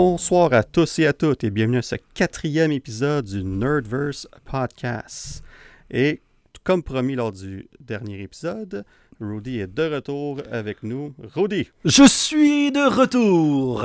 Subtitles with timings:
[0.00, 5.42] Bonsoir à tous et à toutes et bienvenue à ce quatrième épisode du Nerdverse Podcast.
[5.90, 6.20] Et
[6.62, 8.84] comme promis lors du dernier épisode,
[9.20, 11.16] Rudy est de retour avec nous.
[11.34, 11.72] Rudy!
[11.84, 13.84] Je suis de retour!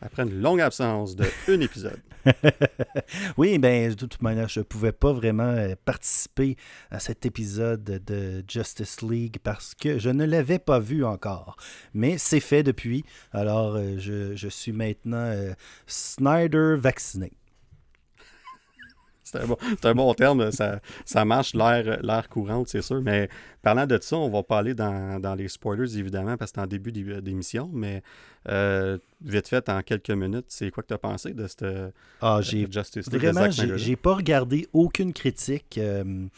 [0.00, 2.00] Après une longue absence de un épisode.
[3.36, 6.56] oui, ben de toute manière, je ne pouvais pas vraiment euh, participer
[6.90, 11.56] à cet épisode de Justice League parce que je ne l'avais pas vu encore.
[11.94, 13.04] Mais c'est fait depuis.
[13.32, 15.52] Alors, euh, je, suis maintenant euh,
[15.86, 17.32] Snyder vacciné.
[19.26, 23.02] C'est un, bon, terme, ça, ça marche l'air courante, c'est sûr.
[23.02, 23.28] Mais
[23.60, 26.92] parlant de ça, on va parler dans, les spoilers, évidemment, parce que c'est en début
[26.92, 27.68] d'émission.
[27.72, 28.04] Mais
[28.48, 31.66] euh, vite fait, en quelques minutes, c'est quoi que tu as pensé de cette
[32.20, 36.28] ah, j'ai, Justice League Vraiment, j'ai pas regardé aucune critique euh,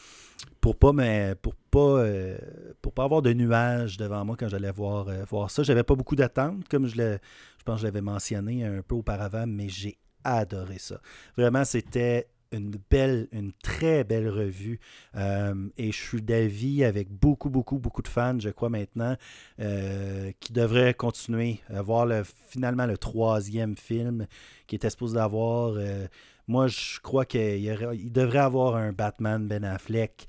[0.62, 2.39] pour pas mais pour pas euh,
[2.81, 5.62] pour pas avoir de nuages devant moi quand j'allais voir, voir ça.
[5.62, 9.45] J'avais pas beaucoup d'attentes, comme je, je pense que je l'avais mentionné un peu auparavant,
[9.47, 11.01] mais j'ai adoré ça.
[11.37, 14.81] Vraiment, c'était une belle, une très belle revue.
[15.17, 19.17] Euh, et je suis d'avis avec beaucoup, beaucoup, beaucoup de fans, je crois maintenant,
[19.61, 24.27] euh, qui devraient continuer à voir le, finalement le troisième film
[24.67, 25.75] qui était supposé d'avoir.
[25.77, 26.07] Euh,
[26.47, 30.27] moi, je crois qu'il il devrait avoir un Batman Ben Affleck.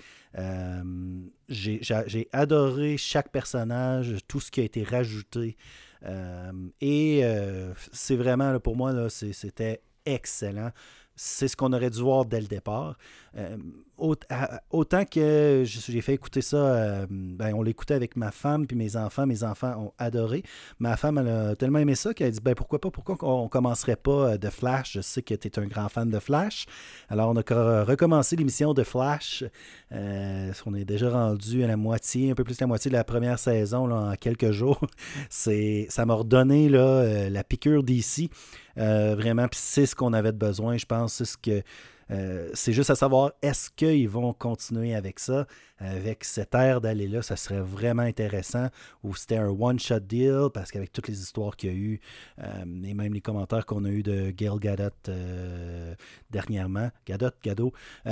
[1.48, 5.56] J'ai adoré chaque personnage, tout ce qui a été rajouté.
[6.82, 7.24] et
[7.94, 10.72] c'est vraiment, pour moi, c'était excellent
[11.22, 12.98] c'est ce qu'on aurait dû voir dès le départ.
[13.38, 13.58] Euh,
[14.70, 18.96] autant que j'ai fait écouter ça, euh, ben, on l'écoutait avec ma femme puis mes
[18.96, 19.26] enfants.
[19.26, 20.44] Mes enfants ont adoré.
[20.80, 23.48] Ma femme, elle a tellement aimé ça qu'elle a dit ben, pourquoi pas, pourquoi on
[23.48, 24.94] commencerait pas euh, de Flash?
[24.94, 26.66] Je sais que tu es un grand fan de Flash.
[27.10, 29.44] Alors, on a recommencé l'émission de Flash.
[29.92, 33.04] on est déjà rendu à la moitié, un peu plus de la moitié de la
[33.04, 34.80] première saison en quelques jours.
[35.30, 38.30] ça m'a redonné la piqûre d'ici.
[38.76, 41.14] vraiment, c'est ce qu'on avait besoin, je pense.
[41.14, 41.62] C'est ce que euh,
[42.54, 45.46] c'est juste à savoir, est-ce qu'ils vont continuer avec ça,
[45.80, 48.68] avec cette air d'aller-là, ça serait vraiment intéressant,
[49.04, 52.02] ou c'était un one-shot deal, parce qu'avec toutes les histoires qu'il y a eu,
[52.40, 55.94] euh, et même les commentaires qu'on a eu de Gail Gadot euh,
[56.30, 57.74] dernièrement, Gadot, Gadot,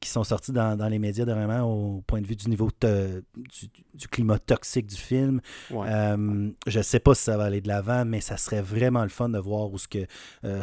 [0.00, 4.38] qui sont sortis dans, les médias dernièrement au point de vue du niveau du, climat
[4.38, 5.40] toxique du film.
[5.70, 9.08] je ne sais pas si ça va aller de l'avant, mais ça serait vraiment le
[9.08, 10.06] fun de voir où ce que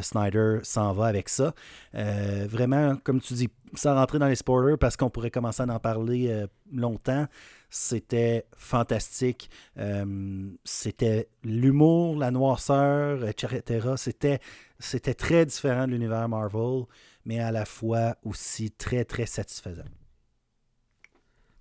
[0.01, 1.53] Snyder s'en va avec ça.
[1.95, 5.65] Euh, vraiment, comme tu dis, sans rentrer dans les spoilers, parce qu'on pourrait commencer à
[5.65, 7.27] en parler euh, longtemps,
[7.69, 9.49] c'était fantastique.
[9.77, 13.93] Euh, c'était l'humour, la noirceur, etc.
[13.97, 14.39] C'était,
[14.79, 16.83] c'était très différent de l'univers Marvel,
[17.25, 19.83] mais à la fois aussi très, très satisfaisant.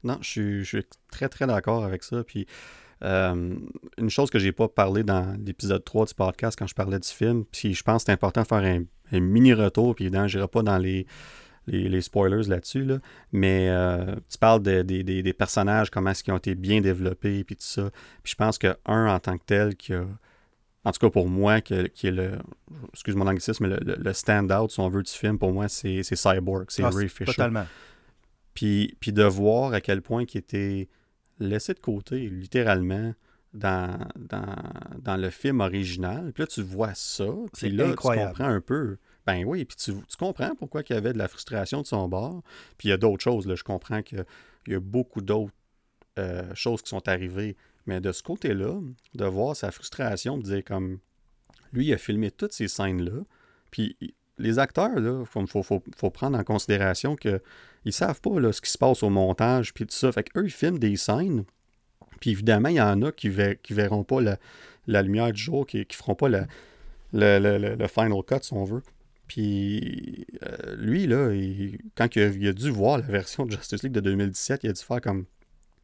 [0.04, 2.22] Non, je suis, très, très d'accord avec ça.
[2.24, 2.46] Puis,
[3.02, 7.08] une chose que j'ai pas parlé dans l'épisode 3 du podcast quand je parlais du
[7.08, 8.82] film, puis je pense que c'est important de faire un
[9.12, 11.06] un mini retour, puis évidemment, je pas dans les,
[11.68, 12.98] les, spoilers là-dessus, là,
[13.32, 17.62] mais euh, tu parles des personnages, comment est-ce qu'ils ont été bien développés, puis tout
[17.62, 17.90] ça.
[18.22, 20.04] Puis je pense que un en tant que tel, qui a,
[20.84, 22.38] en tout cas pour moi, qui, est le,
[22.92, 26.66] excuse mon anglicisme, mais le, stand-out, si on veut, du film, pour moi, c'est Cyborg,
[26.68, 27.26] c'est ah, Ray Fisher.
[27.26, 27.66] Totalement.
[28.54, 30.88] Puis, puis de voir à quel point il était
[31.38, 33.14] laissé de côté, littéralement,
[33.54, 36.32] dans, dans, le film original.
[36.32, 37.26] Puis là, tu vois ça.
[37.56, 38.32] Puis là, incroyable.
[38.32, 38.96] tu comprends un peu.
[39.28, 42.42] Ben oui, puis tu, comprends pourquoi il y avait de la frustration de son bord.
[42.78, 43.46] Puis il y a d'autres choses.
[43.46, 43.56] Là.
[43.56, 44.24] Je comprends qu'il
[44.68, 45.52] y a beaucoup d'autres
[46.18, 47.54] euh, choses qui sont arrivées.
[47.84, 48.80] Mais de ce côté-là,
[49.14, 50.98] de voir sa frustration, de dire comme
[51.74, 53.20] lui, il a filmé toutes ces scènes-là.
[53.70, 53.98] Puis
[54.38, 57.42] les acteurs, il faut, faut, prendre en considération qu'ils
[57.84, 60.10] ne savent pas là, ce qui se passe au montage, puis tout ça.
[60.10, 61.44] Fait qu'eux, ils filment des scènes
[62.20, 64.20] puis évidemment, il y en a qui ne verront pas
[64.86, 66.46] la, lumière du jour, qui ne feront pas le,
[67.12, 68.82] le, final cut, si on veut.
[69.28, 71.30] Puis euh, lui, là,
[71.94, 74.82] quand il a, dû voir la version de Justice League de 2017, il a dû
[74.82, 75.26] faire comme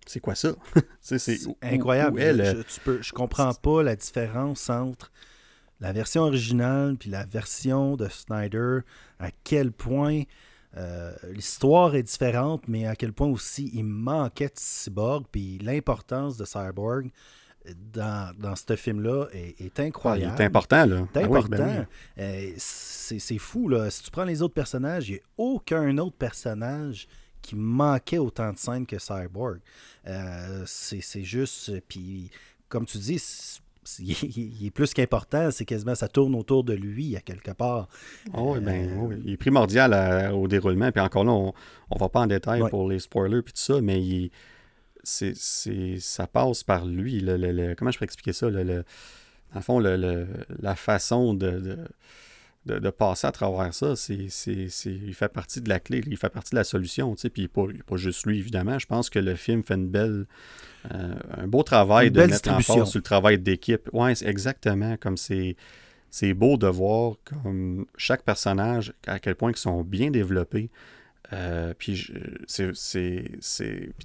[0.06, 0.55] c'est quoi ça?
[1.00, 2.20] c'est incroyable.
[2.20, 5.12] je, tu peux, je comprends pas la différence entre
[5.81, 8.81] la version originale puis la version de Snyder,
[9.19, 10.23] à quel point
[10.76, 16.37] euh, l'histoire est différente, mais à quel point aussi il manquait de Cyborg, puis l'importance
[16.37, 17.11] de Cyborg
[17.93, 20.32] dans, dans ce film-là est, incroyable.
[20.32, 21.08] Ah, il est important, là.
[21.14, 21.87] C'est ah ben.
[22.19, 23.90] Euh, c'est fou, là.
[23.90, 27.08] Si tu prends les autres personnages, il n'y a aucun autre personnage
[27.40, 29.61] qui manquait autant de scènes que Cyborg.
[30.06, 31.81] Euh, c'est juste...
[31.88, 32.31] Puis,
[32.69, 33.22] comme tu dis,
[33.99, 37.88] il, est plus qu'important, c'est quasiment ça tourne autour de lui à quelque part.
[38.34, 40.90] Oh, ben, euh, il est primordial au déroulement.
[40.90, 41.52] Puis encore là, on
[41.93, 44.31] ne va pas en détail pour les spoilers puis tout ça, mais il,
[45.04, 45.34] c'est,
[46.00, 47.20] ça passe par lui.
[47.20, 48.50] Le, comment je peux expliquer ça?
[48.50, 48.84] Le,
[49.60, 50.26] fond, le,
[50.60, 51.78] la façon de,
[52.66, 54.28] de, passer à travers ça, c'est,
[54.86, 57.14] il fait partie de la clé, il fait partie de la solution.
[57.32, 58.78] Puis pas, pas juste lui, évidemment.
[58.78, 60.26] Je pense que le film fait une belle,
[60.92, 63.88] euh, un beau travail de mettre en force sur le travail d'équipe.
[63.92, 64.96] Oui, exactement.
[64.96, 65.56] Comme c'est,
[66.10, 70.70] c'est beau de voir comme chaque personnage, à quel point ils sont bien développés.
[71.32, 72.10] Euh, puis,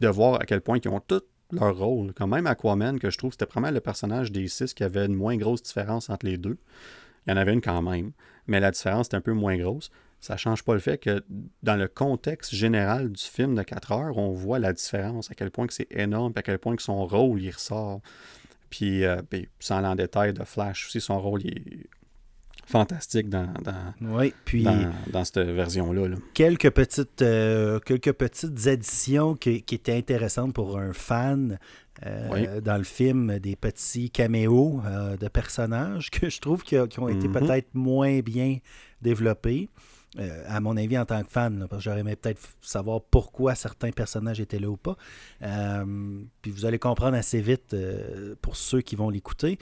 [0.02, 2.14] de voir à quel point ils ont tous leur rôle.
[2.14, 5.16] Quand même Aquaman, que je trouve c'était vraiment le personnage des six qui avait une
[5.16, 6.58] moins grosse différence entre les deux.
[7.26, 8.12] Il y en avait une quand même,
[8.48, 9.92] mais la différence est un peu moins grosse.
[10.22, 11.24] Ça ne change pas le fait que
[11.64, 15.50] dans le contexte général du film de 4 heures, on voit la différence, à quel
[15.50, 18.02] point c'est énorme, à quel point son rôle il ressort.
[18.70, 21.88] Puis, euh, puis sans aller en détail de Flash aussi, son rôle est
[22.70, 26.16] fantastique dans, dans, puis dans, cette version-là.
[26.36, 31.58] Quelques, petites, euh, quelques petites additions qui, qui, étaient intéressantes pour un fan.
[32.06, 36.86] Euh, dans le film, des petits caméos euh, de personnages que je trouve qui, ont
[37.10, 37.40] été mm-hmm.
[37.40, 38.60] peut-être moins bien
[39.02, 39.70] développés.
[40.18, 43.54] Euh, à mon avis, en tant que fan, parce que j'aurais aimé peut-être savoir pourquoi
[43.54, 44.98] certains personnages étaient là ou pas.
[45.44, 49.60] Euh, puis vous allez comprendre assez vite euh, pour ceux qui vont l'écouter.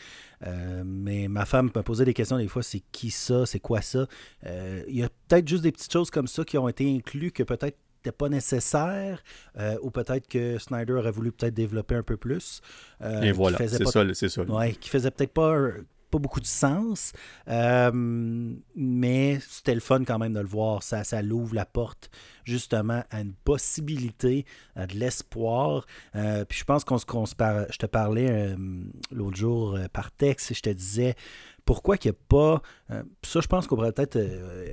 [0.86, 4.08] mais ma femme me posait des questions des fois c'est qui ça, c'est quoi ça?
[4.44, 7.44] Il y a peut-être juste des petites choses comme ça qui ont été incluses que
[7.44, 9.24] peut-être n'étaient pas nécessaires
[9.82, 12.62] ou peut-être que Snyder aurait voulu peut-être développer un peu plus.
[13.22, 14.06] Et voilà, c'est ça.
[14.14, 14.44] C'est ça.
[14.44, 15.72] Ouais, qui faisait peut-être pas
[16.10, 17.12] pas beaucoup de sens,
[17.48, 17.92] euh,
[18.76, 20.84] mais c'était le fun quand même de le voir.
[20.84, 22.10] Ça, ça l'ouvre la porte
[22.46, 24.46] justement à une possibilité,
[24.76, 25.86] à de l'espoir.
[26.16, 28.56] Euh, puis je pense qu'on se, je te parlais euh,
[29.12, 31.16] l'autre jour par texte je te disais
[31.66, 32.62] pourquoi qu'il n'y a pas.
[33.24, 34.18] ça, je pense qu'on pourrait peut-être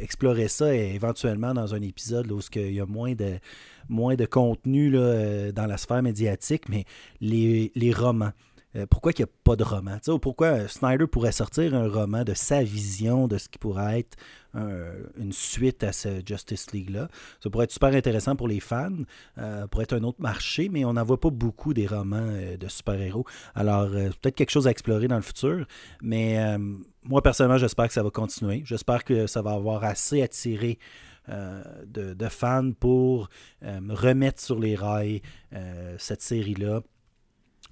[0.00, 3.40] explorer ça éventuellement dans un épisode où il y a moins de,
[3.88, 6.84] moins de contenu là, dans la sphère médiatique, mais
[7.20, 8.30] les, les romans.
[8.76, 9.98] Euh, pourquoi il n'y a pas de roman?
[10.20, 14.16] pourquoi Snyder pourrait sortir un roman de sa vision de ce qui pourrait être
[15.16, 17.08] une suite à ce Justice League-là?
[17.42, 18.90] Ça pourrait être super intéressant pour les fans,
[19.38, 22.56] euh, pour être un autre marché, mais on n'en voit pas beaucoup des romans euh,
[22.56, 23.24] de super-héros.
[23.54, 25.66] Alors, peut-être quelque chose à explorer dans le futur,
[26.02, 26.38] mais
[27.02, 28.62] moi, personnellement, j'espère que ça va continuer.
[28.64, 30.78] J'espère que ça va avoir assez attiré
[31.28, 33.28] de, fans pour
[33.62, 35.22] remettre sur les rails
[35.98, 36.82] cette série-là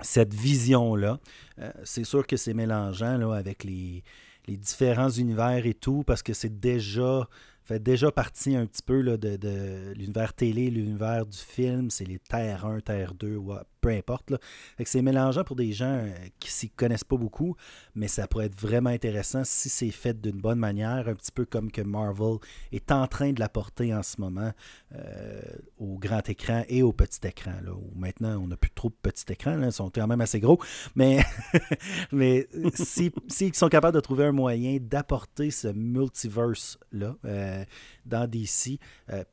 [0.02, 1.18] cette vision-là.
[1.58, 4.02] Euh, c'est sûr que c'est mélangeant là, avec les,
[4.48, 7.28] différents univers et tout, parce que c'est déjà
[7.64, 12.04] fait déjà partie un petit peu là, de, de l'univers télé, l'univers du film, c'est
[12.04, 13.38] les Terre 1, Terre 2,
[13.82, 14.30] peu importe.
[14.30, 14.38] Là.
[14.84, 17.56] c'est mélangeant pour des gens euh, qui s'y connaissent pas beaucoup,
[17.94, 21.44] mais ça pourrait être vraiment intéressant si c'est fait d'une bonne manière, un petit peu
[21.44, 22.38] comme que Marvel
[22.70, 24.52] est en train de l'apporter en ce moment
[24.94, 25.42] euh,
[25.78, 27.54] au grand écran et au petit écran.
[27.64, 30.38] Là, où maintenant, on n'a plus trop de petits écrans, ils sont quand même assez
[30.38, 30.60] gros,
[30.94, 31.20] mais,
[32.12, 37.64] mais s'ils si, sont capables de trouver un moyen d'apporter ce multiverse-là euh,
[38.06, 38.78] dans DC,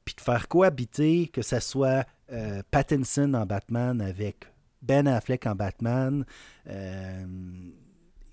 [0.05, 4.45] puis de faire cohabiter, que ce soit euh, Pattinson en Batman avec
[4.81, 6.25] Ben Affleck en Batman
[6.69, 7.25] euh,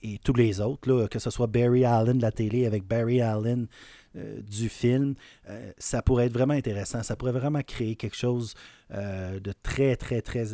[0.03, 3.67] et tous les autres, que ce soit Barry Allen de la télé avec Barry Allen
[4.17, 5.15] euh, du film,
[5.79, 7.03] ça pourrait être vraiment intéressant.
[7.03, 8.55] Ça pourrait vraiment créer quelque chose
[8.91, 10.47] de très, très, très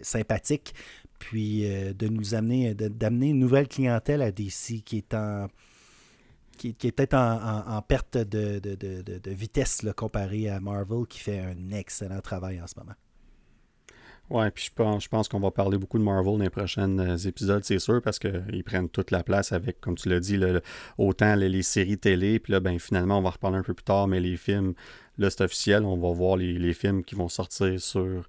[0.00, 0.74] sympathique.
[1.18, 5.48] Puis de nous amener, d'amener une nouvelle clientèle à DC qui est en
[6.56, 12.20] qui, est peut-être en, perte de, vitesse là, comparé à Marvel qui fait un excellent
[12.20, 12.94] travail en ce moment.
[14.30, 16.98] Ouais, puis je pense, je pense qu'on va parler beaucoup de Marvel dans les prochains
[16.98, 20.40] euh, épisodes, c'est sûr, parce qu'ils prennent toute la place avec, comme tu l'as dit,
[20.96, 24.08] autant les, séries télé, puis là, ben, finalement, on va reparler un peu plus tard,
[24.08, 24.72] mais les films,
[25.18, 28.26] là, c'est officiel, on va voir les, films qui vont sortir sur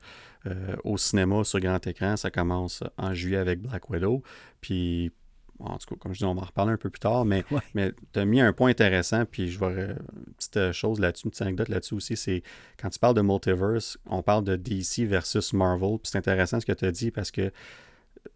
[0.48, 2.18] euh, au cinéma, sur grand écran.
[2.18, 4.22] Ça commence en juillet avec Black Widow,
[4.60, 5.14] puis
[5.60, 7.44] en tout cas, comme je dis, on va en reparler un peu plus tard, mais,
[7.74, 9.98] mais tu as mis un point intéressant, puis je vois une
[10.38, 12.44] petite chose là-dessus, une petite anecdote là-dessus aussi, c'est
[12.80, 16.66] quand tu parles de multiverse, on parle de DC versus Marvel, puis c'est intéressant ce
[16.66, 17.52] que tu as dit parce que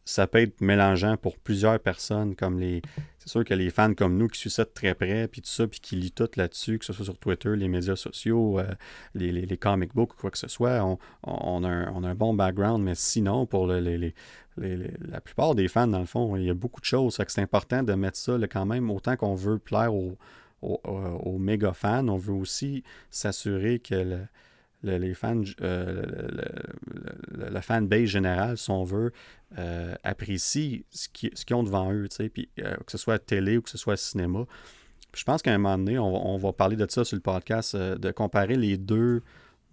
[0.10, 2.82] ça peut être mélangeant pour plusieurs personnes, comme les.
[3.20, 5.50] C'est sûr que les fans comme nous qui suivent ça de très près, puis tout
[5.50, 8.74] ça, puis qui lisent tout là-dessus, que ce soit sur Twitter, les médias sociaux, euh,
[9.14, 12.96] les, les, comic books, quoi que ce soit, on, on, a un, bon background, mais
[12.96, 14.16] sinon, pour les,
[14.58, 17.20] la plupart des fans, dans le fond, il y a beaucoup de choses.
[17.28, 20.18] C'est important de mettre ça quand même, autant qu'on veut plaire aux,
[20.62, 24.20] aux, méga fans, on veut aussi s'assurer que
[24.84, 26.04] les fans, euh,
[27.32, 29.12] le, le, fanbase général, si on veut,
[29.58, 33.70] euh, apprécie ce qu'ils ont devant eux, puis, euh, que ce soit télé ou que
[33.70, 34.46] ce soit cinéma.
[35.14, 38.12] je pense qu'à un moment donné, on, va parler de ça sur le podcast, de
[38.12, 39.22] comparer les deux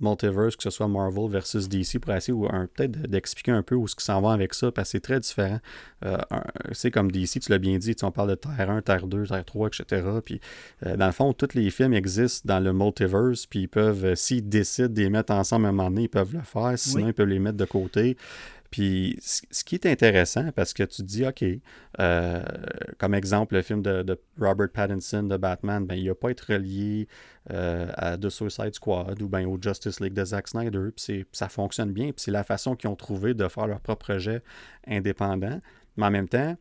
[0.01, 2.37] multiverse, que ce soit Marvel versus DC, pour essayer
[2.75, 5.21] peut-être d'expliquer un peu où ce qui s'en va avec ça, parce que c'est très
[5.21, 5.61] différent.
[6.05, 6.19] Euh,
[6.73, 9.45] c'est comme DC, tu l'as bien dit, on parle de Terre 1, Terre 2, Terre
[9.45, 10.03] 3, etc.
[10.25, 10.41] Puis,
[10.85, 14.15] euh, dans le fond, tous les films existent dans le multiverse, puis ils peuvent, euh,
[14.15, 17.09] s'ils décident de les mettre ensemble à un moment donné, ils peuvent le faire, sinon
[17.09, 18.17] ils peuvent les mettre de côté.
[18.77, 21.43] Puis ce qui est intéressant, parce que tu te dis, OK,
[21.99, 22.43] euh,
[22.99, 27.09] comme exemple, le film de, Robert Pattinson de Batman, ben, il n'a pas être relié
[27.51, 30.91] euh, à The Suicide Squad ou bien au Justice League de Zack Snyder.
[30.95, 32.09] Puis ça fonctionne bien.
[32.09, 34.43] Puis c'est la façon qu'ils ont trouvé de faire leur propre projet
[34.87, 35.59] indépendant.
[35.97, 36.55] Mais en même temps,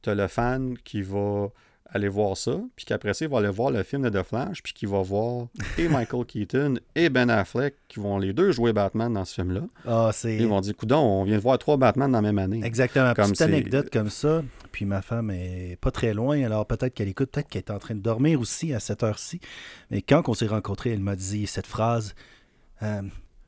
[0.00, 1.48] tu as le fan qui va
[1.90, 4.62] aller voir ça, puis qu'après ça, il va aller voir le film de The Flash,
[4.62, 5.46] puis qu'il va voir
[5.78, 9.62] et Michael Keaton et Ben Affleck qui vont les deux jouer Batman dans ce film-là.
[9.86, 10.36] Ah, c'est...
[10.36, 12.60] Ils vont dire, coudon, on vient de voir trois Batman dans la même année.
[12.64, 13.14] Exactement.
[13.14, 17.08] Comme Petite anecdote comme ça, puis ma femme est pas très loin, alors peut-être qu'elle
[17.08, 19.40] écoute, peut-être qu'elle est en train de dormir aussi à cette heure-ci.
[19.90, 22.14] Mais quand on s'est rencontrés, elle m'a dit cette phrase,
[22.82, 23.02] euh,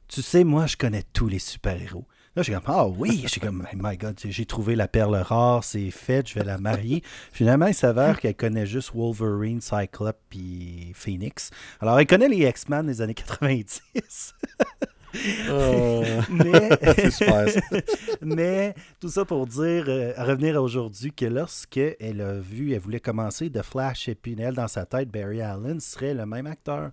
[0.08, 2.06] tu sais, moi, je connais tous les super-héros.
[2.42, 5.90] Je comme, ah oui, je suis comme, my God, j'ai trouvé la perle rare, c'est
[5.90, 7.02] fait, je vais la marier.
[7.32, 11.50] Finalement, il s'avère qu'elle connaît juste Wolverine, Cyclope puis Phoenix.
[11.80, 13.82] Alors, elle connaît les X-Men des années 90.
[15.50, 16.02] Oh.
[18.22, 23.00] mais, tout ça pour dire, euh, revenir à aujourd'hui, que lorsqu'elle a vu, elle voulait
[23.00, 26.90] commencer de Flash et puis elle, dans sa tête, Barry Allen serait le même acteur.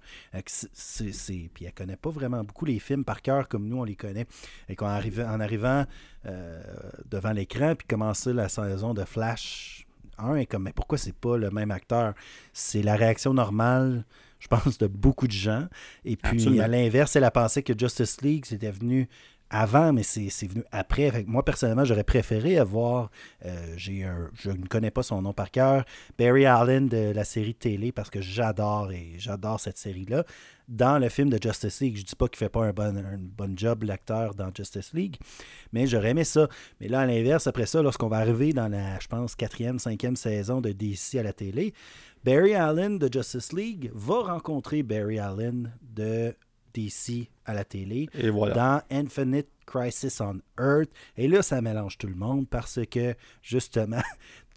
[0.74, 3.96] C'est, puis elle connaît pas vraiment beaucoup les films par cœur comme nous on les
[3.96, 4.26] connaît.
[4.70, 5.86] Et qu'en arrivant, en arrivant
[6.26, 6.62] euh,
[7.06, 9.86] devant l'écran puis commencer la saison de Flash
[10.18, 12.14] 1, et comme mais pourquoi c'est pas le même acteur?
[12.54, 14.04] C'est la réaction normale
[14.40, 15.68] je pense, de beaucoup de gens.
[16.06, 19.08] Et puis, à l'inverse, elle a pensé que Justice League, c'était venu
[19.50, 21.24] avant, mais c'est venu après.
[21.26, 23.10] moi, personnellement, j'aurais préféré avoir,
[23.46, 25.86] euh, je ne connais pas son nom par cœur,
[26.18, 30.26] Barry Allen de la série télé, parce que j'adore et j'adore cette série-là.
[30.68, 33.18] Dans le film de Justice League, je dis pas qu'il fait pas un bon, un
[33.18, 35.16] bon job, l'acteur, dans Justice League,
[35.72, 36.50] mais j'aurais aimé ça.
[36.82, 40.18] Mais là, à l'inverse, après ça, lorsqu'on va arriver dans la, je pense, quatrième, cinquième
[40.18, 41.74] saison de DC à la télé,
[42.26, 46.36] Barry Allen de Justice League va rencontrer Barry Allen de
[46.74, 50.90] DC à la télé dans Infinite Crisis on Earth.
[51.18, 54.02] Et là, ça mélange tout le monde parce que, justement,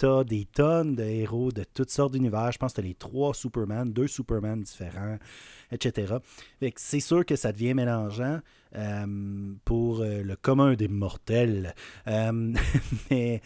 [0.00, 2.50] tu as des tonnes de héros de toutes sortes d'univers.
[2.52, 5.18] Je pense que tu as les trois Superman, deux Superman différents,
[5.70, 6.14] etc.
[6.76, 8.40] C'est sûr que ça devient mélangeant.
[8.76, 11.74] Euh, pour euh, le commun des mortels.
[12.06, 12.54] Euh,
[13.10, 13.42] mais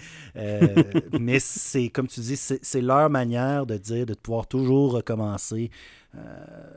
[1.19, 5.71] mais c'est, comme tu dis, c'est, leur manière de dire, de pouvoir toujours recommencer.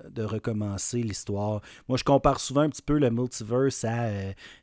[0.10, 1.62] de recommencer l'histoire.
[1.88, 4.10] Moi, je compare souvent un petit peu le multiverse à,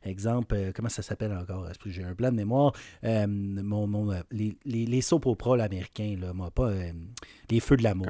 [0.03, 1.69] exemple, comment ça s'appelle encore?
[1.85, 2.73] J'ai un plan de mémoire.
[3.03, 5.25] mon, les, les soap
[5.59, 6.71] américains, là, moi, pas
[7.49, 8.07] les Feux de l'amour.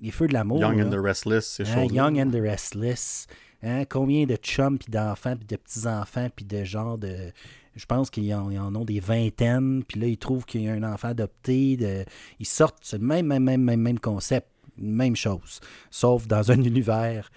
[0.00, 0.60] les Feux de l'amour.
[0.60, 3.26] Young and the Restless, c'est hein, Young and the Restless.
[3.62, 7.32] Hein, combien de chums, puis d'enfants, puis de petits-enfants, puis de genre de...
[7.76, 10.72] Je pense qu'ils en, en, ont des vingtaines, puis là, ils trouvent qu'il y a
[10.72, 11.76] un enfant adopté.
[11.76, 12.04] De,
[12.38, 16.62] ils sortent, c'est le même, même, même, même, même concept, même chose, sauf dans un
[16.62, 17.30] univers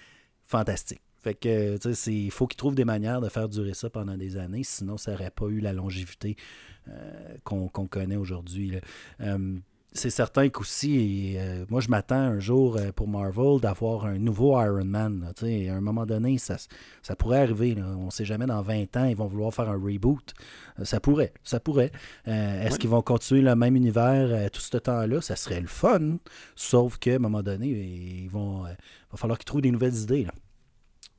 [0.44, 1.02] fantastique.
[1.24, 4.16] Fait que, tu sais, il faut qu'ils trouvent des manières de faire durer ça pendant
[4.16, 6.36] des années, sinon ça n'aurait pas eu la longévité
[6.90, 8.80] euh, qu'on connaît aujourd'hui.
[9.22, 9.58] Euh,
[9.98, 14.62] c'est certain qu'aussi, euh, moi je m'attends un jour euh, pour Marvel d'avoir un nouveau
[14.62, 15.34] Iron Man.
[15.42, 16.58] à un moment donné, ça,
[17.02, 17.76] ça pourrait arriver.
[17.82, 20.34] On ne sait jamais, dans 20 ans, ils vont vouloir faire un reboot.
[20.80, 21.92] Euh, ça pourrait, ça pourrait.
[22.26, 25.22] Est-ce qu'ils vont continuer le même univers tout ce temps-là?
[25.22, 26.18] Ça serait le fun.
[26.56, 28.76] Sauf qu'à un moment donné, ils vont, il
[29.12, 30.28] va falloir qu'ils trouvent des nouvelles idées.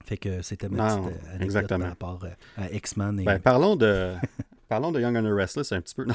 [0.05, 1.95] Fait que c'était ma petite anecdote exactement.
[1.99, 3.25] par rapport à X-Men.
[3.25, 4.15] Ben, parlons de...
[4.69, 6.07] Parlons de Young and the Restless un petit peu.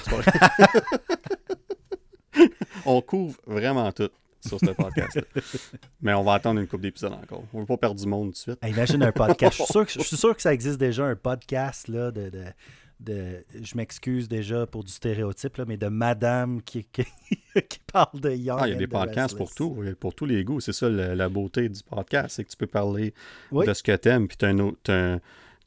[2.86, 4.10] on couvre vraiment tout
[4.45, 5.19] sur ce podcast.
[6.01, 7.43] Mais on va attendre une couple d'épisodes encore.
[7.53, 8.60] On ne veut pas perdre du monde tout de suite.
[8.67, 9.57] imagine un podcast.
[9.57, 12.29] je, suis sûr que, je suis sûr que ça existe déjà, un podcast là, de,
[12.29, 12.43] de,
[13.00, 17.05] de je m'excuse déjà pour du stéréotype, là, mais de madame qui, qui,
[17.91, 18.60] parle de Young.
[18.62, 20.60] Ah, il y a des podcasts pour tout, pour tous les goûts.
[20.60, 23.13] C'est ça la, beauté du podcast, c'est que tu peux parler
[23.51, 24.91] de ce que tu aimes, puis tu as, un, tu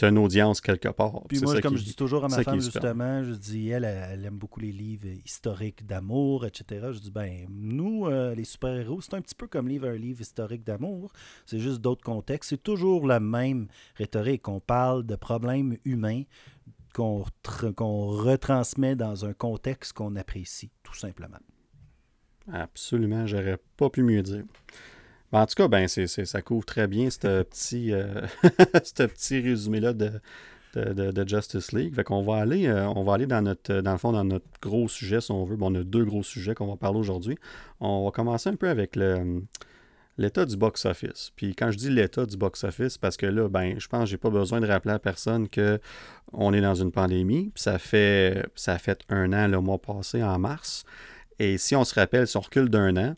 [0.04, 1.22] as une audience quelque part.
[1.28, 4.36] Puis moi, comme je dis toujours à ma femme, justement, je dis, elle, elle, aime
[4.36, 6.88] beaucoup les livres historiques d'amour, etc.
[6.92, 10.20] Je dis, ben, nous, euh, les super-héros, c'est un petit peu comme lire un livre
[10.20, 11.12] historique d'amour.
[11.46, 12.50] C'est juste d'autres contextes.
[12.50, 14.48] C'est toujours la même rhétorique.
[14.48, 16.22] On parle de problèmes humains
[16.94, 17.24] qu'on
[17.78, 21.38] retransmet dans un contexte qu'on apprécie, tout simplement.
[22.52, 24.44] Absolument, j'aurais pas pu mieux dire.
[25.32, 28.22] Ben, en tout cas, ben, ça couvre très bien ce petit, euh,
[28.72, 30.10] petit résumé-là de,
[30.74, 31.94] de, Justice League.
[31.94, 34.46] Fait qu'on va aller, euh, on va aller dans notre, dans le fond, dans notre
[34.60, 35.56] gros sujet, si on veut.
[35.56, 37.38] Bon, on a deux gros sujets qu'on va parler aujourd'hui.
[37.80, 39.42] On va commencer un peu avec le,
[40.18, 41.32] l'état du box-office.
[41.36, 44.18] Puis quand je dis l'état du box-office, parce que là, ben, je pense que j'ai
[44.18, 45.80] pas besoin de rappeler à personne que
[46.32, 47.52] on est dans une pandémie.
[47.54, 50.84] ça fait, ça a fait un an le mois passé, en mars.
[51.38, 53.14] Et si on se rappelle, si on recule d'un an,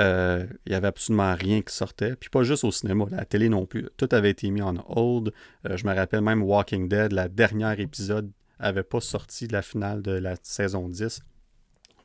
[0.00, 2.16] euh, il n'y avait absolument rien qui sortait.
[2.16, 3.88] Puis pas juste au cinéma, la télé non plus.
[3.96, 5.32] Tout avait été mis en hold.
[5.68, 9.62] Euh, je me rappelle même Walking Dead, la dernière épisode n'avait pas sorti de la
[9.62, 11.20] finale de la saison 10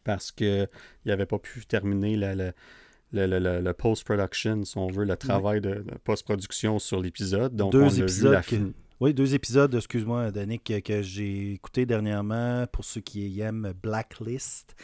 [0.04, 0.68] parce qu'il
[1.06, 2.54] n'avait pas pu terminer le,
[3.12, 7.56] le, post-production, si on veut, le travail de, post-production sur l'épisode.
[7.56, 8.42] Donc, deux on épisodes.
[8.50, 13.74] Vu Oui, deux épisodes, excuse-moi, Danick, que, que j'ai écouté dernièrement pour ceux qui aiment
[13.82, 14.76] Blacklist.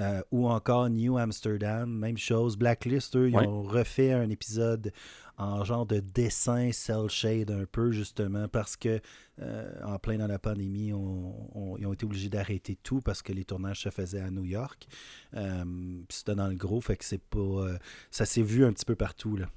[0.00, 2.56] Euh, ou encore New Amsterdam, même chose.
[2.56, 4.92] Blacklist, eux, ils ont refait un épisode
[5.36, 9.00] en genre de dessin cell shade un peu, justement, parce que
[9.42, 13.44] euh, en plein dans la pandémie, ils ont été obligés d'arrêter tout parce que les
[13.44, 14.86] tournages se faisaient à New York.
[15.34, 15.64] Euh,
[16.08, 17.66] c'était dans le gros, fait que c'est pas.
[18.10, 19.50] ça s'est vu un petit peu partout, là.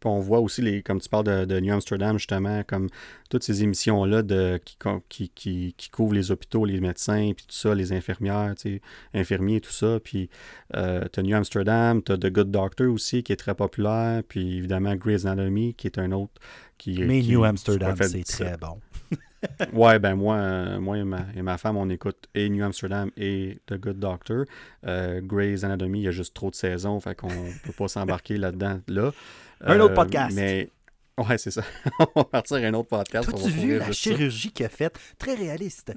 [0.00, 2.88] Puis on voit aussi, les, comme tu parles de, New Amsterdam, justement, comme
[3.28, 4.22] toutes ces émissions-là
[5.08, 8.54] qui, qui, qui, couvrent les hôpitaux, les médecins, puis tout ça, les infirmières,
[9.12, 10.00] infirmiers, tout ça.
[10.02, 10.30] Puis
[10.74, 14.22] euh, tu as New Amsterdam, tu as The Good Doctor aussi, qui est très populaire.
[14.26, 16.40] Puis évidemment, Grey's Anatomy, qui est un autre
[16.78, 18.80] qui Mais New Amsterdam, c'est très bon.
[19.72, 23.58] ouais, ben moi, moi et, ma, et ma femme, on écoute et New Amsterdam et
[23.66, 24.44] The Good Doctor.
[24.86, 28.36] Euh, Grey's Anatomy, il y a juste trop de saisons, fait qu'on peut pas s'embarquer
[28.36, 28.80] là-dedans.
[28.88, 29.12] Là.
[29.60, 30.34] Un autre euh, podcast.
[30.34, 30.70] Mais
[31.18, 31.62] ouais, c'est ça.
[31.98, 33.28] on va partir à un autre podcast.
[33.28, 34.98] As-tu vu la chirurgie qu'il a faite?
[35.18, 35.92] Très réaliste.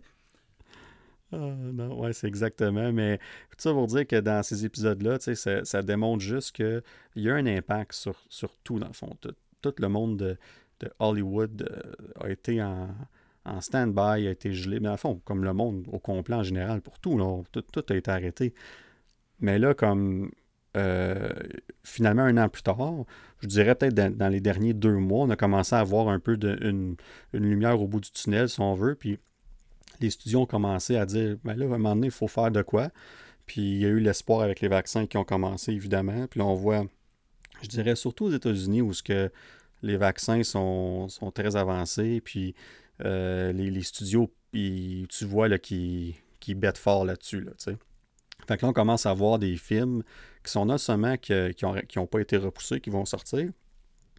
[1.31, 2.91] Ah, non, ouais, c'est exactement.
[2.91, 6.83] Mais tout ça pour dire que dans ces épisodes-là, ça, ça démontre juste qu'il
[7.15, 9.17] y a un impact sur, sur tout, dans le fond.
[9.61, 10.37] Tout, le monde de,
[10.81, 12.89] de Hollywood euh, a été en,
[13.45, 14.79] en stand-by, a été gelé.
[14.79, 17.19] Mais dans le fond, comme le monde au complet en général, pour tout,
[17.51, 18.53] tout, tout a été arrêté.
[19.39, 20.31] Mais là, comme
[20.75, 21.29] euh,
[21.83, 23.05] finalement, un an plus tard,
[23.41, 26.37] je dirais peut-être dans, les derniers deux mois, on a commencé à avoir un peu
[26.37, 26.95] de, une,
[27.33, 28.95] lumière au bout du tunnel, si on veut.
[28.95, 29.19] Puis
[29.99, 32.51] les studios ont commencé à dire ben là, à un moment donné, il faut faire
[32.51, 32.89] de quoi.
[33.45, 36.27] Puis il y a eu l'espoir avec les vaccins qui ont commencé, évidemment.
[36.27, 36.85] Puis là, on voit,
[37.61, 39.31] je dirais surtout aux États-Unis, où ce que
[39.83, 42.21] les vaccins sont, très avancés.
[42.21, 42.55] Puis
[43.03, 47.41] euh, les, studios, tu vois là, qui, qui bêtent fort là-dessus.
[47.41, 47.51] Là,
[48.47, 50.03] fait que là, on commence à voir des films
[50.43, 53.49] qui sont non seulement qui n'ont qui ont pas été repoussés, qui vont sortir,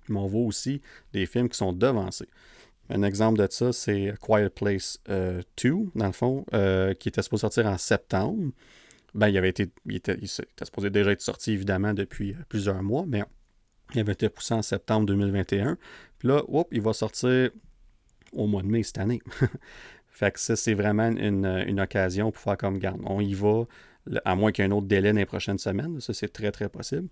[0.09, 0.81] mais on voit aussi
[1.13, 2.29] des films qui sont devancés.
[2.91, 5.43] Un exemple de ça, c'est Quiet Place 2, euh,
[5.95, 8.53] dans le fond, euh, qui était supposé sortir en septembre.
[9.15, 13.05] Ben, il avait été, il était, supposé déjà être sorti, évidemment, depuis euh, plusieurs mois,
[13.07, 13.23] mais
[13.95, 15.79] il avait été poussé en septembre 2021.
[16.19, 17.51] Puis là, il va sortir
[18.33, 19.23] au mois de mai cette année.
[20.09, 23.01] fait que ça, c'est vraiment une, une, occasion pour faire comme garde.
[23.05, 23.65] On y va,
[24.25, 26.01] à moins qu'il y ait autre délai dans les prochaines semaines.
[26.01, 27.09] Ça, c'est très, très possible.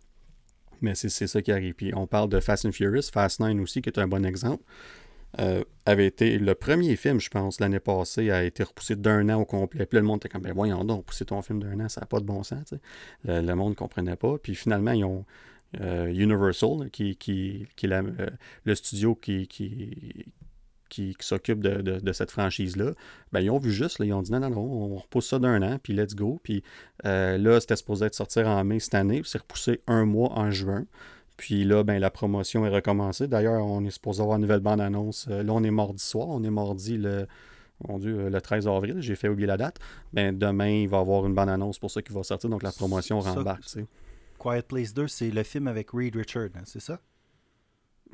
[0.80, 1.74] Mais c'est ça qui arrive.
[1.74, 4.64] Puis on parle de Fast and Furious, Fast 9 aussi, qui est un bon exemple.
[5.40, 9.40] Euh, avait été le premier film, je pense, l'année passée, a été repoussé d'un an
[9.40, 9.86] au complet.
[9.86, 12.06] Puis le monde était comme, ben voyons donc, repousser ton film d'un an, ça n'a
[12.06, 12.74] pas de bon sens.
[13.24, 14.36] Le, le, monde ne comprenait pas.
[14.38, 15.24] Puis finalement, ils ont
[15.80, 18.28] euh, Universal, qui, qui, qui est euh,
[18.64, 20.26] le studio qui, qui,
[20.92, 22.92] qui, s'occupent de, cette franchise-là,
[23.32, 25.62] ben, ils ont vu juste, ils ont dit non, non, non, on repousse ça d'un
[25.62, 26.38] an, puis let's go.
[26.42, 26.62] Puis
[27.06, 30.32] euh, là, c'était supposé être sortir en mai cette année, puis c'est repoussé un mois
[30.32, 30.84] en juin.
[31.38, 33.26] Puis là, ben, la promotion est recommencée.
[33.26, 35.26] D'ailleurs, on est supposé avoir une nouvelle bande-annonce.
[35.30, 37.26] Euh, là, on est mardi soir, on est mardi le,
[37.88, 39.78] mon Dieu, le 13 avril, j'ai fait oublier la date.
[40.12, 42.72] Ben, demain, il va y avoir une bande-annonce pour ça qui va sortir, donc la
[42.72, 43.64] promotion rembarque.
[44.38, 47.00] Quiet Place 2, c'est le film avec Reed Richard, hein, c'est ça?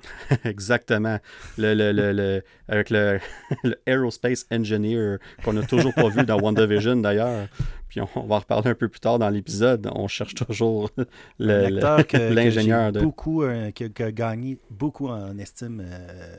[0.44, 1.18] Exactement.
[1.56, 3.20] Le, le, le, avec le,
[3.86, 7.48] Aerospace Engineer qu'on n'a toujours pas vu dans WandaVision d'ailleurs.
[7.88, 9.88] Puis on, va en reparler un peu plus tard dans l'épisode.
[9.94, 10.90] On cherche toujours
[11.38, 12.92] l'ingénieur.
[12.92, 13.00] de...
[13.00, 15.82] beaucoup, euh, qui, a gagné beaucoup en estime.
[15.84, 16.36] Euh,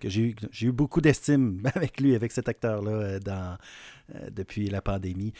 [0.00, 3.56] que j'ai eu, eu beaucoup d'estime avec lui, avec cet acteur-là, euh, dans,
[4.30, 5.32] depuis la pandémie.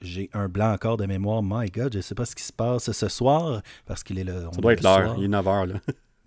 [0.00, 1.42] j'ai un blanc encore de mémoire.
[1.42, 4.24] My God, je ne sais pas ce qui se passe ce soir, parce qu'il est
[4.24, 4.50] là.
[4.52, 5.66] Ça doit être l'heure, il est 9 h.
[5.66, 5.74] Là.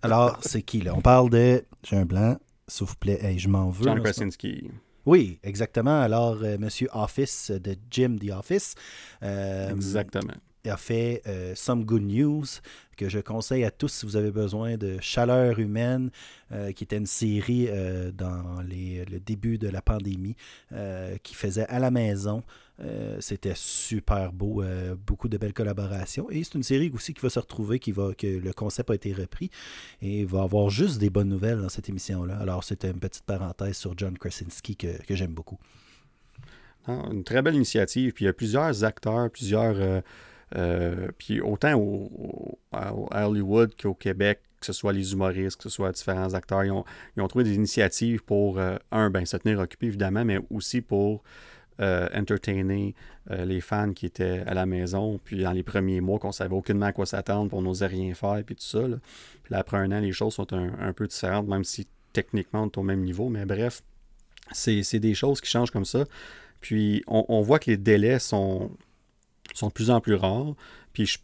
[0.02, 0.94] Alors, c'est qui, là?
[0.96, 1.64] On parle de...
[1.84, 2.36] J'ai un blanc,
[2.68, 3.38] s'il vous plaît.
[3.38, 3.84] je m'en veux.
[3.84, 4.70] John Krasinski.
[5.06, 6.00] Oui, exactement.
[6.00, 8.74] Alors, euh, Monsieur Office de Jim The Office.
[9.22, 10.34] Euh, exactement.
[10.64, 12.44] Il a fait euh, Some Good News,
[12.96, 16.10] que je conseille à tous si vous avez besoin de Chaleur humaine,
[16.76, 17.68] qui était une série
[18.12, 20.36] dans les, le début de la pandémie,
[21.22, 22.42] qui faisait à la maison.
[22.82, 26.30] Euh, c'était super beau, euh, beaucoup de belles collaborations.
[26.30, 28.94] Et c'est une série aussi qui va se retrouver, qui va, que le concept a
[28.94, 29.50] été repris
[30.00, 32.38] et va avoir juste des bonnes nouvelles dans cette émission-là.
[32.38, 35.58] Alors, c'était une petite parenthèse sur John Krasinski que, j'aime beaucoup.
[36.88, 38.12] une très belle initiative.
[38.12, 40.02] Puis il y a plusieurs acteurs, plusieurs.
[40.56, 45.68] Euh, puis autant au, à Hollywood qu'au Québec, que ce soit les humoristes, que ce
[45.68, 50.24] soit différents acteurs, ils ont, trouvé des initiatives pour, un, ben, se tenir occupés évidemment,
[50.24, 51.22] mais aussi pour
[51.80, 52.94] euh, entertainer
[53.30, 55.18] euh, les fans qui étaient à la maison.
[55.24, 58.42] Puis dans les premiers mois, qu'on savait aucunement à quoi s'attendre, pour n'osait rien faire,
[58.44, 58.82] puis tout ça.
[59.42, 62.78] Puis après un an, les choses sont un, peu différentes, même si techniquement on est
[62.78, 63.28] au même niveau.
[63.28, 63.82] Mais bref,
[64.52, 66.04] c'est des choses qui changent comme ça.
[66.60, 68.70] Puis on, voit que les délais sont,
[69.54, 70.54] sont de plus en plus rares.
[70.92, 71.18] Puis je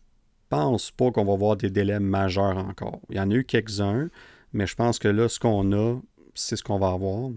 [0.49, 3.01] pense pas qu'on va voir des délais majeurs encore.
[3.11, 4.09] Il y en a eu quelques-uns,
[4.53, 6.01] mais je pense que là, ce qu'on a,
[6.35, 7.31] c'est ce qu'on va avoir.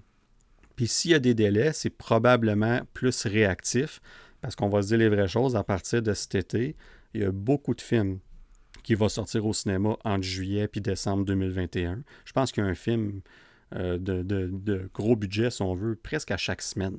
[0.80, 4.00] Puis s'il y a des délais, c'est probablement plus réactif,
[4.40, 6.78] parce qu'on va se dire les vraies choses à partir de cet été.
[7.14, 8.20] Il y a beaucoup de films
[8.82, 12.02] qui vont sortir au cinéma entre juillet puis décembre 2021.
[12.24, 13.20] Je pense qu'il y a un film
[13.76, 16.96] euh, de, gros budget, si on veut, presque à chaque semaine,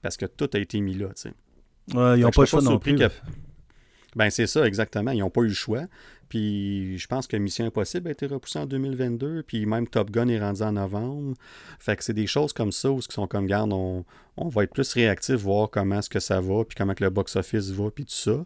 [0.00, 1.08] parce que tout a été mis là.
[1.88, 2.96] ils n'ont pas le choix non plus.
[4.16, 5.10] Ben c'est ça, exactement.
[5.10, 5.82] Ils n'ont pas eu le choix.
[6.28, 9.42] Puis je pense que Mission Impossible a été repoussée en 2022.
[9.42, 11.34] Puis même Top Gun est rendu en novembre.
[11.78, 14.04] Fait que c'est des choses comme ça où qui sont comme garde, on,
[14.36, 17.70] va être plus réactif, voir comment est-ce que ça va, puis comment que le box-office
[17.70, 18.44] va, puis tout ça.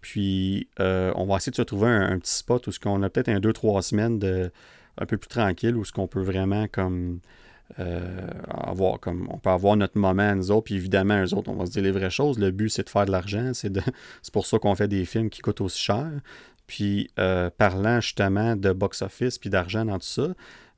[0.00, 3.10] Puis euh, on va essayer de se trouver un, petit spot où ce qu'on a
[3.10, 4.50] peut-être un, deux, trois semaines de
[4.98, 7.20] un peu plus tranquille, où ce qu'on peut vraiment comme
[7.78, 11.54] euh, avoir comme on peut avoir notre moment nous autres, puis évidemment, eux autres, on
[11.54, 12.38] va se dire les vraies choses.
[12.38, 13.52] Le but, c'est de faire de l'argent.
[13.54, 13.72] C'est,
[14.32, 16.10] pour ça qu'on fait des films qui coûtent aussi cher.
[16.66, 20.28] Puis euh, parlant justement de box-office puis d'argent dans tout ça,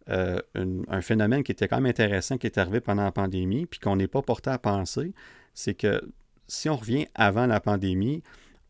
[0.09, 3.79] euh, un phénomène qui était quand même intéressant qui est arrivé pendant la pandémie, puis
[3.79, 5.13] qu'on n'est pas porté à penser,
[5.55, 6.03] c'est que
[6.49, 8.23] si on revient avant la pandémie,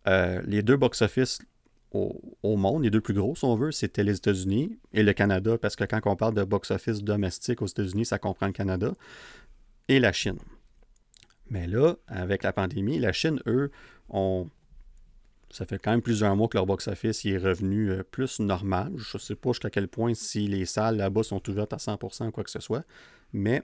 [0.07, 1.39] les deux box-office
[1.95, 2.85] au, monde.
[2.85, 5.85] Les deux plus gros, si on veut, c'était les États-Unis et le Canada, parce que
[5.85, 8.93] quand on parle de box-office domestique aux États-Unis, ça comprend le Canada,
[9.89, 10.39] et la Chine.
[11.51, 13.71] Mais là, avec la pandémie, la Chine, eux,
[14.09, 14.49] ont.
[15.51, 18.91] Ça fait quand même plusieurs mois que leur box-office est revenu euh, plus normal.
[18.97, 22.29] Je ne sais pas jusqu'à quel point si les salles là-bas sont ouvertes à 100%
[22.29, 22.87] ou quoi que ce soit.
[23.35, 23.63] Mais.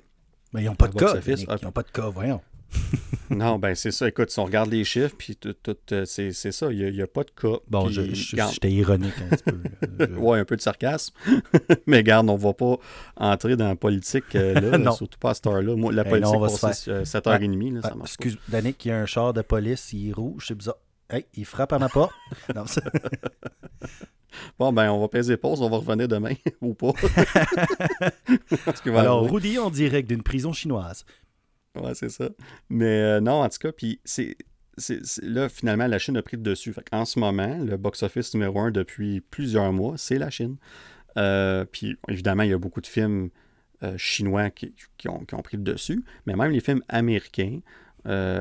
[0.52, 1.14] Mais ils n'ont pas de cas.
[1.26, 2.42] Ils n'ont pas de cas, voyons.
[3.30, 4.08] non, ben c'est ça.
[4.08, 5.54] Écoute, si on regarde les chiffres, puis tout,
[5.92, 6.70] euh, c'est, ça.
[6.70, 7.58] Il n'y a, pas de cas.
[7.68, 10.08] Bon, j'étais ironique un petit peu.
[10.18, 11.14] oui, un peu de sarcasme.
[11.86, 12.76] Mais garde, on ne va pas
[13.16, 15.76] entrer dans la politique euh, là, surtout pas à cette heure-là.
[15.76, 17.82] Moi, la politique, non, on 7h30.
[17.82, 20.76] ça excuse, Danick, il y a un char de police, il est rouge, c'est bizarre.
[21.10, 22.12] Hey, il frappe à ma porte.
[22.54, 22.64] non,
[24.58, 26.92] Bon, ben, on va peser pause, on va revenir demain, ou pas.
[28.86, 31.04] Alors, Rudy en direct d'une prison chinoise.
[31.82, 32.28] Ouais, c'est ça.
[32.68, 34.36] Mais euh, non, en tout cas, puis c'est.
[35.22, 36.72] Là, finalement, la Chine a pris le dessus.
[36.92, 40.56] en ce moment, le box-office numéro un depuis plusieurs mois, c'est la Chine.
[41.16, 43.30] Euh, puis évidemment, il y a beaucoup de films
[43.82, 44.72] euh, chinois qui,
[45.08, 47.58] ont, pris le dessus, mais même les films américains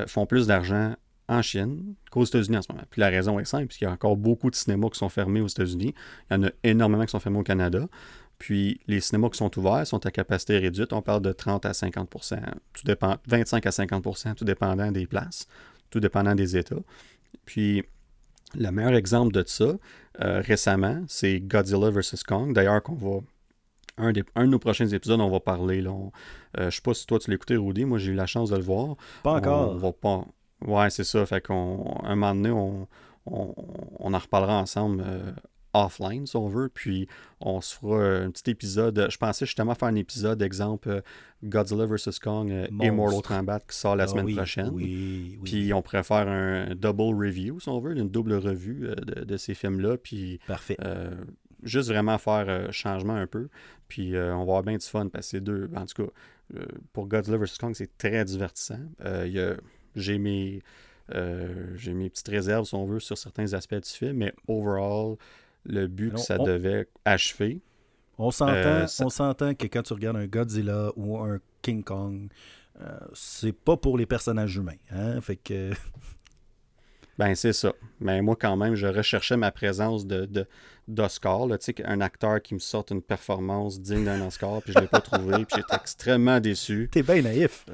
[0.08, 0.96] font plus d'argent
[1.28, 2.86] en Chine qu'aux États-Unis en ce moment.
[2.90, 5.42] Puis la raison est simple, puisqu'il y a encore beaucoup de cinémas qui sont fermés
[5.42, 5.94] aux États-Unis.
[6.30, 7.88] Il y en a énormément qui sont fermés au Canada.
[8.38, 10.94] Puis les cinémas qui sont ouverts sont à capacité réduite.
[10.94, 12.10] On parle de 30 à 50
[12.74, 15.48] tout dépend, 25 à 50% tout dépendant des places,
[15.90, 16.76] tout dépendant des États.
[17.46, 17.84] Puis
[18.56, 19.76] le meilleur exemple de ça,
[20.22, 22.24] euh, récemment, c'est Godzilla vs.
[22.26, 22.54] Kong.
[22.54, 23.20] D'ailleurs, qu'on va.
[24.00, 25.82] Un, des, un de nos prochains épisodes, on va parler.
[25.82, 27.84] Là, ne euh, je sais pas si toi tu l'as écouté, Rudy.
[27.84, 28.96] Moi, j'ai eu la chance de le voir.
[29.24, 29.72] Pas encore.
[29.72, 30.26] On, va pas.
[30.62, 31.26] Ouais, c'est ça.
[31.26, 32.00] Fait qu'on.
[32.04, 32.88] Un moment donné, on,
[33.26, 35.32] on, en reparlera ensemble euh,
[35.74, 36.70] offline, si on veut.
[36.70, 37.08] Puis
[37.40, 39.08] on se fera un petit épisode.
[39.10, 41.02] Je pensais justement faire un épisode, exemple euh,
[41.44, 42.20] Godzilla vs.
[42.22, 44.72] Kong euh, Immortal Kombat qui sort la ah semaine prochaine.
[45.44, 49.38] Puis on pourrait faire un double review, si on veut, une double revue euh, de,
[49.38, 49.98] ces films-là.
[49.98, 50.78] Puis Parfait.
[51.64, 53.50] juste vraiment faire changement un peu.
[53.88, 55.70] Puis on va avoir bien du fun parce que c'est deux.
[55.76, 56.12] En tout cas,
[56.94, 57.58] pour Godzilla vs.
[57.60, 58.80] Kong, c'est très divertissant.
[59.96, 60.62] J'ai mes.
[61.76, 65.18] j'ai mes petites réserves, si on veut, sur certains aspects du film, mais overall,
[65.68, 67.62] le but que ça devait achever.
[68.18, 72.30] On s'entend, euh, on s'entend que quand tu regardes un Godzilla ou un King Kong,
[72.82, 74.78] euh, c'est pas pour les personnages humains.
[74.92, 75.22] Hein?
[75.22, 75.72] Fait que.
[77.18, 77.74] Ben, c'est ça.
[78.00, 80.48] Mais moi, quand même, je recherchais ma présence de,
[80.88, 81.48] d'Oscar.
[81.48, 84.84] Tu sais, un acteur qui me sorte une performance digne d'un Oscar, puis je ne
[84.84, 86.90] l'ai pas trouvé, puis j'étais extrêmement déçu.
[86.92, 87.66] T'es bien naïf.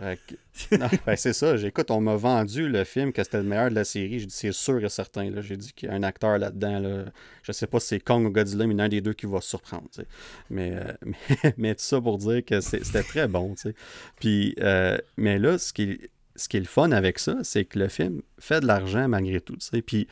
[0.72, 1.58] ben, c'est ça.
[1.58, 4.20] J'écoute, on m'a vendu le film que c'était le meilleur de la série.
[4.20, 5.30] J'ai dit, c'est sûr et certain.
[5.30, 5.42] Là.
[5.42, 6.80] J'ai dit qu'il y a un acteur là-dedans.
[6.80, 7.06] Là.
[7.44, 9.02] Je sais pas si c'est Kong ou Godzilla, mais il y en a un des
[9.02, 9.90] deux qui va surprendre.
[10.50, 13.56] Mais, euh, mais, tout ça pour dire que c'était très bon.
[14.20, 16.00] Puis, euh, mais là, ce qui
[16.36, 19.40] ce qui est le fun avec ça, c'est que le film fait de l'argent malgré
[19.40, 19.58] tout.
[19.86, 20.08] Puis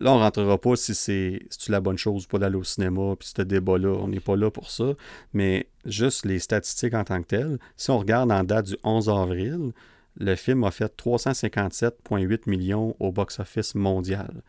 [0.00, 3.42] là, on rentrera pas si c'est la bonne chose pour d'aller au cinéma, puis ce
[3.42, 4.94] débat-là, on n'est pas là pour ça.
[5.32, 9.08] Mais juste les statistiques en tant que telles, si on regarde en date du 11
[9.08, 9.72] avril,
[10.18, 14.42] le film a fait 357,8 millions au box-office mondial.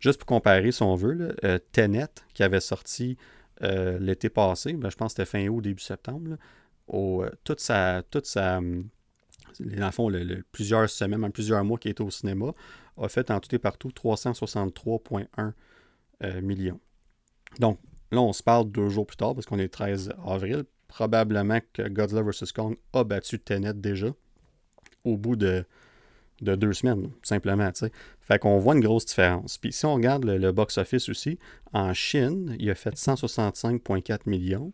[0.00, 1.34] juste pour comparer, si on veut,
[1.72, 3.16] Tenet, qui avait sorti
[3.60, 6.36] l'été passé, ben, je pense que c'était fin août, début septembre,
[6.88, 8.02] au, toute sa.
[8.10, 8.60] Toute sa
[9.60, 10.10] dans le fond,
[10.52, 12.52] plusieurs semaines, même plusieurs mois qui était au cinéma,
[13.00, 15.52] a fait en tout et partout 363,1
[16.40, 16.80] millions.
[17.58, 17.78] Donc,
[18.12, 20.64] là, on se parle deux jours plus tard, parce qu'on est le 13 avril.
[20.88, 22.52] Probablement que Godzilla vs.
[22.54, 24.08] Kong a battu Tenet déjà
[25.04, 25.64] au bout de,
[26.40, 27.70] deux semaines, tout simplement.
[28.20, 29.58] Fait qu'on voit une grosse différence.
[29.58, 31.38] Puis si on regarde le, box-office aussi,
[31.72, 34.72] en Chine, il a fait 165,4 millions.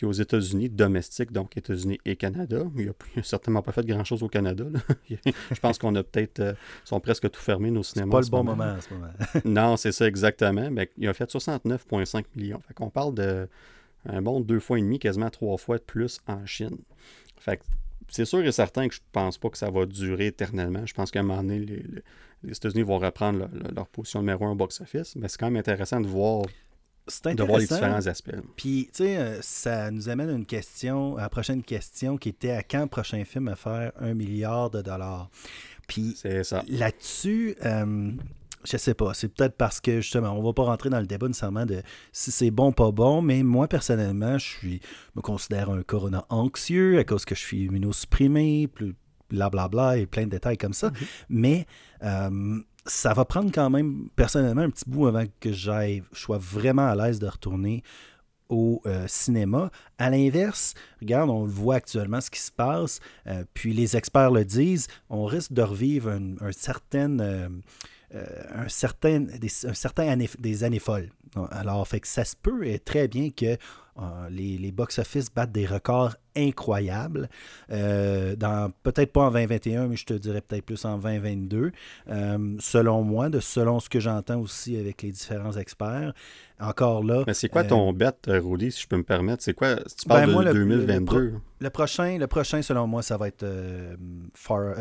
[0.00, 4.28] Puis aux États-Unis, domestiques, donc États-Unis et Canada, il n'a certainement pas fait grand-chose au
[4.28, 4.64] Canada.
[5.10, 6.40] Je pense qu'on a peut-être.
[6.40, 6.54] Euh,
[6.86, 8.10] sont presque tout fermés, nos cinémas.
[8.12, 8.64] pas le bon moment.
[8.64, 9.12] en ce moment.
[9.44, 10.70] non, c'est ça exactement.
[10.70, 12.62] Mais il a fait 69,5 millions.
[12.66, 13.46] Fait qu'on parle de
[14.06, 16.78] un bon deux fois et demi, quasiment trois fois de plus en Chine.
[17.38, 17.60] Fait
[18.08, 20.86] c'est sûr et certain que je pense pas que ça va durer éternellement.
[20.86, 24.54] Je pense qu'à un moment donné, les, États-Unis vont reprendre leur position numéro un au
[24.54, 26.46] box-office, mais c'est quand même intéressant de voir,
[27.34, 28.36] de voir les différents aspects.
[28.56, 32.30] Puis, tu sais, euh, ça nous amène à une question, à la prochaine question, qui
[32.30, 35.30] était à quand le prochain film à faire un milliard de dollars?
[35.88, 36.16] Puis,
[36.68, 38.12] là-dessus, euh,
[38.64, 39.14] je sais pas.
[39.14, 42.30] C'est peut-être parce que, justement, on va pas rentrer dans le débat nécessairement de si
[42.30, 44.80] c'est bon ou pas bon, mais moi, personnellement, je suis
[45.16, 48.94] me considère un corona anxieux à cause que je suis immunosupprimé, plus
[49.30, 50.88] blablabla et plein de détails comme ça.
[50.88, 50.94] Mhm.
[51.30, 51.66] Mais
[52.02, 56.38] euh, ça va prendre quand même, personnellement, un petit bout avant que j'aille, je sois
[56.38, 57.82] vraiment à l'aise de retourner
[58.48, 59.70] au euh, cinéma.
[59.98, 64.32] À l'inverse, regarde, on le voit actuellement ce qui se passe, euh, puis les experts
[64.32, 67.48] le disent, on risque de revivre un, certain euh,
[68.12, 71.10] un certain, des, un certain des années folles.
[71.50, 73.56] Alors, fait que ça se peut très bien que
[74.00, 77.28] euh, les, les box-office battent des records incroyables.
[77.70, 81.72] Euh, dans Peut-être pas en 2021, mais je te dirais peut-être plus en 2022.
[82.58, 86.12] selon moi, de selon ce que j'entends aussi avec les différents experts.
[86.58, 87.24] Encore là.
[87.26, 89.42] Mais c'est quoi ton bet, Rudy, si je peux me permettre?
[89.42, 91.34] C'est quoi, si tu parles ben, de 2022?
[91.60, 93.46] Le, prochain, le prochain, selon moi, ça va être
[94.34, 94.74] Far.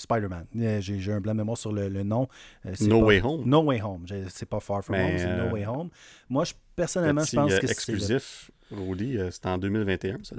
[0.00, 0.46] Spider-Man.
[0.56, 2.28] Euh, j'ai un blanc de mémoire sur le, nom.
[2.66, 3.42] Euh, no Way Home.
[3.46, 4.06] No Way Home.
[4.28, 5.90] C'est pas Far From Home, c'est No euh, Way Home.
[6.28, 7.72] Moi, je, personnellement, je pense que c'est.
[7.72, 10.36] exclusif, Rudy, c'est en 2021, ça.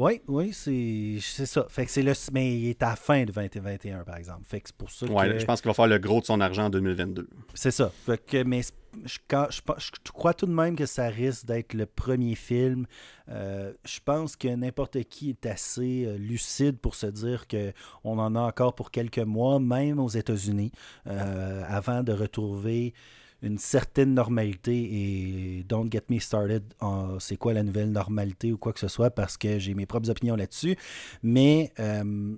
[0.00, 1.66] Oui, oui, c'est ça.
[1.68, 2.14] Fait que c'est le.
[2.32, 4.44] Mais il est à la fin de 2021, par exemple.
[4.46, 6.40] Fait que c'est pour ça ouais, je pense qu'il va faire le gros de son
[6.40, 7.28] argent en 2022.
[7.52, 7.92] C'est ça.
[8.06, 8.62] Fait que, mais
[9.04, 12.86] je, je, crois tout de même que ça risque d'être le premier film.
[13.28, 18.34] Euh, je pense que n'importe qui est assez euh, lucide pour se dire qu'on en
[18.34, 20.72] a encore pour quelques mois, même aux États-Unis,
[21.08, 22.94] euh, avant de retrouver
[23.42, 26.62] une certaine normalité et don't get me started
[27.18, 30.10] c'est quoi la nouvelle normalité ou quoi que ce soit parce que j'ai mes propres
[30.10, 30.76] opinions là-dessus.
[31.22, 32.34] Mais euh,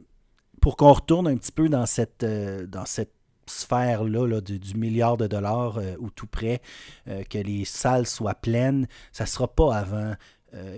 [0.60, 3.12] pour qu'on retourne un petit peu dans cette, euh, dans cette
[3.46, 6.62] sphère-là du, milliard de dollars euh, ou tout près,
[7.06, 10.14] que les salles soient pleines, ça sera pas avant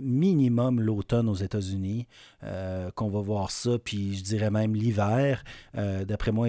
[0.02, 2.06] minimum l'automne aux États-Unis
[2.94, 5.42] qu'on va voir ça, puis je dirais même l'hiver.
[5.74, 6.46] D'après moi,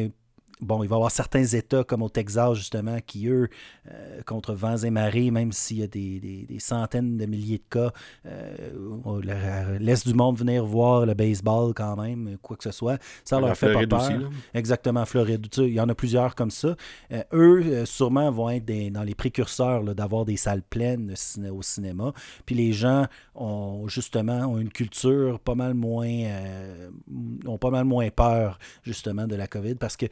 [0.61, 3.49] bon, il va y avoir certains États comme au Texas, justement, qui, eux,
[3.91, 7.91] euh, contre vents et marées, même s'il y a des, centaines de milliers de cas,
[8.25, 13.01] euh, laisse du monde venir voir le baseball quand même, quoi que ce soit.
[13.23, 14.29] Ça leur fait pas peur.
[14.53, 15.47] Exactement, Floride.
[15.57, 16.75] il y en a plusieurs comme ça.
[17.11, 21.13] Euh, eux, sûrement, vont être dans les précurseurs d'avoir des salles pleines
[21.51, 22.13] au cinéma.
[22.45, 26.07] Puis les gens ont justement ont une culture pas mal moins
[27.45, 30.05] ont pas mal moins peur justement de la COVID parce que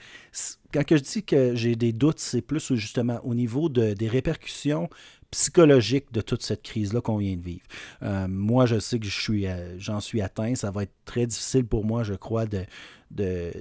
[0.74, 4.90] quand je dis que j'ai des doutes, c'est plus justement au niveau de, des répercussions
[5.32, 7.66] psychologiques de toute cette crise-là qu'on vient de vivre.
[8.04, 10.54] Euh, moi, je sais que je suis, euh, j'en suis atteint.
[10.56, 12.66] Ça va être très difficile pour moi, je crois, de,
[13.12, 13.52] de,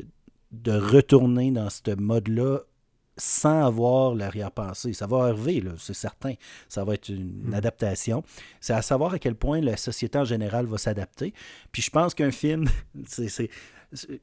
[0.52, 2.60] de retourner dans ce mode-là
[3.16, 4.92] sans avoir l'arrière-pensée.
[4.92, 6.34] Ça va arriver, c'est certain.
[6.68, 7.54] Ça va être une, hmm.
[7.54, 8.22] adaptation.
[8.60, 11.34] C'est à savoir à quel point la société en général va s'adapter.
[11.70, 12.66] Puis je pense qu'un film,
[13.06, 13.50] c'est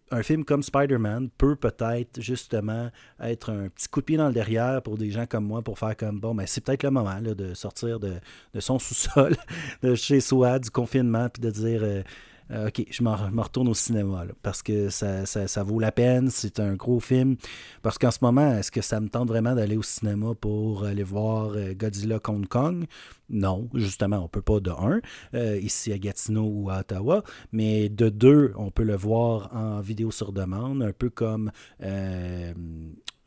[0.10, 4.34] un film comme Spider-Man peut peut-être justement être un petit coup de pied dans le
[4.34, 6.90] derrière pour des gens comme moi pour faire comme bon, mais ben, c'est peut-être le
[6.90, 8.20] moment de sortir de,
[8.60, 9.36] son sous-sol,
[9.84, 11.82] de chez soi, du confinement, puis de dire.
[11.84, 12.02] Euh,
[12.52, 16.30] euh, ok, je me retourne au cinéma parce que ça, vaut la peine.
[16.30, 17.36] C'est un gros film.
[17.82, 21.04] Parce qu'en ce moment, est-ce que ça me tente vraiment d'aller au cinéma pour aller
[21.04, 22.86] voir euh, Godzilla contre Kong?
[23.30, 25.02] Non, justement, on peut pas de un,
[25.36, 29.82] euh, ici à Gatineau ou à Ottawa, mais de deux, on peut le voir en
[29.82, 31.52] vidéo sur demande, un peu comme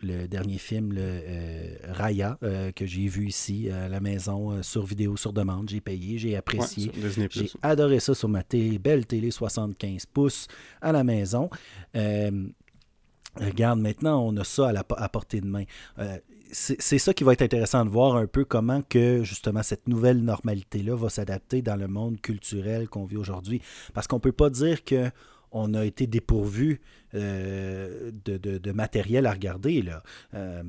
[0.02, 4.62] le dernier film, le euh, Raya, euh, que j'ai vu ici à la maison euh,
[4.62, 5.68] sur vidéo, sur demande.
[5.68, 6.90] J'ai payé, j'ai apprécié.
[7.30, 10.48] j'ai adoré ça sur ma télé, belle télé 75 pouces
[10.80, 11.48] à la maison.
[11.94, 15.64] regarde, maintenant, on a ça à, la, à portée de main.
[15.98, 16.18] Euh,
[16.54, 20.22] c'est ça qui va être intéressant de voir un peu comment que justement cette nouvelle
[20.22, 23.62] normalité-là va s'adapter dans le monde culturel qu'on vit aujourd'hui.
[23.94, 25.10] Parce qu'on ne peut pas dire que
[25.50, 26.80] on a été dépourvu
[27.14, 29.82] euh, de, matériel à regarder.
[29.82, 30.02] Là.
[30.34, 30.62] Euh,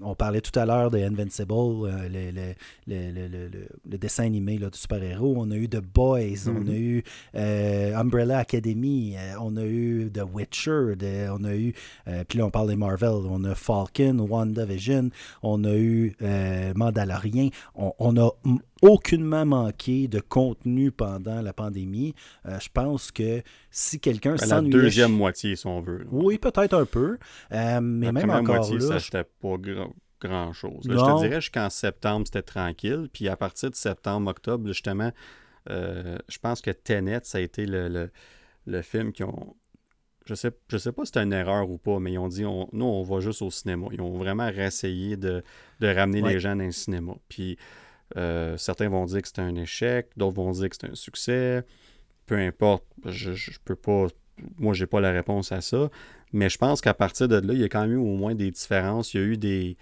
[0.00, 2.54] on parlait tout à l'heure de Invincible, euh,
[2.86, 5.34] le, dessin animé de super-héros.
[5.36, 7.02] On a eu The Boys, on a mm-hmm.
[7.34, 10.94] eu Umbrella Academy, on a eu The Witcher,
[11.30, 11.74] on a eu,
[12.28, 15.10] puis là on parle des Marvel, on a Falcon, WandaVision,
[15.42, 16.14] on a eu
[16.76, 17.48] Mandalorian.
[17.74, 18.30] On, on a
[18.82, 22.14] aucunement manqué de contenu pendant la pandémie.
[22.44, 27.18] je pense que si quelqu'un ben, La deuxième moitié, si on Oui, peut-être un peu.
[27.52, 28.98] Euh, mais même encore moitié, là...
[28.98, 29.56] ça pas
[30.20, 30.84] grand, chose.
[30.84, 33.08] je te dirais jusqu'en septembre, c'était tranquille.
[33.12, 35.12] Puis à partir de septembre, octobre, justement,
[35.70, 38.10] euh, je pense que Tenet, ça a été le,
[38.66, 39.56] le, film qui ont.
[40.24, 42.44] Je sais, je sais pas si c'était une erreur ou pas, mais ils ont dit
[42.44, 43.86] on, nous, on va juste au cinéma.
[43.92, 45.42] Ils ont vraiment réessayé de,
[45.80, 47.14] de ramener les gens dans le cinéma.
[47.28, 47.56] Puis
[48.16, 51.64] euh, certains vont dire que c'était un échec, d'autres vont dire que c'est un succès.
[52.26, 54.08] Peu importe, je, je peux pas
[54.58, 55.90] moi, j'ai pas la réponse à ça.
[56.32, 58.34] Mais je pense qu'à partir de là, il y a quand même eu au moins
[58.34, 59.14] des différences.
[59.14, 59.76] Il y a eu des.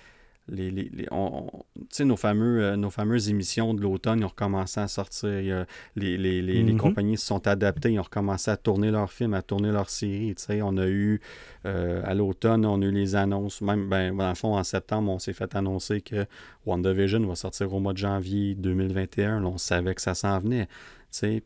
[0.48, 5.66] Les, les, nos, fameux, euh, nos fameuses émissions de l'automne, ils ont recommencé à sortir.
[5.96, 6.76] les, les, mm-hmm.
[6.76, 10.36] compagnies se sont adaptées, ils ont recommencé à tourner leurs films, à tourner leurs séries.
[10.62, 11.20] On a eu,
[11.64, 13.60] euh, à l'automne, on a eu les annonces.
[13.60, 16.26] Même, ben, dans le fond, en septembre, on s'est fait annoncer que
[16.64, 19.42] WandaVision va sortir au mois de janvier 2021.
[19.42, 20.68] on savait que ça s'en venait.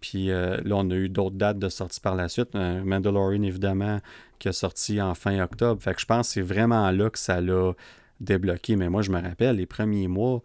[0.01, 2.55] Puis euh, là, on a eu d'autres dates de sortie par la suite.
[2.55, 4.01] Euh, Mandalorian, évidemment,
[4.39, 5.83] qui a sorti en fin octobre.
[5.83, 7.73] Fait que je pense que c'est vraiment là que ça l'a
[8.21, 8.77] débloqué.
[8.77, 10.43] Mais moi, je me rappelle, les premiers mois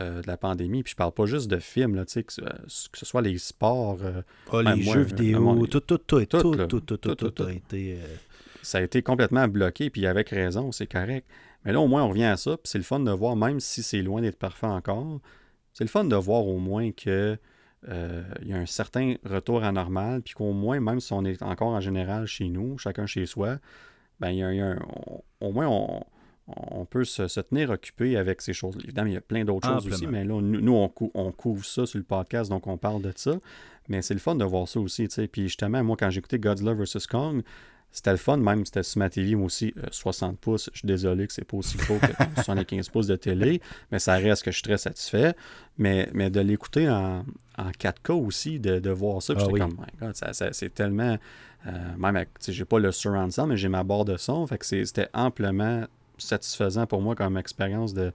[0.00, 3.06] euh, de la pandémie, puis je parle pas juste de films, là, que, que ce
[3.06, 3.98] soit les sports.
[4.52, 7.98] Ah, les jeux vidéo, tout, tout, tout, tout, tout, tout, tout, a été.
[8.62, 11.26] Ça a été complètement bloqué, puis avec raison, c'est correct.
[11.64, 13.60] Mais là, au moins, on revient à ça, puis c'est le fun de voir, même
[13.60, 15.20] si c'est loin d'être parfait encore,
[15.72, 17.36] c'est le fun de voir au moins que
[17.88, 21.24] euh, il y a un certain retour à normal, puis qu'au moins, même si on
[21.24, 23.58] est encore en général chez nous, chacun chez soi,
[24.20, 24.76] ben, il y a,
[25.40, 25.68] au moins
[26.48, 28.76] on, peut se, tenir occupé avec ces choses.
[28.82, 31.86] Évidemment, il y a plein d'autres choses aussi, mais là, nous, on, on, couvre ça
[31.86, 33.38] sur le podcast, donc on parle de ça.
[33.88, 35.06] Mais c'est le fun de voir ça aussi.
[35.30, 37.06] Puis justement, moi, quand écouté Godzilla vs.
[37.08, 37.42] Kong,
[37.96, 40.68] c'était le fun, même c'était sur ma télé, moi aussi, 60 euh, pouces.
[40.74, 44.16] Je suis désolé que c'est pas aussi gros que 75 pouces de télé, mais ça
[44.16, 45.34] reste que je suis très satisfait.
[45.78, 47.24] Mais, mais de l'écouter en,
[47.56, 51.16] en 4K aussi, de, voir ça, ah, comme, my God, c'est tellement.
[51.66, 54.58] Euh, même avec, j'ai pas le surround sound, mais j'ai ma barre de son, fait
[54.58, 55.86] que c'était amplement
[56.18, 58.12] satisfaisant pour moi comme expérience de,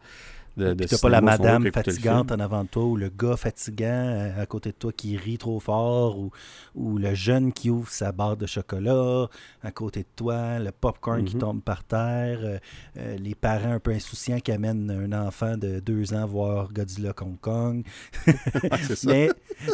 [0.58, 4.42] de, de pas la madame fatigante en avant de toi ou le gars fatigant euh,
[4.42, 6.32] à côté de toi qui rit trop fort ou,
[6.76, 9.28] ou le jeune qui ouvre sa barre de chocolat
[9.64, 11.42] à côté de toi, le popcorn qui mhm.
[11.42, 12.58] tombe par terre, euh,
[12.98, 17.14] euh, les parents un peu insouciants qui amènent un enfant de deux ans voir Godzilla
[17.14, 17.84] Kong Kong.
[18.82, 19.12] c'est ça.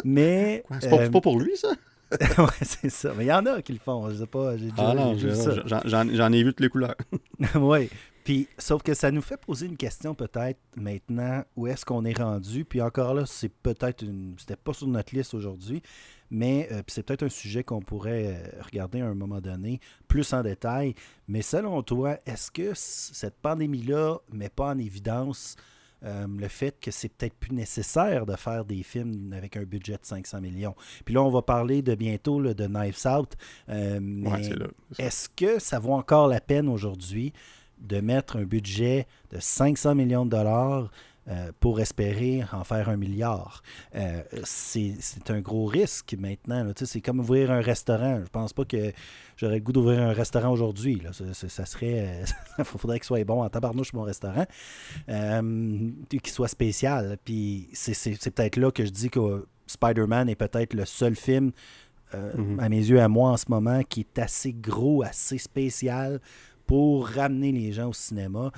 [0.04, 1.70] Mais, c'est pas, pour lui ça?
[2.38, 3.12] ouais, c'est ça.
[3.16, 4.08] Mais il y en a qui le font.
[4.10, 4.56] Je sais pas.
[4.56, 4.94] J'ai déjà,
[5.70, 6.96] ah j'en ai vu toutes les couleurs.
[7.54, 7.90] oui
[8.58, 12.64] sauf que ça nous fait poser une question peut-être maintenant, où est-ce qu'on est rendu?
[12.64, 14.34] Puis encore là, c'est peut-être une.
[14.38, 15.82] C'était pas sur notre liste aujourd'hui,
[16.30, 20.32] mais euh, c'est peut-être un sujet qu'on pourrait euh, regarder à un moment donné, plus
[20.32, 20.94] en détail.
[21.26, 25.56] Mais selon toi, est-ce que cette pandémie-là met pas en évidence
[26.04, 29.94] euh, le fait que c'est peut-être plus nécessaire de faire des films avec un budget
[29.94, 30.74] de 500 millions?
[31.04, 33.36] Puis là, on va parler de bientôt de Knives Out.
[33.68, 34.50] mais
[34.98, 37.32] est-ce que ça vaut encore la peine aujourd'hui
[37.80, 40.90] de mettre un budget de 500 millions de dollars
[41.30, 43.62] euh, pour espérer en faire un milliard.
[43.94, 44.96] Euh, c'est
[45.28, 46.66] un gros risque maintenant.
[46.74, 48.20] C'est comme ouvrir un restaurant.
[48.24, 48.92] Je pense pas que
[49.36, 51.02] j'aurais le goût d'ouvrir un restaurant aujourd'hui.
[51.12, 52.22] Ça, serait.
[52.58, 54.46] Il faudrait qu'il soit bon en tabarnouche mon restaurant.
[55.10, 57.18] Euh, qu'il soit spécial.
[57.22, 61.52] Puis c'est peut-être là que je dis que Spider-Man est peut-être le seul film.
[62.14, 62.58] Mm-hmm.
[62.58, 66.22] à mes yeux, à moi en ce moment, qui est assez gros, assez spécial
[66.68, 68.52] pour ramener les gens au cinéma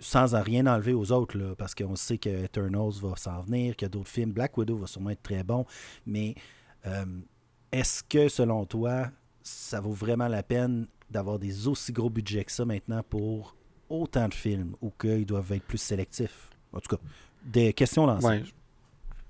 [0.00, 3.86] sans rien enlever aux autres, là, parce qu'on sait que Eternals va s'en venir, qu'il
[3.86, 4.32] y a d'autres films.
[4.32, 5.64] Black Widow va sûrement être très bon.
[6.04, 6.34] Mais
[6.86, 7.04] euh,
[7.70, 9.10] est-ce que, selon toi,
[9.44, 13.54] ça vaut vraiment la peine d'avoir des aussi gros budgets que ça maintenant pour
[13.88, 16.50] autant de films ou qu'ils doivent être plus sélectifs?
[16.72, 17.02] En tout cas,
[17.44, 18.42] des questions dans ouais.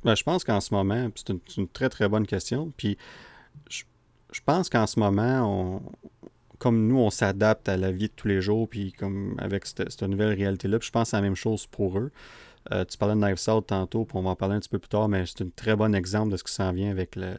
[0.05, 2.73] Ben, je pense qu'en ce moment, c'est une, très très bonne question.
[2.79, 2.97] Puis
[3.69, 3.83] je,
[4.33, 5.83] je pense qu'en ce moment, on,
[6.63, 10.01] comme nous, on s'adapte à la vie de tous les jours, puis comme avec cette,
[10.05, 12.13] nouvelle réalité-là, je pense que c'est la même chose pour eux.
[12.71, 14.79] Euh, tu parlais de Knives Out tantôt, puis on va en parler un petit peu
[14.79, 17.35] plus tard, mais c'est un très bon exemple de ce qui s'en vient avec le,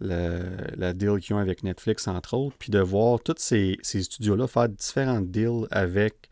[0.00, 4.68] la deal qu'ils ont avec Netflix, entre autres, puis de voir tous ces, studios-là faire
[4.68, 6.28] différents deals avec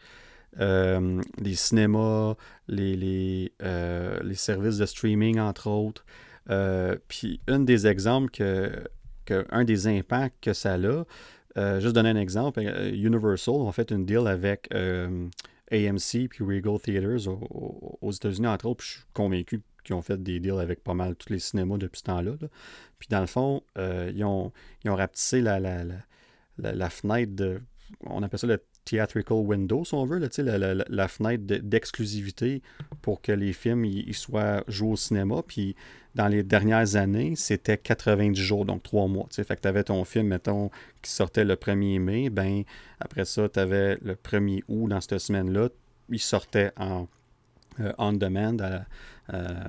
[0.61, 2.35] euh, les cinémas,
[2.69, 6.05] les, les, services de streaming, entre autres.
[7.09, 8.85] puis un des exemples que,
[9.51, 11.05] un des impacts que ça a,
[11.57, 15.29] euh, juste donner un exemple, euh, Universal ont fait une deal avec euh,
[15.73, 18.79] AMC puis Regal Theaters aux, États-Unis, entre autres.
[18.79, 21.79] Puis je suis convaincu qu'ils ont fait des deals avec pas mal tous les cinémas
[21.79, 22.33] depuis ce temps-là.
[22.99, 24.53] Puis dans le fond, ils, ont,
[24.85, 25.85] ils ont rapetissé la, la,
[26.59, 27.61] la, fenêtre de.
[28.05, 32.63] On appelle ça le theatrical window, si on veut, la, fenêtre d'exclusivité
[33.03, 35.43] pour que les films ils soient joués au cinéma.
[35.47, 35.77] Puis
[36.15, 39.27] dans les dernières années, c'était 90 jours, donc trois mois.
[39.31, 40.71] Fait que tu avais ton film, mettons,
[41.03, 42.63] qui sortait le 1er mai, ben
[42.99, 45.69] après ça, tu avais le 1er août dans cette semaine-là,
[46.09, 47.07] il sortait en
[47.79, 48.57] euh, on demand
[49.33, 49.65] euh,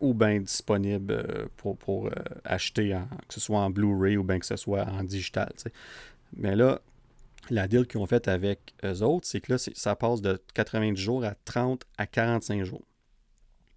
[0.00, 2.10] ou bien disponible euh, pour,
[2.44, 2.96] acheter,
[3.26, 5.50] que ce soit en Blu-ray ou bien que ce soit en digital.
[6.36, 6.80] Mais là,
[7.50, 11.00] la deal qu'ils ont faite avec eux autres, c'est que là, ça passe de 90
[11.00, 12.84] jours à 30 à 45 jours.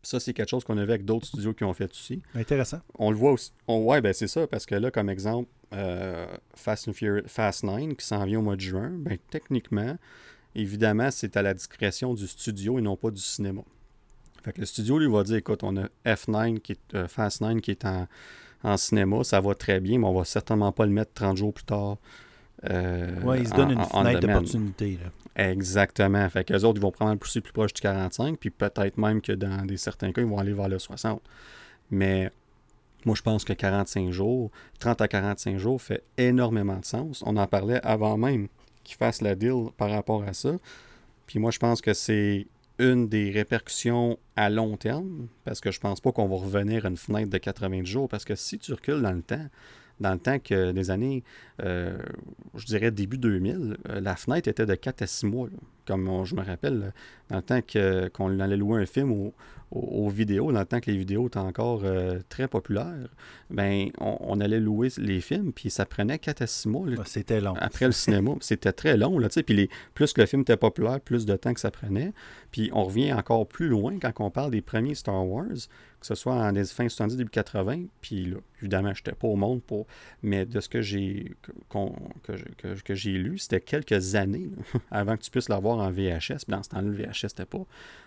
[0.04, 2.22] Ça, c'est quelque chose qu'on a vu avec d'autres studios qui ont fait aussi.
[2.34, 2.80] Intéressant.
[2.98, 3.52] On le voit aussi.
[3.68, 7.96] ouais, ben c'est ça, parce que là, comme exemple, euh, Fast, and Furious, Fast 9
[7.96, 9.96] qui s'en vient au mois de juin, ben techniquement,
[10.56, 13.62] évidemment, c'est à la discrétion du studio et non pas du cinéma.
[14.44, 17.42] Fait que le studio lui va dire écoute, on a F9 qui est euh, Fast
[17.42, 18.08] 9 qui est en,
[18.64, 21.54] en, cinéma, ça va très bien, mais on va certainement pas le mettre 30 jours
[21.54, 21.98] plus tard
[22.70, 25.00] euh, oui, ils se donnent une fenêtre d'opportunité.
[25.36, 26.30] Exactement.
[26.30, 29.22] Fait qu'eux autres, ils vont prendre le pousser plus proche du 45, puis peut-être même
[29.22, 31.22] que dans des certains cas, ils vont aller vers le 60.
[31.90, 32.32] Mais
[33.06, 37.24] moi, je pense que 45 jours, 30 à 45 jours fait énormément de sens.
[37.26, 38.48] On en parlait avant même
[38.84, 40.52] qu'ils fassent la deal par rapport à ça.
[41.26, 42.46] Puis moi, je pense que c'est
[42.78, 46.90] une des répercussions à long terme, parce que je pense pas qu'on va revenir à
[46.90, 49.48] une fenêtre de 80 jours, parce que si tu recules dans le temps,
[50.02, 51.24] dans le temps que des années,
[51.62, 51.98] euh,
[52.56, 55.48] je dirais début 2000, euh, la fenêtre était de 4 à 6 mois.
[55.86, 56.94] Comme je me rappelle,
[57.30, 57.60] dans le temps
[58.14, 59.34] qu'on allait louer un film ou,
[59.72, 63.08] aux, vidéos, dans le temps que les vidéos étaient encore euh, très populaires,
[63.50, 66.88] ben, on, allait louer les films, puis ça prenait 4 à 6 mois.
[67.06, 67.56] C'était long.
[67.58, 68.32] Après le cinéma.
[68.42, 69.18] C'était très long.
[69.18, 72.12] Là, puis les, plus que le film était populaire, plus de temps que ça prenait.
[72.52, 75.48] Puis on revient encore plus loin quand on parle des premiers Star Wars,
[76.02, 77.84] que ce soit en des fins 70, début 80.
[78.02, 79.88] Puis là, évidemment, je n'étais pas au monde pour.
[80.22, 81.34] Mais de ce que j'ai
[81.70, 84.50] que, que, j'ai lu, c'était quelques années
[84.92, 86.46] avant que tu puisses l'avoir en VHS.
[86.48, 87.66] Dans ce temps-là, le VHS n'était pas,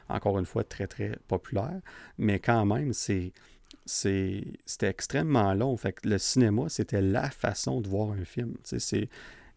[0.09, 1.81] encore une fois, très, très populaire.
[2.19, 3.33] Mais quand même, c'est
[3.87, 5.77] c'était extrêmement long.
[5.77, 8.55] Fait que le cinéma, c'était la façon de voir un film.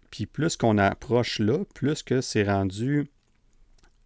[0.10, 3.08] Puis plus qu'on approche là, plus que c'est rendu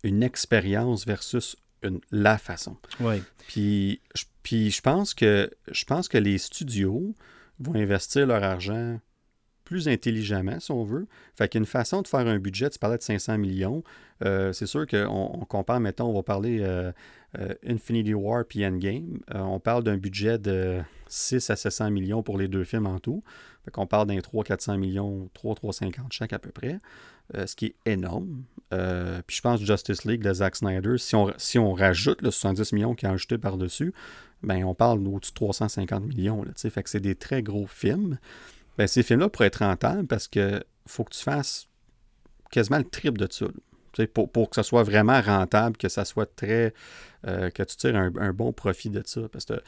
[0.03, 2.77] une expérience versus une, la façon.
[2.99, 3.21] Oui.
[3.47, 4.01] Puis,
[4.43, 7.15] puis je pense que je pense que les studios
[7.59, 8.99] vont investir leur argent
[9.71, 11.07] plus intelligemment, si on veut.
[11.33, 13.85] Fait qu'une façon de faire un budget, tu parlais de 500 millions,
[14.21, 16.91] euh, c'est sûr qu'on on compare, mettons, on va parler euh,
[17.39, 19.19] euh, Infinity War puis Endgame.
[19.33, 23.21] on parle d'un budget de 6 à 700 millions pour les deux films en tout.
[23.63, 26.81] Fait qu'on parle d'un 300-400 millions, 3-350 chaque à peu près,
[27.33, 28.43] ce qui est énorme.
[29.25, 32.73] puis je pense Justice League de Zack Snyder, si on, si on rajoute le 70
[32.73, 33.93] millions qui est ajouté par-dessus,
[34.43, 36.43] ben on parle au-dessus de 350 millions.
[36.43, 38.17] Là, fait que c'est des très gros films.
[38.81, 41.67] Ben, ces films-là pourraient être rentables parce que faut que tu fasses
[42.49, 43.45] quasiment le triple de ça.
[44.11, 46.73] Pour, pour, que ça soit vraiment rentable, que ça soit très.
[47.27, 49.21] Euh, que tu tires un, bon profit de ça.
[49.31, 49.61] Parce que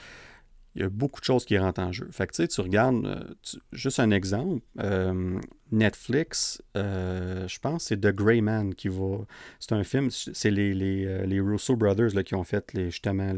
[0.76, 2.08] il y a beaucoup de choses qui rentrent en jeu.
[2.12, 3.24] Fait que tu sais, tu regardes, euh,
[3.72, 5.40] juste un exemple, euh,
[5.72, 9.26] Netflix, je pense c'est The Grey Man qui va.
[9.60, 13.34] C'est un film, c'est les, les, les, Russo Brothers là, qui ont fait les, justement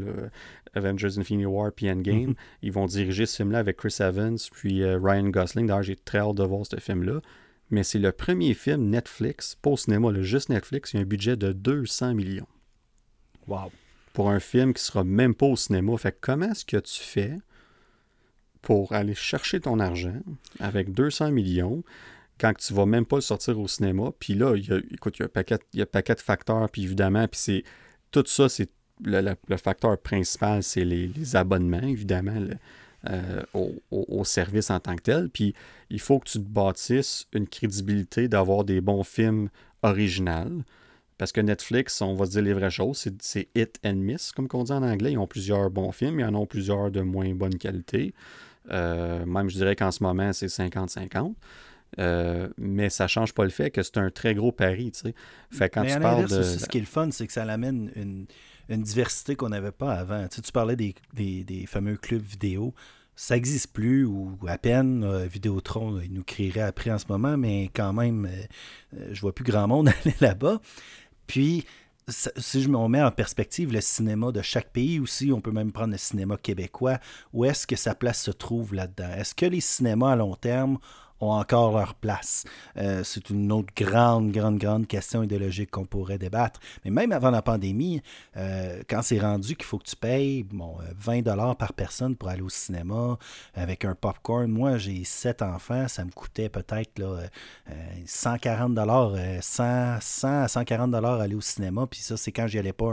[0.76, 2.28] Avengers Infinity War puis Endgame.
[2.28, 2.34] Mhm.
[2.62, 5.66] Ils vont diriger ce film-là avec Chris Evans puis euh, Ryan Gosling.
[5.66, 7.20] D'ailleurs, j'ai très hâte de voir ce film-là.
[7.70, 11.02] Mais c'est le premier film Netflix, pas au cinéma, le juste Netflix, il y a
[11.02, 12.46] un budget de 200 millions.
[13.48, 13.72] Wow.
[14.16, 15.94] Pour un film qui sera même pas au cinéma.
[15.98, 17.36] Fait comment est-ce que tu fais
[18.62, 20.16] pour aller chercher ton argent
[20.58, 21.84] avec 200 millions
[22.40, 24.12] quand tu vas même pas le sortir au cinéma?
[24.18, 27.28] Puis là, il y a, un paquet, il y a paquet de facteurs, puis évidemment,
[27.28, 27.64] puis c'est
[28.10, 28.70] tout ça, c'est
[29.04, 32.40] le, facteur principal, c'est les, abonnements, évidemment,
[33.10, 33.42] euh,
[33.90, 35.28] au, service en tant que tel.
[35.28, 35.52] Puis
[35.90, 39.50] il faut que tu te bâtisses une crédibilité d'avoir des bons films
[39.82, 40.62] originaux.
[41.18, 44.48] Parce que Netflix, on va se dire les vraies choses, c'est hit and miss, comme
[44.52, 45.12] on dit en anglais.
[45.12, 48.12] Ils ont plusieurs bons films, ils en ont plusieurs de moins bonne qualité.
[48.70, 51.34] Euh, même, je dirais qu'en ce moment, c'est 50-50.
[51.98, 54.90] Euh, mais ça change pas le fait que c'est un très gros pari.
[54.90, 55.14] Tu sais.
[55.50, 56.42] Fait quand tu parles de...
[56.42, 58.26] Ce qui est le fun, c'est que ça amène une,
[58.68, 60.26] une diversité qu'on n'avait pas avant.
[60.28, 62.74] Tu, parlais des, des, fameux clubs vidéo.
[63.14, 65.24] ça n'existe plus ou à peine.
[65.26, 68.28] Vidéotron, il nous crierait après en ce moment, mais quand même,
[69.12, 70.60] je vois plus grand monde aller là-bas.
[71.26, 71.64] Puis,
[72.08, 75.72] si je me mets en perspective le cinéma de chaque pays aussi, on peut même
[75.72, 76.98] prendre le cinéma québécois,
[77.32, 79.10] où est-ce que sa place se trouve là-dedans?
[79.16, 80.78] Est-ce que les cinémas à long terme
[81.20, 82.44] ont encore leur place.
[82.76, 86.60] Euh, c'est une autre grande, grande, grande question idéologique qu'on pourrait débattre.
[86.84, 88.02] Mais même avant la pandémie,
[88.36, 92.16] euh, quand c'est rendu qu'il faut que tu payes bon, 20 euh, dollars par personne
[92.16, 93.18] pour aller au cinéma
[93.54, 97.22] avec un popcorn, moi j'ai sept enfants, ça me coûtait peut-être là,
[98.04, 101.86] 140 dollars, 100, 100 à 140 dollars aller au cinéma.
[101.86, 102.92] Puis ça, c'est quand j'y allais pas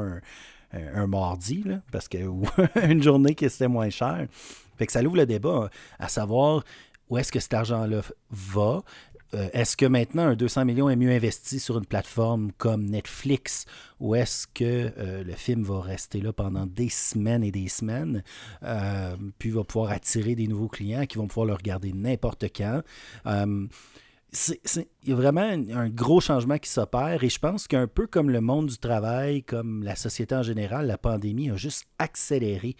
[0.73, 2.17] un, mardi, parce que
[2.83, 4.27] une journée qui était moins cher.
[4.77, 5.69] Fait que ça ouvre le débat
[5.99, 6.63] à savoir
[7.13, 8.01] où est-ce que cet argent-là
[8.31, 8.81] va?
[9.35, 13.65] Euh, est-ce que maintenant un 200 millions est mieux investi sur une plateforme comme Netflix
[13.99, 18.23] ou est-ce que euh, le film va rester là pendant des semaines et des semaines
[18.63, 22.81] euh, puis va pouvoir attirer des nouveaux clients qui vont pouvoir le regarder n'importe quand?
[23.27, 28.31] il y a vraiment un, gros changement qui s'opère et je pense qu'un peu comme
[28.31, 32.75] le monde du travail, comme la société en général, la pandémie a juste accéléré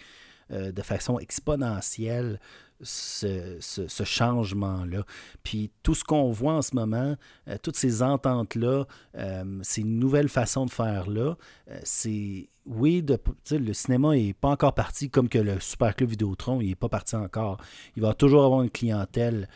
[0.50, 2.40] de façon exponentielle
[2.84, 5.04] ce, changement-là.
[5.44, 7.16] Puis tout ce qu'on voit en ce moment,
[7.48, 8.86] euh, toutes ces ententes-là,
[9.18, 11.38] euh, ces nouvelles façons de faire-là,
[11.70, 13.06] euh, c'est oui,
[13.52, 16.88] le cinéma n'est pas encore parti comme que le Super Club Vidéotron, il n'est pas
[16.88, 17.58] parti encore.
[17.98, 19.50] Il va toujours avoir une clientèle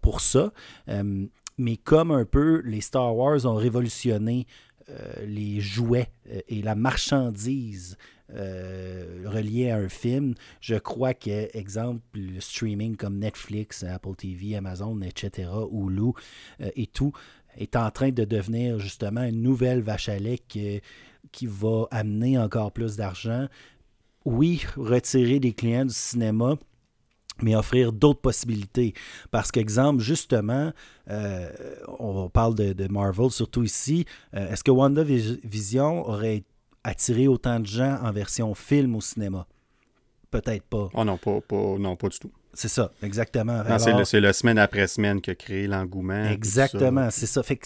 [0.00, 0.52] pour ça.
[1.58, 4.46] mais comme un peu les Star Wars ont révolutionné
[5.26, 6.12] les jouets
[6.46, 7.96] et la marchandise
[8.34, 14.56] euh, relié à un film, je crois que, exemple, le streaming comme Netflix, Apple TV,
[14.56, 16.10] Amazon, etc., Hulu
[16.60, 17.12] euh, et tout,
[17.56, 20.82] est en train de devenir justement une nouvelle vache à lait qui,
[21.42, 23.46] va amener encore plus d'argent.
[24.24, 26.56] Oui, retirer des clients du cinéma,
[27.42, 28.92] mais offrir d'autres possibilités.
[29.30, 30.72] Parce qu'exemple, justement,
[31.10, 31.48] euh,
[32.00, 36.55] on parle de, de, Marvel surtout ici, est-ce que WandaVision aurait été
[36.86, 39.46] attirer autant de gens en version film au cinéma?
[40.30, 40.88] Peut-être pas.
[40.94, 41.40] Oh non, pas,
[41.78, 42.32] non, pas du tout.
[42.52, 43.62] C'est ça, exactement.
[44.04, 46.24] c'est le, semaine après semaine qui a créé l'engouement.
[46.24, 47.42] Exactement, c'est ça.
[47.42, 47.60] Fait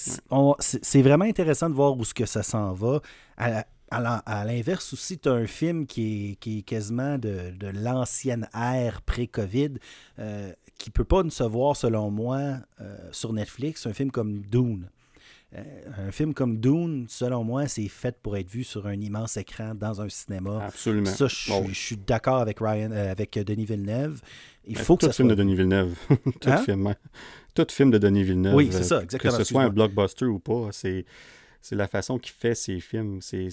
[0.59, 3.01] c'est vraiment intéressant de voir où ce que ça s'en va.
[3.37, 9.75] À, l'inverse aussi, tu as un film qui est, quasiment de, l'ancienne ère pré-COVID,
[10.19, 14.11] euh, qui ne peut pas ne se voir, selon moi, euh, sur Netflix, un film
[14.11, 14.89] comme Dune.
[15.57, 15.63] Euh,
[15.99, 19.75] un film comme Dune, selon moi, c'est fait pour être vu sur un immense écran
[19.75, 20.65] dans un cinéma.
[20.65, 21.11] Absolument.
[21.11, 24.21] Ça, je, suis d'accord avec Ryan, euh, avec Denis Villeneuve.
[24.65, 25.97] Il faut que tout film de Denis Villeneuve.
[26.41, 26.59] tout, hein?
[26.59, 26.95] film, hein.
[27.55, 28.55] tout film de Denis Villeneuve.
[28.55, 29.33] Oui, c'est ça, exactement.
[29.33, 31.05] Que ce soit un blockbuster ou pas, c'est,
[31.61, 33.21] c'est la façon qu'il fait ses films.
[33.21, 33.49] C'est,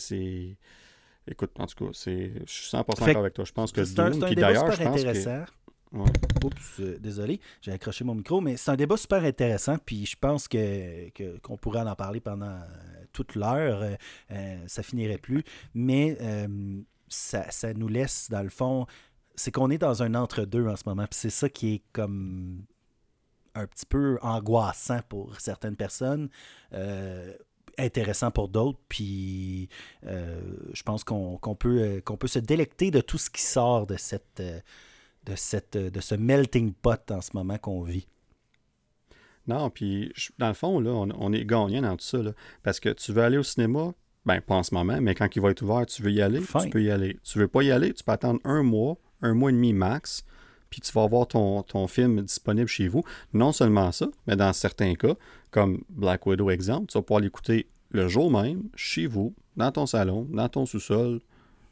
[1.29, 2.31] Écoute, en tout cas, c'est...
[2.45, 3.43] je suis 100% d'accord avec toi.
[3.43, 5.45] Je pense que Dune, puis d'ailleurs, je pense intéressant.
[5.93, 10.17] Oups, euh, désolé, j'ai accroché mon micro, mais c'est un débat super intéressant, puis je
[10.19, 11.09] pense que,
[11.39, 12.65] qu'on pourrait en parler pendant euh,
[13.13, 13.97] toute l'heure,
[14.31, 16.17] euh, ça finirait plus, mais
[17.07, 18.85] ça, ça, nous laisse, dans le fond,
[19.35, 22.65] c'est qu'on est dans un entre-deux en ce moment, puis c'est ça qui est comme
[23.55, 26.29] un petit peu angoissant pour certaines personnes.
[27.79, 28.79] intéressant pour d'autres.
[28.89, 29.69] Puis
[30.03, 34.41] je pense qu'on, peut, qu'on peut se délecter de tout ce qui sort de cette,
[35.27, 38.07] de, cette, de ce melting pot en ce moment qu'on vit.
[39.47, 42.19] Non, puis dans le fond, là, on, est gagnant dans tout ça.
[42.63, 43.93] parce que tu veux aller au cinéma,
[44.25, 46.41] ben pas en ce moment, mais quand il va être ouvert, tu veux y aller,
[46.41, 47.17] tu peux y aller.
[47.23, 50.25] Tu veux pas y aller, tu peux attendre un mois, un mois et demi max,
[50.69, 53.03] puis tu vas avoir ton, ton film disponible chez vous.
[53.33, 55.15] Non seulement ça, mais dans certains cas,
[55.49, 59.85] comme Black Widow exemple, tu vas pouvoir l'écouter le jour même, chez vous, dans ton
[59.85, 61.21] salon, dans ton sous-sol,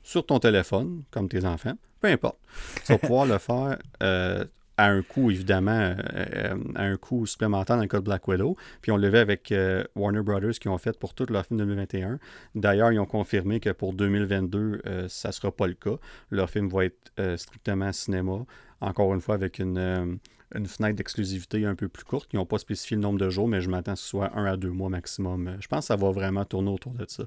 [0.01, 1.74] sur ton téléphone, comme tes enfants,
[2.06, 2.38] peu importe.
[2.86, 4.45] Tu vas pouvoir le faire euh,
[4.78, 8.28] à un coût, évidemment, euh, euh, à un coût supplémentaire dans le cas de Black
[8.28, 8.56] Widow.
[8.82, 9.53] Puis on le fait avec
[9.95, 12.20] Warner Brothers qui ont fait pour tout leur film 2021.
[12.53, 15.97] D'ailleurs, ils ont confirmé que pour 2022, ça ne sera pas le cas.
[16.30, 18.45] Leur film va être strictement cinéma,
[18.82, 20.20] encore une fois avec une
[20.56, 22.30] une fenêtre d'exclusivité un peu plus courte.
[22.34, 24.45] Ils n'ont pas spécifié le nombre de jours, mais je m'attends que ce soit un
[24.45, 25.58] à deux mois maximum.
[25.60, 27.24] Je pense que ça va vraiment tourner autour de ça.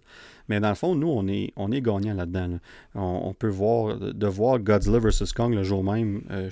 [0.48, 2.58] Mais dans le fond, nous, on est, on est gagnant là-dedans.
[2.94, 5.32] On, peut voir, de voir Godzilla vs.
[5.34, 6.50] Kong le jour même euh,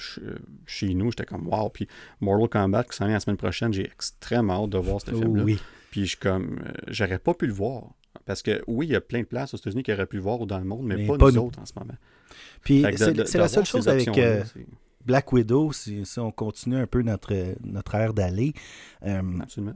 [0.66, 1.68] chez nous, j'étais comme wow.
[1.70, 1.88] Puis
[2.20, 5.44] Mortal Kombat qui s'en vient la semaine prochaine, j'ai extrêmement hâte de voir ce film-là.
[5.44, 5.58] Oui.
[5.90, 7.84] Puis je comme, euh, j'aurais pas pu le voir.
[8.24, 10.22] Parce que oui, il y a plein de places aux États-Unis qui auraient pu le
[10.22, 11.94] voir ou dans le monde, mais, pas, nous, autres en ce moment.
[12.62, 14.08] Puis c'est la seule chose avec.
[15.06, 17.32] Black Widow, si, on continue un peu notre,
[17.64, 18.52] notre ère d'aller,
[19.04, 19.22] euh,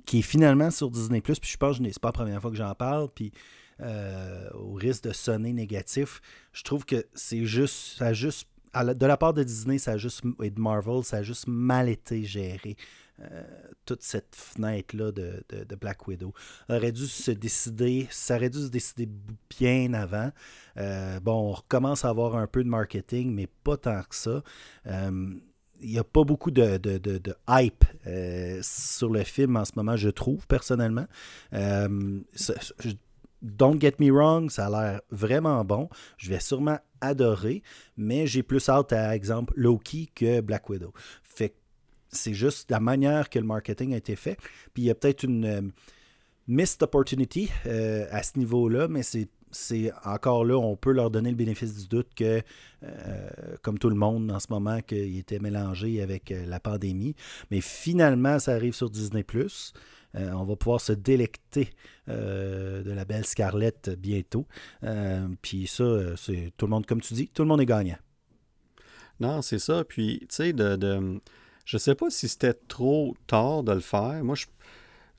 [0.05, 2.57] qui est finalement sur Disney+, puis je pense que c'est pas la première fois que
[2.57, 3.33] j'en parle, puis
[3.81, 6.21] euh, au risque de sonner négatif,
[6.53, 9.97] je trouve que c'est juste, ça a juste de la part de Disney ça a
[9.97, 12.77] juste, et de Marvel, ça a juste mal été géré.
[13.23, 13.43] Euh,
[13.85, 16.33] toute cette fenêtre-là de, Black Widow.
[16.69, 19.09] aurait dû se décider, ça aurait dû se décider
[19.59, 20.31] bien avant.
[20.77, 24.43] Euh, bon, on recommence à avoir un peu de marketing, mais pas tant que ça.
[24.87, 25.35] Euh,
[25.81, 26.79] il n'y a pas beaucoup de,
[27.49, 27.85] hype
[28.63, 31.07] sur le film en ce moment, je trouve, personnellement.
[33.43, 35.89] don't get me wrong, ça a l'air vraiment bon.
[36.17, 37.63] Je vais sûrement adorer,
[37.97, 40.93] mais j'ai plus hâte à, exemple, Loki que Black Widow.
[42.13, 44.37] C'est juste la manière que le marketing a été fait.
[44.75, 45.63] Puis il y a peut-être une euh,
[46.49, 51.37] missed opportunity euh, à ce niveau-là, mais c'est encore là, on peut leur donner le
[51.37, 52.43] bénéfice du doute que,
[52.83, 53.29] euh,
[53.63, 57.15] comme tout le monde en ce moment, qu'il était mélangé avec la pandémie.
[57.51, 59.23] Mais finalement, ça arrive sur Disney⁇
[60.15, 61.71] on va pouvoir se délecter
[62.09, 64.45] de la belle Scarlett bientôt.
[65.41, 67.99] Puis ça, c'est tout le monde, comme tu dis, tout le monde est gagnant.
[69.21, 69.85] Non, c'est ça.
[69.85, 71.21] Puis, tu sais, de
[71.71, 74.25] je sais pas si c'était trop tard de le faire.
[74.25, 74.35] Moi,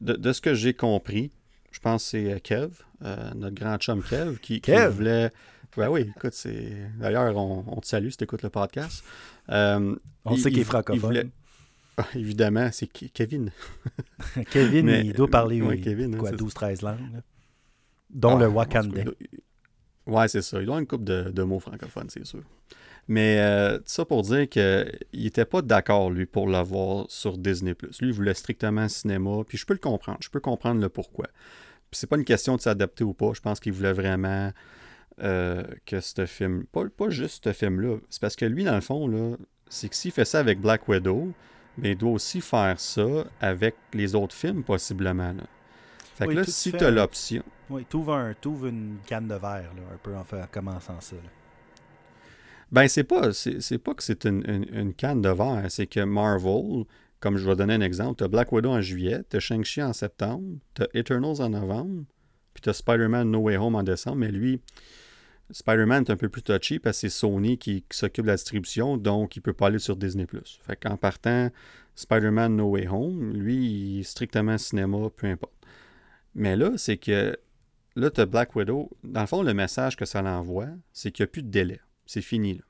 [0.01, 1.31] de, ce que j'ai compris,
[1.71, 2.73] je pense que c'est euh, Kev,
[3.03, 5.31] euh, notre grand chum Kev, qui, voulait.
[5.77, 6.75] Ben oui, écoute, c'est.
[6.99, 9.01] D'ailleurs, on, te salue si tu écoutes le podcast.
[9.47, 9.95] Euh,
[10.25, 11.31] on sait qu'il est francophone.
[11.95, 13.51] Ah, évidemment, c'est Kevin.
[14.51, 17.21] Kevin, il doit parler oui, Kevin, quoi, 12-13 langues.
[18.09, 19.03] Dont le ah, Wakanda.
[20.05, 20.59] Ouais, c'est ça.
[20.59, 22.43] Il doit une couple de mots francophones, c'est sûr.
[23.11, 27.75] Mais euh, ça pour dire qu'il n'était pas d'accord, lui, pour l'avoir sur Disney.
[27.99, 29.43] Lui, il voulait strictement cinéma.
[29.45, 30.19] Puis je peux le comprendre.
[30.21, 31.25] Je peux comprendre le pourquoi.
[31.89, 33.33] Puis c'est pas une question de s'adapter ou pas.
[33.33, 34.53] Je pense qu'il voulait vraiment
[35.21, 36.63] euh, que ce film.
[36.71, 37.97] Pas, pas juste ce film-là.
[38.09, 39.35] C'est parce que lui, dans le fond, là,
[39.67, 41.33] c'est que s'il fait ça avec Black Widow,
[41.77, 45.35] mais il doit aussi faire ça avec les autres films, possiblement.
[46.15, 47.43] Fait que là, si tu as l'option.
[47.69, 51.17] Oui, tu ouvres, une canne de verre, là, un peu en, fait, en commençant ça.
[52.71, 56.85] Ben, c'est pas, c'est, pas que c'est une, canne de verre, c'est que Marvel,
[57.19, 59.83] comme je vais donner un exemple, tu as Black Widow en juillet, tu as Shang-Chi
[59.83, 62.05] en septembre, tu as Eternals en novembre,
[62.53, 64.61] puis tu as Spider-Man No Way Home en décembre, mais lui,
[65.51, 68.95] Spider-Man est un peu plus touchy parce que c'est Sony qui, s'occupe de la distribution,
[68.95, 70.25] donc il peut pas aller sur Disney+.
[70.61, 71.49] Fait qu'en partant,
[71.95, 75.53] Spider-Man No Way Home, lui, il est strictement cinéma, peu importe.
[76.35, 77.37] Mais là, c'est que
[77.97, 78.89] là, tu Black Widow.
[79.03, 81.81] Dans le fond, le message que ça l'envoie, c'est qu'il n'y a plus de délai.
[82.11, 82.55] C'est fini.
[82.55, 82.63] Là.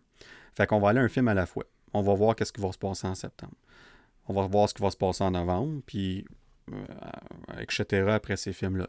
[0.56, 1.64] Fait qu'on va aller un film à la fois.
[1.94, 3.56] On va voir qu'est-ce qui va se passer en septembre.
[4.28, 6.26] On va voir ce qui va se passer en novembre, puis
[6.72, 6.76] euh,
[7.60, 8.08] etc.
[8.10, 8.88] après ces films-là.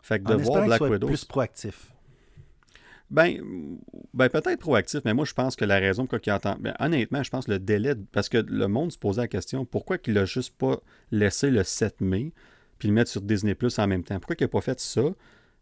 [0.00, 1.08] Fait que de voir Black Widow.
[1.08, 1.92] plus proactif.
[3.10, 3.38] Ben,
[4.14, 6.56] ben peut-être proactif, mais moi je pense que la raison pour qu'il entend.
[6.58, 7.94] Ben, honnêtement, je pense que le délai.
[8.12, 10.80] Parce que le monde se posait la question pourquoi qu'il a juste pas
[11.10, 12.32] laissé le 7 mai
[12.78, 14.18] puis le mettre sur Disney Plus en même temps?
[14.18, 15.02] Pourquoi il n'a pas fait ça,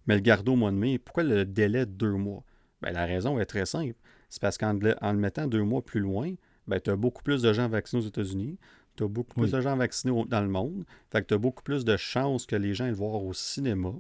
[0.07, 0.99] mais le garder au mois de mai?
[0.99, 2.45] Pourquoi le délai de deux mois?
[2.81, 3.97] Ben, La raison est très simple
[4.31, 6.33] c'est parce qu'en le, mettant deux mois plus loin,
[6.67, 8.59] ben, tu as beaucoup plus de gens vaccinés aux États-Unis,
[8.97, 11.63] tu as beaucoup plus de gens vaccinés dans le monde, fait que tu as beaucoup
[11.63, 13.93] plus de chances que les gens aillent le voir au cinéma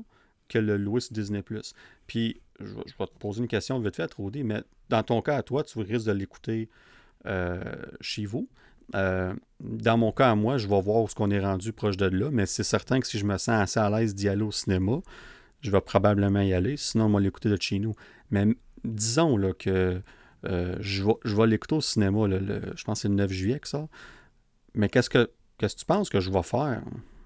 [0.49, 1.43] que le louer sur Disney+.
[2.07, 5.43] Puis, je, vais te poser une question vite fait, Rudy, mais dans ton cas à
[5.43, 6.68] toi, tu risques de l'écouter
[7.26, 7.62] euh,
[8.01, 8.49] chez vous.
[8.95, 11.97] Euh, dans mon cas à moi, je vais voir où ce qu'on est rendu proche
[11.97, 14.43] de là, mais c'est certain que si je me sens assez à l'aise d'y aller
[14.43, 15.01] au cinéma,
[15.61, 16.76] je vais probablement y aller.
[16.76, 17.95] Sinon, on va l'écouter de chez nous.
[18.31, 18.47] Mais
[18.85, 20.03] disons là, que
[20.47, 23.68] euh, je vais, je l'écouter au cinéma, je pense que c'est le 9 juillet que
[23.68, 23.88] ça.
[24.74, 26.82] Mais qu'est-ce que, qu'est-ce que tu penses que je vais faire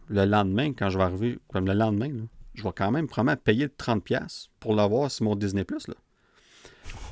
[0.08, 2.10] le lendemain quand je vais arriver, comme le lendemain,
[2.54, 5.88] je vais quand même probablement payer 30$ pour l'avoir sur mon Disney Plus.
[5.88, 5.94] Là.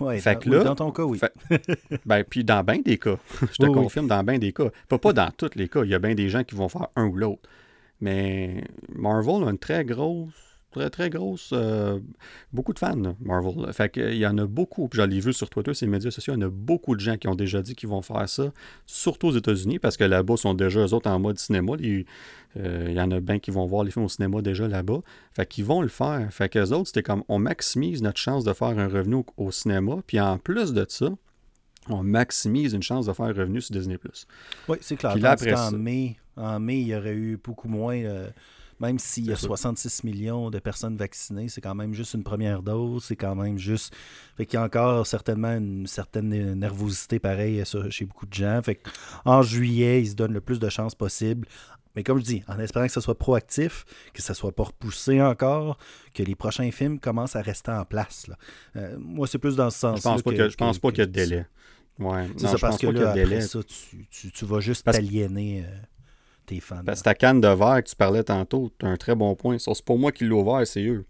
[0.01, 1.21] Dans, dans ton cas, oui.
[2.07, 4.71] ben, puis dans bien des cas, je te confirme, dans bien des cas.
[4.89, 6.89] Pas, pas dans tous les cas, il y a bien des gens qui vont faire
[6.97, 7.49] un ou l'autre.
[8.01, 11.51] Mais Marvel a une très grosse très, très grosse.
[11.53, 12.01] Euh,
[12.53, 13.73] beaucoup de fans, Marvel.
[13.73, 14.89] Fait qu'il y en a beaucoup.
[14.89, 17.01] Puis j'en ai vu sur Twitter, ces médias sociaux, il y en a beaucoup de
[17.01, 18.53] gens qui ont déjà dit qu'ils vont faire ça,
[18.87, 21.75] surtout aux États-Unis, parce que là-bas, sont déjà eux autres en mode cinéma.
[22.57, 25.01] Euh, il y en a bien qui vont voir les films au cinéma déjà là-bas.
[25.33, 26.27] Fait qu'ils vont le faire.
[26.33, 29.97] Fait qu'eux autres, c'était comme on maximise notre chance de faire un revenu au, cinéma.
[30.07, 31.11] Puis en plus de ça,
[31.89, 33.99] on maximise une chance de faire un revenu sur Disney+.
[34.69, 35.13] Oui, c'est clair.
[35.13, 37.97] Puis là, après en, mai, en mai, il y aurait eu beaucoup moins...
[37.97, 38.29] Euh,
[38.83, 42.63] même s'il y a 66 millions de personnes vaccinées, c'est quand même juste une première
[42.63, 43.95] dose, c'est quand même juste.
[44.37, 48.61] Fait qu'il y a encore certainement une certaine nervosité pareille chez beaucoup de gens.
[48.63, 48.83] Fait
[49.25, 51.47] en juillet, ils se donnent le plus de chances possible.
[51.95, 55.23] Mais comme je dis, en espérant que ce soit proactif, que ça soit pas repoussé
[55.23, 55.79] encore,
[56.15, 58.27] que les prochains films commencent à rester en place.
[58.77, 59.99] Euh, moi, c'est plus dans ce sens.
[59.99, 61.47] Je pense pas, que, je pense pas qu'il y a de délai.
[61.99, 62.27] Ouais.
[62.37, 65.65] C'est ça, parce que là, après ça, tu, vas juste t'aliéner.
[65.67, 65.79] Euh,
[66.47, 66.83] tes fans.
[66.85, 69.35] Parce que ta canne de verre que tu parlais tantôt, tu as un très bon
[69.35, 69.59] point.
[69.59, 71.05] C'est pour moi qui l'ont ouvert, c'est eux.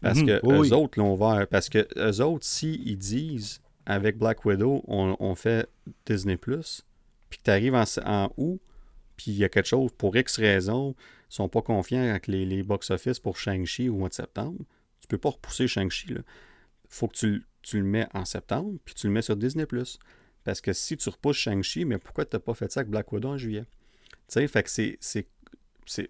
[0.00, 0.26] Parce mhm.
[0.26, 1.46] que eux autres l'ont ouvert.
[1.48, 5.68] Parce que eux autres, s'ils disent avec Black Widow, on, fait
[6.04, 6.84] Disney Plus,
[7.30, 8.60] puis que tu arrives en, en août,
[9.16, 10.94] puis il y a quelque chose, pour X raisons,
[11.30, 14.58] ils sont pas confiants avec les, box-office pour Shang-Chi au mois de septembre,
[15.00, 16.06] tu peux pas repousser Shang-Chi.
[16.10, 16.24] Il
[16.88, 19.98] faut que tu, le mets en septembre, puis tu le mets sur Disney Plus.
[20.44, 23.12] Parce que si tu repousses Shang-Chi, mais pourquoi tu n'as pas fait ça avec Black
[23.12, 23.64] Widow en juillet?
[24.28, 25.26] Tu sais, fait que c'est.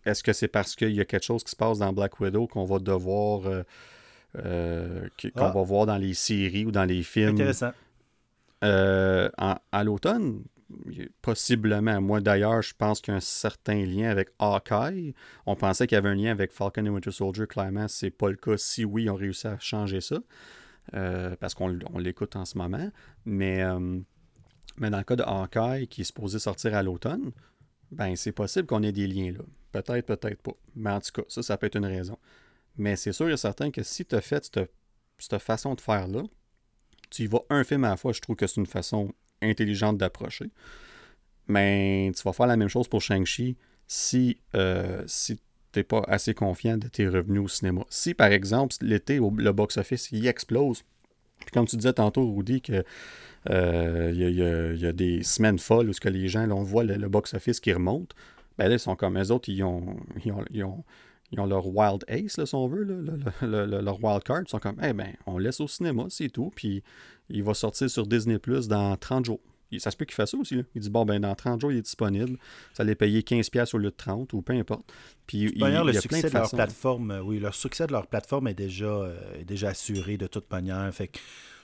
[0.05, 2.47] Est-ce que c'est parce qu'il y a quelque chose qui se passe dans Black Widow
[2.47, 3.47] qu'on va devoir.
[3.47, 3.63] Euh,
[4.37, 5.53] euh, qu'on ah.
[5.53, 7.35] va voir dans les séries ou dans les films?
[7.35, 7.73] Intéressant.
[8.65, 10.43] Euh, à l'automne,
[11.23, 12.01] possiblement.
[12.01, 15.15] Moi, d'ailleurs, je pense qu'il y a un certain lien avec Hawkeye.
[15.47, 17.47] On pensait qu'il y avait un lien avec Falcon et Winter Soldier.
[17.47, 18.57] Clairement, c'est pas le cas.
[18.57, 20.17] Si oui, ils ont réussi à changer ça.
[20.95, 22.91] Euh, parce qu'on l'écoute en ce moment.
[23.25, 23.63] Mais,
[24.77, 27.31] mais dans le cas de Hawkeye, qui est supposé sortir à l'automne,
[27.91, 29.45] ben c'est possible qu'on ait des liens là.
[29.73, 30.55] Peut-être, peut-être pas.
[30.75, 32.19] Mais en tout cas, ça, ça peut être une raison.
[32.77, 34.45] Mais c'est sûr et certain que si tu as fait
[35.19, 36.23] cette, façon de faire-là,
[37.11, 39.13] tu y vas un film à la fois, je trouve que c'est une façon
[39.43, 40.51] intelligente d'approcher.
[41.49, 45.37] Mais tu vas faire la même chose pour Shang-Chi si, euh, si
[45.73, 47.85] tu n'es pas assez confiant de tes revenus au cinéma.
[47.91, 50.85] Si, par exemple, l'été, le box-office, il explose,
[51.41, 52.85] puis comme tu disais tantôt, Rudy, que
[53.51, 57.61] euh, il y, a des semaines folles où que les gens, on voit le, box-office
[57.61, 58.15] qui remonte,
[58.59, 59.97] ben là, ils sont comme eux autres, ils ont,
[60.51, 60.85] ils ont
[61.31, 62.85] ils ont leur Wild Ace, si on veut,
[63.43, 64.43] leur Wild Card.
[64.47, 66.51] Ils sont comme, eh ben, on laisse au cinéma, c'est tout.
[66.55, 66.83] Puis
[67.29, 69.41] il va sortir sur Disney Plus dans 30 jours.
[69.79, 70.55] Ça se peut qu'il fasse ça aussi.
[70.55, 70.63] Là.
[70.75, 72.39] Il dit, bon, ben, dans 30 jours, il est disponible.
[72.73, 74.91] Ça allait payer 15$ au lieu de 30 ou peu importe.
[75.27, 78.49] Puis il, manière, le succès de, leur plateforme, euh, oui, leur succès de leur plateforme
[78.49, 80.91] est déjà, euh, déjà assuré de toute manière.
[80.95, 81.19] Fait que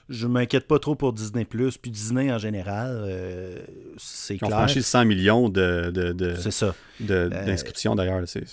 [0.09, 3.59] je m'inquiète pas trop pour Disney+, puis Disney en général, euh,
[3.97, 4.49] c'est clair.
[4.51, 6.35] Ils ont franchi 100 millions de, de, de
[6.99, 8.43] d'inscriptions euh, d'ailleurs, c'est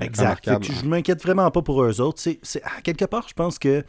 [0.00, 0.48] exact.
[0.62, 2.20] je m'inquiète vraiment pas pour eux autres.
[2.20, 3.84] C'est, à quelque part, je pense que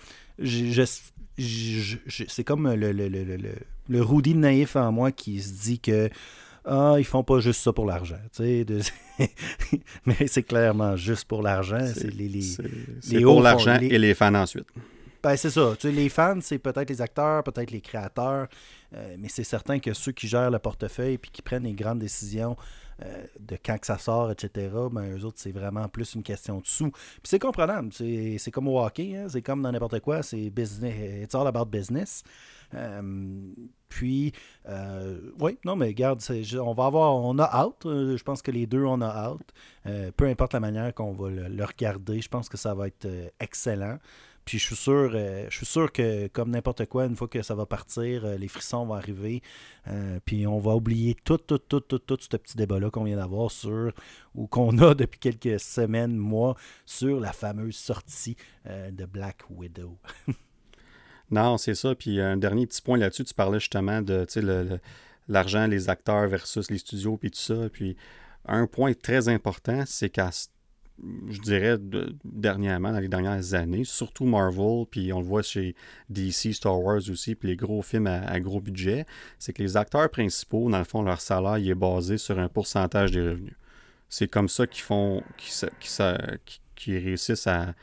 [1.38, 3.38] c'est comme le, le, le,
[3.89, 6.09] le, Rudy naïf en moi qui se dit que
[6.66, 8.20] ah, ils font pas juste ça pour l'argent.
[10.05, 11.86] Mais c'est clairement juste pour l'argent.
[11.93, 14.68] C'est, les, les, pour l'argent et les fans ensuite.
[15.24, 15.74] Ben, c'est ça.
[15.80, 18.47] Tu sais, les fans, c'est peut-être les acteurs, peut-être les créateurs,
[18.93, 21.99] euh, mais c'est certain que ceux qui gèrent le portefeuille et qui prennent les grandes
[21.99, 22.57] décisions
[23.01, 26.59] euh, de quand que ça sort, etc., ben, eux autres, c'est vraiment plus une question
[26.59, 26.91] de sous.
[26.91, 27.93] Puis c'est comprenable.
[27.93, 29.28] C'est comme au hockey, hein.
[29.30, 31.24] c'est comme dans n'importe quoi, c'est business.
[31.24, 32.24] It's all about business.
[32.74, 33.01] Euh,
[33.88, 34.34] puis,
[35.39, 36.21] oui, non, mais regarde,
[36.59, 37.78] on va avoir, on a out.
[37.86, 39.53] je pense que les deux, on a out.
[40.17, 43.07] peu importe la manière qu'on va le, regarder, je pense que ça va être
[43.39, 43.99] excellent.
[44.46, 47.41] Puis je suis sûr, euh, je suis sûr que comme n'importe quoi, une fois que
[47.41, 49.41] ça va partir, euh, les frissons vont arriver.
[49.88, 53.16] Euh, puis on va oublier tout, tout, tout, tout, tout ce petit débat-là qu'on vient
[53.16, 53.94] d'avoir sur,
[54.36, 58.36] ou qu'on a depuis quelques semaines, mois, sur la fameuse sortie
[58.66, 59.98] de Black Widow.
[61.32, 61.96] non, c'est ça.
[61.96, 64.26] Puis un dernier petit point là-dessus, tu parlais justement de
[65.28, 67.70] l'argent, les acteurs versus les studios, puis tout ça.
[67.72, 67.96] Puis
[68.46, 70.32] un point très important, c'est qu'à
[71.02, 71.78] je dirais,
[72.24, 75.76] dernièrement, dans les dernières années, surtout Marvel, puis on le voit chez
[76.10, 79.06] DC, Star Wars aussi, puis les gros films à, gros budget,
[79.39, 82.48] c'est que les acteurs principaux, dans le fond, leur salaire il est basé sur un
[82.48, 83.56] pourcentage des revenus.
[84.08, 85.24] C'est comme ça qu'ils font,
[86.76, 87.74] qu'ils réussissent à,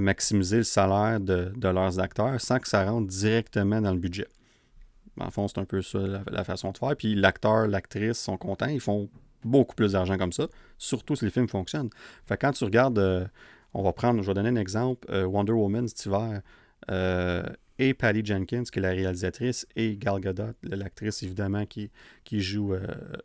[0.00, 4.26] maximiser le salaire de, leurs acteurs sans que ça rentre directement dans le budget.
[5.20, 5.98] En fond, c'est un peu ça
[6.30, 6.96] la façon de faire.
[6.96, 9.08] Puis l'acteur, l'actrice sont contents, ils font
[9.46, 11.90] beaucoup plus d'argent comme ça, surtout si les films fonctionnent.
[12.26, 13.24] Fait quand tu regardes, euh,
[13.74, 16.42] on va prendre, je vais donner un exemple, euh, Wonder Woman cet hiver,
[16.90, 17.42] euh,
[17.78, 21.90] et Patty Jenkins, qui est la réalisatrice, et Gal Gadot, l'actrice évidemment qui,
[22.24, 22.74] qui joue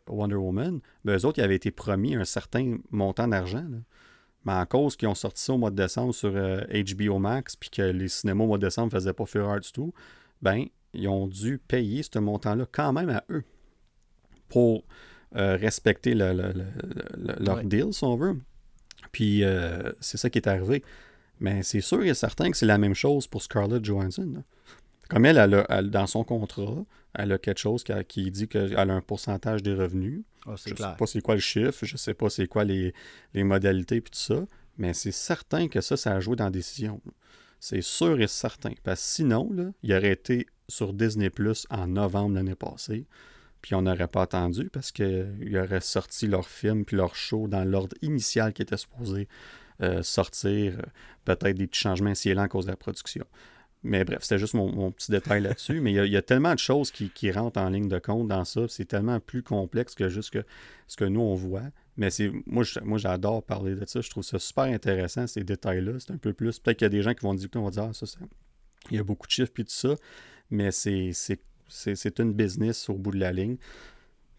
[0.06, 3.64] Wonder Woman, ben, eux autres, ils avaient été promis un certain montant d'argent.
[4.44, 7.70] Mais en cause qu'ils ont sorti ça au mois de décembre sur HBO Max, puis
[7.70, 9.94] que les cinémas au mois de décembre ne faisaient pas fureur du tout,
[10.42, 13.44] ben, ils ont dû payer ce montant-là quand même à eux
[14.52, 14.84] pour
[15.36, 18.36] euh, respecter leur deal, si on veut.
[19.12, 20.82] Puis euh, c'est ça qui est arrivé.
[21.40, 24.44] Mais c'est sûr et certain que c'est la même chose pour Scarlett Johansson.
[25.08, 29.00] Comme elle, elle, dans son contrat, elle a quelque chose qui, dit qu'elle a un
[29.00, 30.22] pourcentage des revenus.
[30.46, 32.64] Ah, je ne sais pas c'est quoi le chiffre, je ne sais pas c'est quoi
[32.64, 32.94] les,
[33.34, 34.44] modalités et tout ça,
[34.78, 37.00] mais c'est certain que ça, ça a joué dans la décision.
[37.60, 38.72] C'est sûr et certain.
[38.82, 43.06] Parce que sinon, là, il aurait été sur Disney Plus en novembre l'année passée
[43.62, 47.64] puis on n'aurait pas attendu parce qu'ils auraient sorti leur film puis leur show dans
[47.64, 49.28] l'ordre initial qui était supposé
[49.80, 50.74] euh, sortir.
[50.78, 50.82] Euh,
[51.24, 53.24] peut-être des petits changements ici à cause de la production.
[53.84, 55.80] Mais bref, c'était juste mon, petit détail là-dessus.
[55.82, 58.62] Mais il y, a, tellement de choses qui, rentrent en ligne de compte dans ça.
[58.68, 60.36] C'est tellement plus complexe que juste
[60.86, 61.62] ce que nous, on voit.
[61.96, 64.00] Mais c'est moi, moi j'adore parler de ça.
[64.00, 65.92] Je trouve ça super intéressant, ces détails-là.
[65.98, 66.58] C'est un peu plus.
[66.58, 68.06] Peut-être qu'il y a des gens qui vont dire, on va dire, ah, ça,
[68.90, 69.94] il y a beaucoup de chiffres puis tout ça.
[70.50, 71.12] Mais c'est
[71.72, 73.56] c'est une business au bout de la ligne.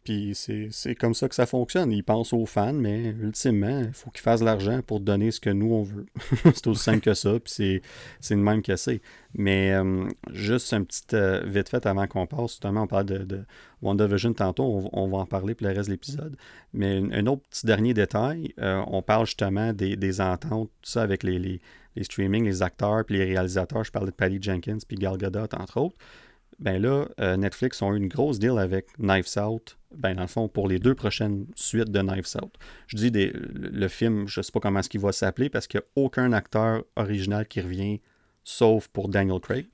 [0.03, 1.91] Puis c'est comme ça que ça fonctionne.
[1.91, 5.49] Ils pensent aux fans, mais ultimement, il faut qu'ils fassent l'argent pour donner ce que
[5.49, 6.05] nous, on veut.
[6.53, 7.81] c'est aussi simple que ça, puis
[8.19, 9.01] c'est le même que c'est.
[9.33, 13.19] Mais euh, juste un petit euh, vite fait avant qu'on passe, justement, on parle de,
[13.19, 13.43] de
[13.81, 16.35] WandaVision tantôt, on, va en parler pour le reste de l'épisode.
[16.73, 21.01] Mais un, autre petit dernier détail, euh, on parle justement des, des, ententes, tout ça
[21.01, 21.61] avec les, les,
[21.95, 23.85] les streamings, les acteurs, puis les réalisateurs.
[23.85, 25.95] Je parlais de Patty Jenkins, puis Gal Gadot, entre autres
[26.59, 30.27] ben là, euh, Netflix ont eu une grosse deal avec Knives Out, ben dans le
[30.27, 32.53] fond, pour les deux prochaines suites de Knives Out.
[32.87, 35.67] Je dis des, le film, je ne sais pas comment est-ce qu'il va s'appeler parce
[35.67, 38.01] qu'il n'y a aucun acteur original qui revient,
[38.43, 39.67] sauf pour Daniel Craig.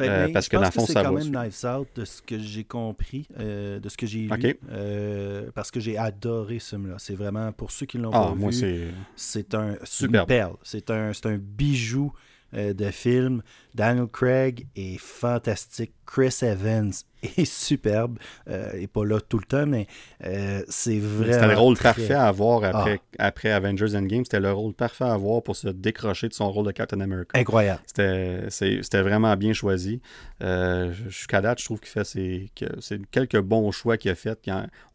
[0.00, 2.64] Euh, parce que dans le fond, c'est quand même Knives Out de ce que j'ai
[2.64, 5.50] compris, euh, de ce que j'ai lu.
[5.54, 6.96] parce que j'ai adoré ce film-là.
[6.98, 10.56] C'est vraiment, pour ceux qui l'ont ah, pas vu, c'est un, super perle.
[10.62, 13.42] C'est un, un bijou euh, de film.
[13.74, 15.92] Daniel Craig est fantastique.
[16.06, 16.92] Chris Evans
[17.36, 18.18] est superbe.
[18.48, 19.86] Euh, il n'est pas là tout le temps, mais
[20.24, 21.32] euh, c'est vraiment.
[21.32, 23.26] C'était le rôle parfait à avoir après, ah.
[23.26, 24.24] après Avengers Endgame.
[24.24, 27.38] C'était le rôle parfait à avoir pour se décrocher de son rôle de Captain America.
[27.38, 27.82] Incroyable.
[27.86, 30.00] C'était vraiment bien choisi.
[30.40, 34.38] Jusqu'à date, je trouve qu'il fait c'est quelques bons choix qu'il a fait.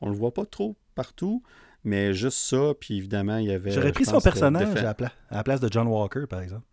[0.02, 1.44] On ne le voit pas trop partout.
[1.86, 3.72] Mais juste ça, puis évidemment, il y avait.
[3.72, 4.96] J'aurais pris son personnage à
[5.32, 6.66] la place de John Walker, par exemple.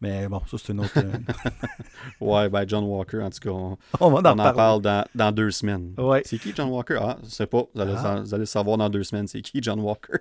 [0.00, 0.98] Mais bon, ça, c'est une autre.
[0.98, 1.12] Euh,
[2.20, 5.94] ouais, ben John Walker, en tout cas, on, on, en, parle dans, dans, deux semaines.
[5.98, 6.22] Ouais.
[6.24, 6.98] C'est qui John Walker?
[7.00, 7.64] Ah, je sais pas.
[7.74, 8.20] Vous allez, ah.
[8.20, 10.18] vous allez savoir dans deux semaines, c'est qui John Walker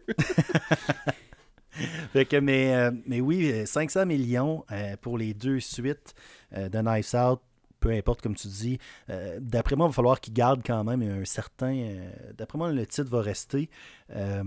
[2.13, 4.65] fait que, mais, euh, mais oui, 500 euh, millions
[5.01, 6.13] pour les deux suites
[6.55, 7.39] de Nice Out
[7.83, 8.79] peu importe, comme tu dis.
[9.09, 11.75] Euh, d'après moi, il va falloir qu'il garde quand même un certain.
[11.75, 13.69] Euh, d'après moi, le titre va rester.
[14.15, 14.41] Euh,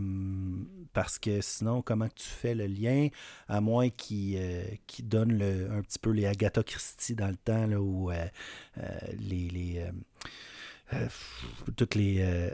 [0.94, 3.08] parce que sinon, comment tu fais le lien
[3.46, 4.40] À moins qu'il
[5.02, 8.10] donne un petit peu les Agatha Christie dans le temps, là, où
[9.18, 9.84] les
[11.76, 12.50] toutes les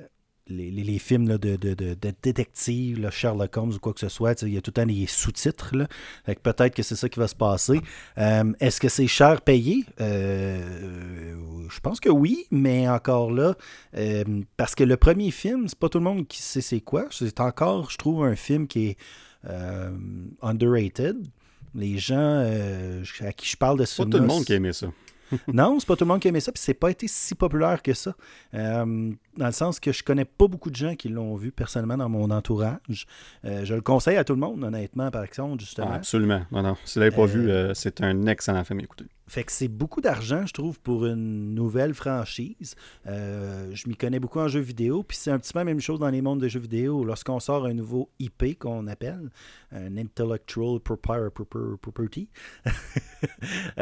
[0.49, 4.57] les, films de, de, de, détective, Sherlock Holmes ou quoi que ce soit, il y
[4.57, 5.73] a tout le temps des sous-titres.
[6.43, 7.81] Peut-être que c'est ça qui va se passer.
[8.19, 9.85] Euh, est-ce que c'est cher payé?
[10.01, 11.35] Euh,
[11.69, 13.55] je pense que oui, mais encore là,
[13.97, 14.25] euh,
[14.57, 17.07] parce que le premier film, c'est pas tout le monde qui sait c'est quoi.
[17.11, 18.97] C'est encore, je trouve, un film qui est
[20.43, 21.17] underrated.
[21.75, 22.45] Les gens
[23.21, 24.11] à qui je parle de ce film.
[24.11, 24.89] Pas tout le monde qui aimait ça.
[25.53, 27.83] non, c'est pas tout le monde qui aimait ça, puis c'est pas été si populaire
[27.83, 28.15] que ça.
[28.55, 31.97] Euh, dans le sens que je connais pas beaucoup de gens qui l'ont vu personnellement
[31.97, 33.07] dans mon entourage.
[33.45, 35.89] Euh, je le conseille à tout le monde, honnêtement, par exemple, justement.
[35.91, 36.43] Ah, absolument.
[36.51, 36.77] Non, non.
[36.85, 39.07] Si vous l'avez pas vu, euh, c'est un excellent film à écouter.
[39.29, 42.75] Fait que c'est beaucoup d'argent, je trouve, pour une nouvelle franchise.
[43.07, 45.99] je m'y connais beaucoup en jeux vidéo, puis c'est un petit peu la même chose
[45.99, 47.03] dans les mondes de jeux vidéo.
[47.03, 49.31] Lorsqu'on sort un nouveau IP qu'on appelle,
[49.71, 52.29] un Intellectual Property,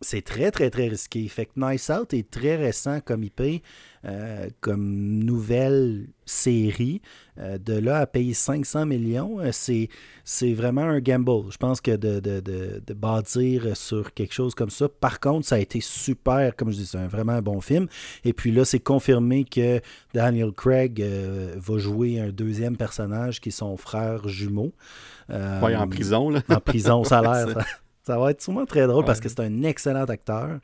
[0.00, 1.26] c'est très, très, très risqué.
[1.28, 3.62] Fait que Nice Out est très récent comme IP,
[4.04, 4.84] euh, comme
[5.24, 7.00] nouvelle série.
[7.38, 9.88] Euh, de là à payer 500 millions, euh, c'est,
[10.22, 11.50] c'est vraiment un gamble.
[11.50, 14.88] Je pense que de, de, de, bâtir sur quelque chose comme ça.
[14.88, 17.88] Par contre, ça a été super, comme je dis, c'est un, vraiment un bon film.
[18.24, 19.80] Et puis là, c'est confirmé que
[20.12, 21.02] Daniel Craig
[21.56, 24.72] va jouer un deuxième personnage qui est son frère jumeau.
[25.28, 26.42] ouais, en prison, là.
[26.48, 27.64] En prison, ça a l'air.
[28.06, 30.58] Ça va être sûrement très drôle parce que c'est un excellent acteur.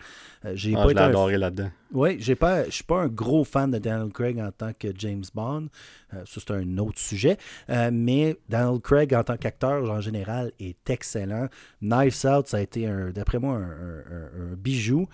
[0.45, 1.71] Euh, j'ai ah, pas je l'ai adoré là-dedans.
[1.93, 4.89] Oui, j'ai pas, je suis pas un gros fan de Daniel Craig en tant que
[4.97, 5.67] James Bond.
[6.15, 7.37] Euh, ça, c'est un autre sujet.
[7.69, 11.49] Euh, mais Daniel Craig en tant qu'acteur, en général, est excellent.
[11.83, 15.09] Knives Out, ça a été, d'après moi, un, bijou.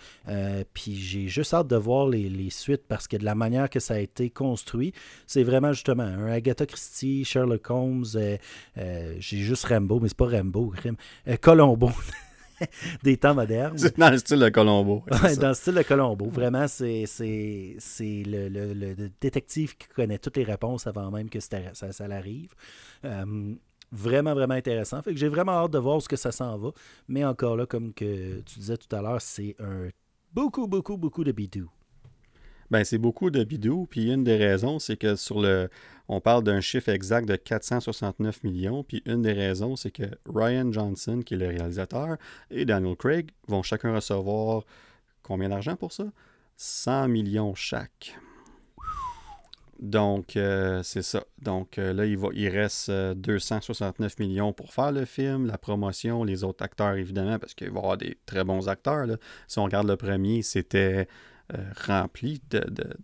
[0.74, 3.80] puis j'ai juste hâte de voir les, les, suites parce que de la manière que
[3.80, 4.92] ça a été construit,
[5.26, 8.04] c'est vraiment justement un Agatha Christie, Sherlock Holmes.
[8.76, 10.72] j'ai juste Rambo, mais c'est pas Rambo,
[11.40, 11.90] Colombo.
[13.02, 13.76] des temps modernes.
[13.96, 15.04] Dans le style de Colombo.
[15.40, 16.28] dans le style de Colombo.
[16.30, 17.04] Vraiment, c'est
[18.00, 22.54] le, le, le, détective qui connaît toutes les réponses avant même que ça, ça, l'arrive.
[23.04, 23.54] Euh,
[23.92, 25.02] vraiment, vraiment intéressant.
[25.02, 26.70] Fait que j'ai vraiment hâte de voir ce que ça s'en va.
[27.08, 29.88] Mais encore là, comme que tu disais tout à l'heure, c'est un
[30.32, 31.70] beaucoup, beaucoup, beaucoup de bidou.
[32.70, 33.86] Ben, c'est beaucoup de bidou.
[33.90, 35.68] Puis une des raisons, c'est que sur le.
[36.08, 38.84] On parle d'un chiffre exact de 469 millions.
[38.84, 42.16] Puis une des raisons, c'est que Ryan Johnson, qui est le réalisateur,
[42.50, 44.64] et Daniel Craig vont chacun recevoir
[45.22, 46.04] combien d'argent pour ça?
[46.56, 48.16] 100 millions chaque.
[49.78, 51.24] Donc, euh, c'est ça.
[51.42, 55.58] Donc, euh, là, il, va, il reste 269 euh, millions pour faire le film, la
[55.58, 59.06] promotion, les autres acteurs, évidemment, parce qu'il va y avoir des très bons acteurs.
[59.48, 61.08] Si on regarde le premier, c'était
[61.86, 62.40] rempli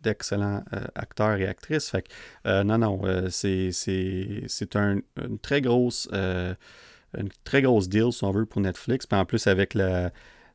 [0.03, 1.91] d'excellents euh, acteurs et actrices.
[1.91, 2.07] Fait
[2.47, 3.71] euh, non, non, c'est
[4.75, 9.07] un, une très grosse une très grosse deal, si on veut, pour Netflix.
[9.07, 10.13] Puis en plus, avec la,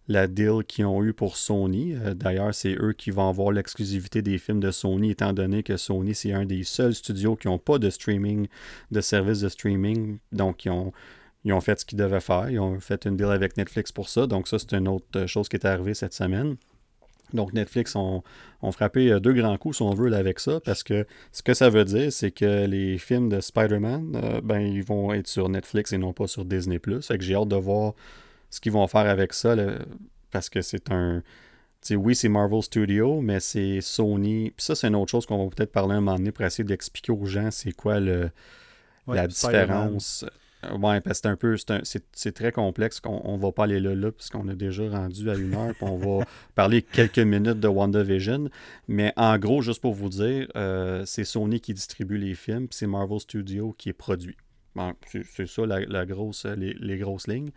[0.08, 1.96] la deal qu'ils ont eu pour Sony.
[1.96, 5.78] Euh, d'ailleurs, c'est eux qui vont avoir l'exclusivité des films de Sony, étant donné que
[5.78, 8.48] Sony, c'est un des seuls studios qui n'ont pas de streaming,
[8.92, 10.20] de service de streaming.
[10.32, 10.94] Donc, ils ont,
[11.44, 12.50] ils ont fait ce qu'ils devaient faire.
[12.50, 14.28] Ils ont fait une deal avec Netflix pour ça.
[14.28, 16.56] Donc, ça, c'est une autre chose qui est arrivée cette semaine.
[17.34, 18.24] Donc, Netflix ont,
[18.72, 21.70] frappé euh, deux grands coups, si on veut, avec ça, parce que ce que ça
[21.70, 25.94] veut dire, c'est que les films de Spider-Man, euh, ben, ils vont être sur Netflix
[25.94, 26.80] et non pas sur Disney+.
[26.80, 27.94] Fait que j'ai hâte de voir
[28.50, 29.56] ce qu'ils vont faire avec ça,
[30.32, 31.22] parce que c'est un...
[31.92, 34.52] oui, c'est Marvel Studio, mais c'est Sony.
[34.56, 36.64] Puis ça, c'est une autre chose qu'on va peut-être parler un moment donné pour essayer
[36.64, 38.30] d'expliquer aux gens c'est quoi le,
[39.08, 40.26] la différence.
[40.66, 41.56] Euh, ouais, parce que c'est un peu,
[42.14, 43.00] c'est très complexe.
[43.00, 45.84] qu'on ne va pas aller là, là, puisqu'on est déjà rendu à une heure, puis
[45.84, 48.50] on va parler quelques minutes de WandaVision.
[48.88, 52.78] Mais en gros, juste pour vous dire, euh, c'est Sony qui distribue les films, puis
[52.78, 54.38] c'est Marvel Studio qui est produit.
[55.12, 57.52] c'est ça la, grosse, les, grosses lignes.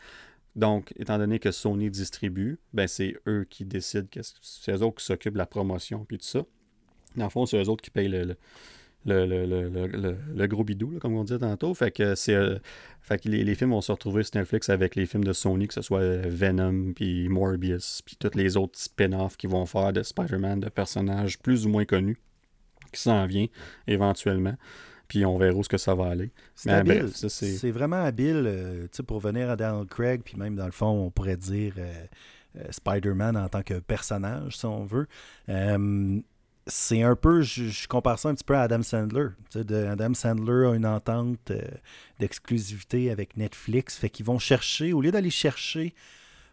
[0.57, 4.09] Donc, étant donné que Sony distribue, ben c'est eux qui décident,
[4.43, 6.45] c'est eux autres qui s'occupent de la promotion puis tout ça.
[7.17, 8.37] Dans le fond, c'est eux autres qui payent le, le,
[9.07, 11.73] gros bidou, comme on disait tantôt.
[11.75, 12.59] Fait que c'est euh,
[13.01, 15.75] fait que les, films vont se retrouver sur Netflix avec les films de Sony, que
[15.75, 20.61] ce soit Venom, puis Morbius, puis tous les autres spin-offs qu'ils vont faire de Spider-Man,
[20.61, 22.19] de personnages plus ou moins connus,
[22.93, 23.47] qui s'en vient
[23.87, 24.57] éventuellement
[25.11, 26.31] puis on verra où ce que ça va aller.
[26.55, 31.11] C'est vraiment habile, euh, pour venir à Donald Craig, puis même dans le fond, on
[31.11, 31.93] pourrait dire euh,
[32.57, 35.09] euh, Spider-Man en tant que personnage, si on veut.
[36.67, 39.29] C'est un peu, je, compare ça un petit peu à Adam Sandler.
[39.55, 41.53] Adam Sandler a une entente
[42.19, 45.95] d'exclusivité avec Netflix, fait qu'ils vont chercher, au lieu d'aller chercher,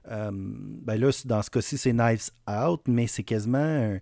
[0.05, 3.97] ben là, dans ce cas-ci, c'est Knives Out, mais c'est quasiment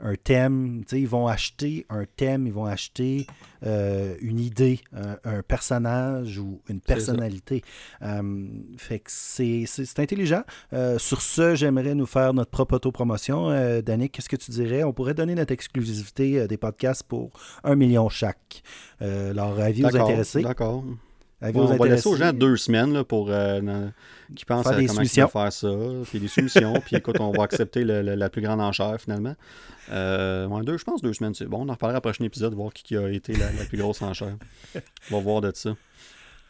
[0.00, 3.26] un thème, ils vont acheter un thème, ils vont acheter
[3.66, 7.62] euh, une idée, un, personnage ou une personnalité.
[8.02, 8.46] Euh,
[8.76, 9.66] fait que c'est,
[9.98, 10.42] intelligent.
[10.72, 13.80] Euh, sur ce, j'aimerais nous faire notre propre auto-promotion.
[13.82, 14.84] Danick, qu'est-ce que tu dirais?
[14.84, 17.30] On pourrait donner notre exclusivité des podcasts pour
[17.64, 18.62] un million chaque.
[19.00, 20.42] alors, avis vous intéresser?
[20.42, 20.84] D'accord
[21.40, 23.88] on va laisser aux gens deux semaines là, pour euh,
[24.34, 25.70] qui pensent à comment ils vont faire ça,
[26.08, 29.34] puis des solutions, puis écoute, on va accepter la plus grande enchère finalement.
[29.90, 31.64] Euh, deux, je pense deux semaines, c'est bon.
[31.64, 34.36] On en reparlera au prochain épisode, voir qui, a été la, plus grosse enchère.
[35.10, 35.76] On va voir de ça.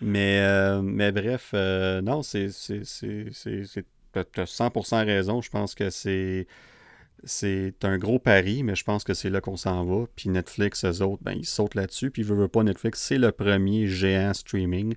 [0.01, 2.49] Mais, euh, mais bref, non, c'est.
[2.61, 5.43] Tu as 100% raison.
[5.43, 6.47] Je pense que c'est
[7.25, 10.07] c'est un gros pari, mais je pense que c'est là qu'on s'en va.
[10.17, 12.11] Puis Netflix, eux autres, ben, ils sautent là-dessus.
[12.11, 14.95] Puis ils veulent pas Netflix, c'est le premier géant streaming.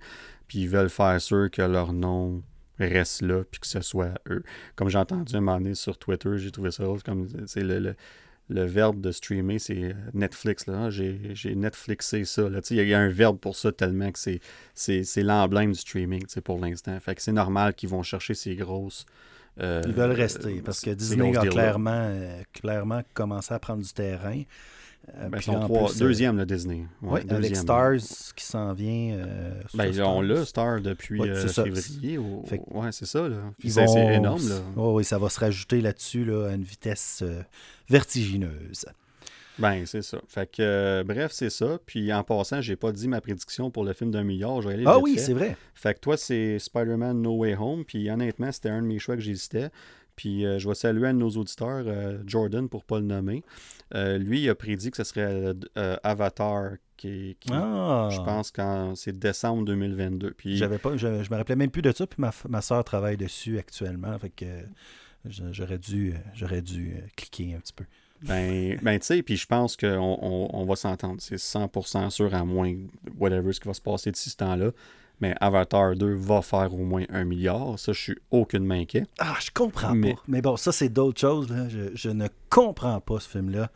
[0.48, 2.44] Puis ils veulent faire sûr que leur nom
[2.80, 4.44] reste là, puis que ce soit eux.
[4.76, 7.96] Comme j'ai entendu un moment donné sur Twitter, j'ai trouvé ça comme c'est le,
[8.50, 10.68] verbe de streamer, c'est Netflix.
[10.68, 10.90] Là.
[10.90, 12.50] J'ai, Netflixé ça.
[12.70, 14.42] Il y, a un verbe pour ça tellement que c'est,
[14.74, 17.00] c'est, l'emblème du streaming pour l'instant.
[17.00, 19.06] Fait que c'est normal qu'ils vont chercher ces grosses
[19.62, 23.94] euh, Ils veulent rester parce que Disney a clairement, euh, clairement commencé à prendre du
[23.94, 24.42] terrain.
[25.18, 26.86] Euh, ben, trois, deuxième, le Disney.
[27.02, 27.98] oui, avec Stars
[28.36, 29.18] qui s'en vient.
[29.74, 32.18] ben, on l'a, Star, depuis février.
[32.18, 33.28] Oui, c'est ça.
[33.68, 34.48] C'est énorme.
[34.48, 34.62] Là.
[34.76, 37.24] oui, ça va se rajouter là-dessus là, à une vitesse
[37.90, 38.86] vertigineuse.
[39.62, 40.20] Ben, c'est ça.
[40.28, 41.80] Fait que, euh, bref, c'est ça.
[41.86, 44.62] Puis en passant, j'ai pas dit ma prédiction pour le film d'un milliard.
[44.86, 45.56] ah oui, c'est vrai.
[45.76, 47.86] Fait que toi, c'est Spider-Man No Way Home.
[47.86, 49.70] Puis honnêtement, c'était un de mes choix que j'hésitais.
[50.16, 53.44] Puis euh, je vais saluer un de nos auditeurs, euh, Jordan, pour pas le nommer.
[53.94, 55.54] lui, il a prédit que ce serait
[56.04, 58.10] Avatar, qui, ah.
[58.12, 60.32] je pense, quand c'est décembre 2022.
[60.32, 60.58] Puis...
[60.58, 62.08] J'avais pas, je, me rappelais même plus de ça.
[62.08, 64.18] Puis ma, ma soeur travaille dessus actuellement.
[64.20, 64.46] Fait que
[65.26, 67.86] j'aurais dû, j'aurais dû cliquer un petit peu.
[68.24, 71.16] Ben, ben tu sais, puis je pense qu'on on, va s'entendre.
[71.20, 72.74] C'est 100% sûr, à moins
[73.18, 74.72] whatever ce qui va se passer d'ici ce temps-là.
[75.22, 77.78] Mais Avatar 2 va faire au moins un milliard.
[77.78, 79.06] Ça, je suis aucunement inquiet.
[79.20, 80.22] Ah, je comprends pas.
[80.28, 81.48] Mais bon, ça, c'est d'autres choses.
[81.70, 83.70] Je, je, ne comprends pas ce film-là.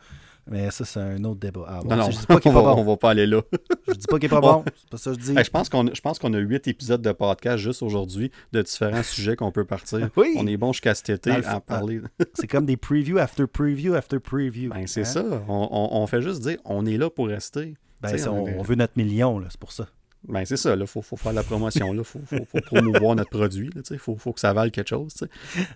[0.48, 1.64] Mais ça, c'est un autre débat.
[1.66, 2.80] Ah, non, non, je dis pas qu'il est pas bon.
[2.80, 3.42] on va pas aller là.
[3.88, 4.64] je dis pas qu'il est pas bon.
[4.76, 5.34] C'est pas ça que je dis.
[5.44, 9.64] je pense qu'on a huit épisodes de podcast juste aujourd'hui de différents sujets qu'on peut
[9.64, 10.08] partir.
[10.16, 10.34] Oui.
[10.36, 12.00] On est bon jusqu'à cet été à parler.
[12.34, 14.70] c'est comme des previews after preview after preview.
[14.70, 15.04] Ben, c'est hein?
[15.04, 15.24] ça.
[15.48, 17.74] On, on, fait juste dire on est là pour rester.
[18.00, 19.86] Ben, on, veut notre million, c'est pour ça.
[20.28, 23.30] Ben, c'est ça, il faut, faut, faire la promotion, il faut, faut, faut, promouvoir notre
[23.30, 25.14] produit, il faut, faut, que ça vale quelque chose.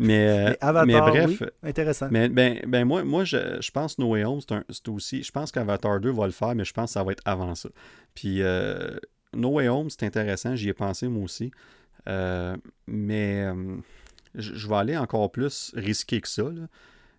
[0.01, 1.43] Mais, euh, mais, bref.
[1.63, 2.09] intéressant.
[2.11, 5.23] Mais ben, ben moi, moi je, je pense No Way Home, c'est aussi.
[5.23, 7.55] Je pense qu'Avatar 2 va le faire, mais je pense que ça va être avant
[7.55, 7.69] ça.
[8.15, 8.97] Puis euh,
[9.35, 11.53] No Way Home, c'est intéressant, j'y ai pensé moi aussi.
[12.09, 12.57] Euh,
[12.89, 13.47] mais
[14.35, 16.45] je, vais aller encore plus risqué que ça.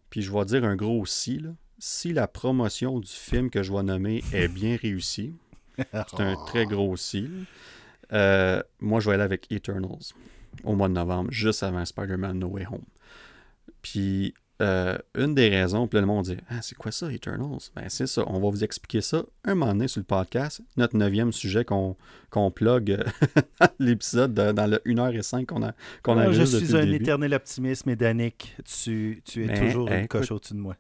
[0.10, 1.42] Puis je vais dire un gros si.
[1.80, 5.34] Si la promotion du film que je vais nommer est bien réussie,
[6.08, 7.30] c'est un très gros si.
[8.14, 10.14] Euh, moi, je vais aller avec Eternals
[10.64, 12.84] au mois de novembre, juste avant Spider-Man No Way Home.
[13.82, 17.72] Puis euh, une des raisons, puis le monde dit Ah, c'est quoi ça, Eternals?
[17.76, 18.24] Ben, c'est ça.
[18.28, 20.62] On va vous expliquer ça un moment donné sur le podcast.
[20.78, 21.96] Notre neuvième sujet qu'on
[22.30, 23.04] qu'on plug euh,
[23.80, 27.96] l'épisode dans le 1h05 qu'on a, qu'on a ah, Je suis un éternel optimiste, mais
[27.96, 30.76] Danick, tu, tu es toujours une coche au-dessus de moi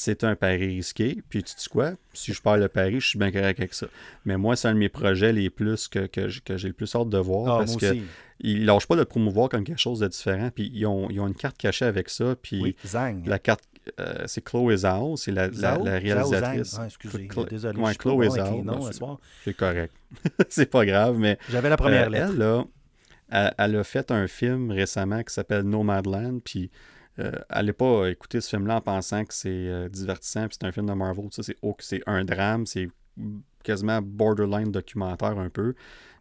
[0.00, 1.22] c'est un pari risqué.
[1.28, 1.92] Puis tu dis quoi?
[2.14, 3.86] Si je perds le pari, je suis bien correct avec ça.
[4.24, 7.10] Mais moi, c'est un de mes projets les plus que, que, j'ai le plus hâte
[7.10, 7.56] de voir.
[7.56, 10.48] Ah, parce qu'ils ne lâchent pas de promouvoir comme quelque chose de différent.
[10.54, 12.34] Puis ils ont, ils ont une carte cachée avec ça.
[12.40, 13.26] Puis oui, Zang.
[13.26, 13.62] La carte,
[14.00, 16.76] euh, c'est Chloé Zhao, c'est la, la, réalisatrice.
[16.80, 17.78] Ah, excusez, désolé.
[17.78, 18.64] Ouais, Chloé Zhao.
[19.44, 19.92] c'est correct.
[20.48, 21.38] c'est pas grave, mais.
[21.50, 22.30] J'avais la première euh, lettre.
[22.32, 22.64] Elle, là,
[23.30, 26.40] elle, elle, a fait un film récemment qui s'appelle Nomadland.
[26.42, 26.70] Puis
[27.18, 30.72] euh, allez pas écouter ce film-là en pensant que c'est euh, divertissant, puis c'est un
[30.72, 31.26] film de Marvel.
[31.30, 32.88] Ça, c'est, c'est un drame, c'est
[33.62, 35.74] quasiment borderline documentaire un peu,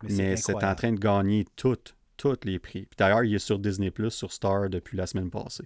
[0.03, 2.81] mais, c'est, en train de gagner toutes, tous les prix.
[2.81, 5.63] Puis d'ailleurs, il est sur Disney Plus, sur Star depuis la semaine passée.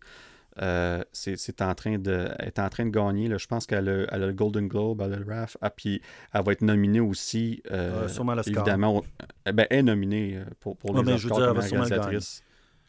[0.61, 3.27] Euh, c'est, en train de est en train de gagner.
[3.27, 5.57] Là, je pense qu'elle a, le Golden Globe, elle a le RAF.
[5.61, 5.99] Ah, puis
[6.31, 7.63] elle va être nominée aussi.
[7.71, 9.03] Euh, sûrement évidemment,
[9.47, 12.19] eh ben, elle est nominée pour, pour les Oscars comme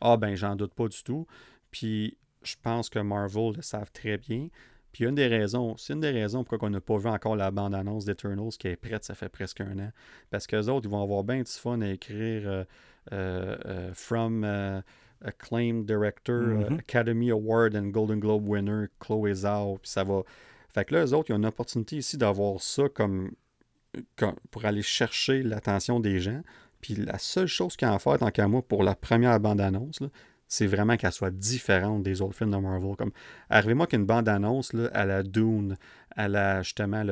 [0.03, 1.27] Ah ben j'en doute pas du tout.
[1.71, 4.49] Puis je pense que Marvel le savent très bien.
[4.95, 7.51] Puis une des raisons, c'est une des raisons pourquoi on n'a pas vu encore la
[7.51, 9.91] bande-annonce d'Eternals qui est prête, ça fait presque un an.
[10.31, 12.65] Parce qu'eux autres, ils vont avoir bien du fun à écrire euh,
[13.13, 14.45] euh, euh, From
[15.25, 16.79] Acclaimed Director, mm-hmm.
[16.79, 19.79] Academy Award and Golden Globe winner, Chloe Zhao.
[19.79, 20.23] Puis ça va.
[20.73, 23.33] Fait que là, eux autres, ils ont une opportunité ici d'avoir ça comme,
[24.53, 26.43] pour aller chercher l'attention des gens.
[26.81, 29.99] Puis la seule chose qu'ils ont à faire, tant qu'à moi, pour la première bande-annonce,
[30.55, 32.95] c'est vraiment qu'elle soit différente des autres films de Marvel.
[32.97, 33.11] Comme,
[33.51, 35.77] arrivez-moi qu'une bande-annonce à la Dune,
[36.15, 37.05] à la, justement,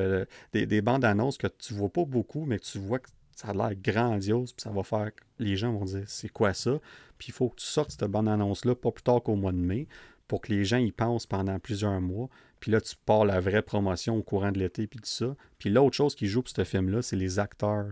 [0.53, 3.75] des, bandes-annonces que tu vois pas beaucoup, mais que tu vois que ça a l'air
[3.75, 6.79] grandiose, puis ça va faire les gens vont dire c'est quoi ça?
[7.17, 9.87] Puis il faut que tu sortes cette bande-annonce-là pas plus tard qu'au mois de mai
[10.29, 12.29] pour que les gens y pensent pendant plusieurs mois.
[12.61, 15.35] Puis là, tu pars la vraie promotion au courant de l'été, puis tout ça.
[15.59, 17.91] Puis l'autre chose qui joue pour ce film-là, c'est les acteurs.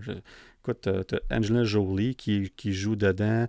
[0.63, 3.47] écoute, tu as Angelina Jolie qui joue dedans.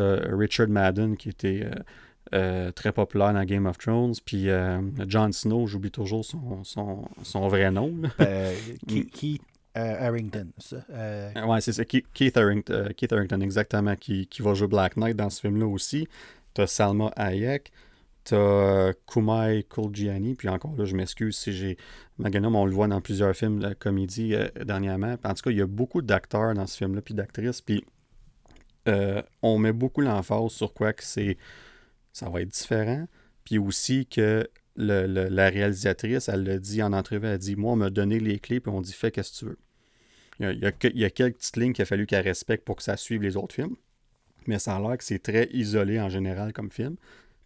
[0.00, 1.70] Richard Madden qui était euh,
[2.34, 4.14] euh, très populaire dans Game of Thrones.
[4.24, 7.92] Puis euh, Jon Snow, j'oublie toujours son, son, son, vrai nom.
[8.86, 9.42] Keith
[9.74, 10.78] Harrington, ça?
[11.46, 11.84] Ouais, c'est ça.
[11.84, 16.08] Keith Harrington, Keith Harrington, exactement, qui, qui, va jouer Black Knight dans ce film-là aussi.
[16.54, 17.72] T'as Salma Hayek.
[18.22, 21.76] T'as Kumai Kulgiani, puis encore là, je m'excuse si j'ai.
[22.16, 24.34] Maganum, on le voit dans plusieurs films de comédie
[24.64, 25.16] dernièrement.
[25.24, 27.60] En tout cas, il y a beaucoup d'acteurs dans ce film-là, puis d'actrices.
[27.60, 27.84] Puis
[28.88, 31.36] euh, on met beaucoup l'emphase sur quoi que c'est
[32.12, 33.06] ça va être différent.
[33.44, 37.90] Puis aussi que la réalisatrice, elle l'a dit en entrevue, elle dit Moi, on m'a
[37.90, 39.58] donné les clés, puis on dit Fais ce que tu veux.
[40.40, 42.76] Il y, a, il y a quelques petites lignes qu'il a fallu qu'elle respecte pour
[42.76, 43.76] que ça suive les autres films.
[44.46, 46.96] Mais ça a l'air que c'est très isolé en général comme film.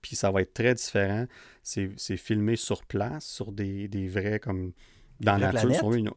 [0.01, 1.27] Puis ça va être très différent.
[1.63, 4.73] C'est filmé sur place, sur des, des vrais comme
[5.21, 6.11] dans la nature, sur une,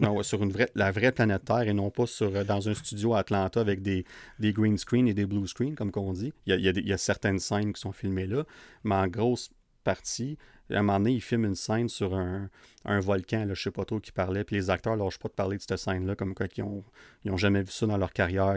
[0.00, 2.74] non, sur une vraie, la vraie planète Terre et non pas sur, euh, dans un
[2.74, 4.04] studio à Atlanta avec des,
[4.38, 6.32] des green screen et des blue screen, comme on dit.
[6.46, 8.44] Il y, a, il, y a, certaines scènes qui sont filmées là,
[8.84, 9.50] mais en grosse
[9.84, 10.38] partie,
[10.70, 12.50] à un moment donné, ils filment une scène sur un,
[12.84, 15.34] un volcan, là, je sais pas trop qui parlait, puis les acteurs lâchent pas de
[15.34, 16.84] parler de cette scène-là, comme quoi ils ont,
[17.24, 18.56] ils ont jamais vu ça dans leur carrière,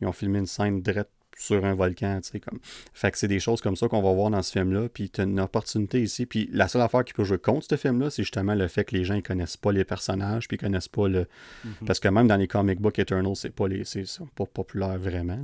[0.00, 1.10] ils ont filmé une scène direct
[1.40, 2.58] sur un volcan, tu sais, comme.
[2.92, 5.20] Fait que c'est des choses comme ça qu'on va voir dans ce film-là, puis tu
[5.20, 8.22] as une opportunité ici, puis la seule affaire qui peut jouer contre ce film-là, c'est
[8.22, 11.08] justement le fait que les gens ils connaissent pas les personnages, puis ils connaissent pas
[11.08, 11.26] le...
[11.64, 11.72] Mhm.
[11.86, 13.84] Parce que même dans les comic books Eternal, c'est pas les...
[13.84, 14.04] c'est
[14.34, 15.38] pas populaire vraiment,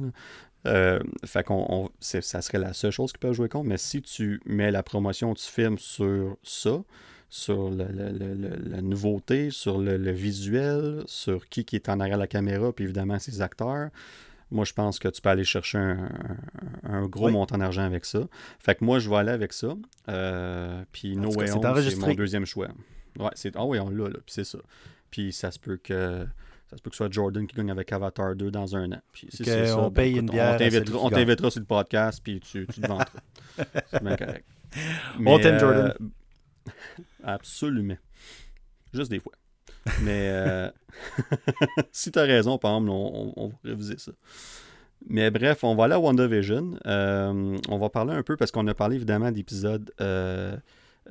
[0.67, 4.41] euh, fait qu'on ça serait la seule chose qui peut jouer contre, mais si tu
[4.47, 6.83] mets la promotion du film sur ça,
[7.29, 12.73] sur la nouveauté, sur le, visuel, sur qui, qui est en arrière de la caméra,
[12.73, 13.91] puis évidemment ses acteurs,
[14.51, 15.79] moi, je pense que tu peux aller chercher
[16.85, 18.21] un, gros montant d'argent avec ça.
[18.59, 19.75] Fait que moi, je vais aller avec ça.
[20.09, 22.69] Euh, puis No Way Home, c'est mon deuxième choix.
[23.19, 23.57] Ouais, c'est...
[23.57, 24.19] Ah oui, on l'a, là.
[24.25, 24.59] Puis c'est ça.
[25.11, 26.27] Puis ça se peut que...
[26.71, 29.01] Ça se peut que ce soit Jordan qui gagne avec Avatar 2 dans un an.
[29.13, 30.55] Puis si c'est ça, on ben, paye une bière.
[31.01, 33.21] On t'invitera, sur le podcast, puis tu, tu te vanteras.
[33.87, 34.45] c'est bien correct.
[35.25, 35.95] on t'aime, Jordan.
[36.01, 36.09] Euh,
[37.23, 37.97] absolument.
[38.93, 39.33] Juste des fois.
[40.03, 40.71] Mais euh,
[41.93, 44.13] si tu as raison, par exemple, on, va réviser ça.
[45.09, 46.79] Mais bref, on va aller à WandaVision.
[46.87, 50.57] Euh, on va parler un peu parce qu'on a parlé évidemment d'épisodes euh,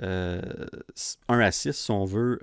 [0.02, 2.40] 1 à 6, si on veut,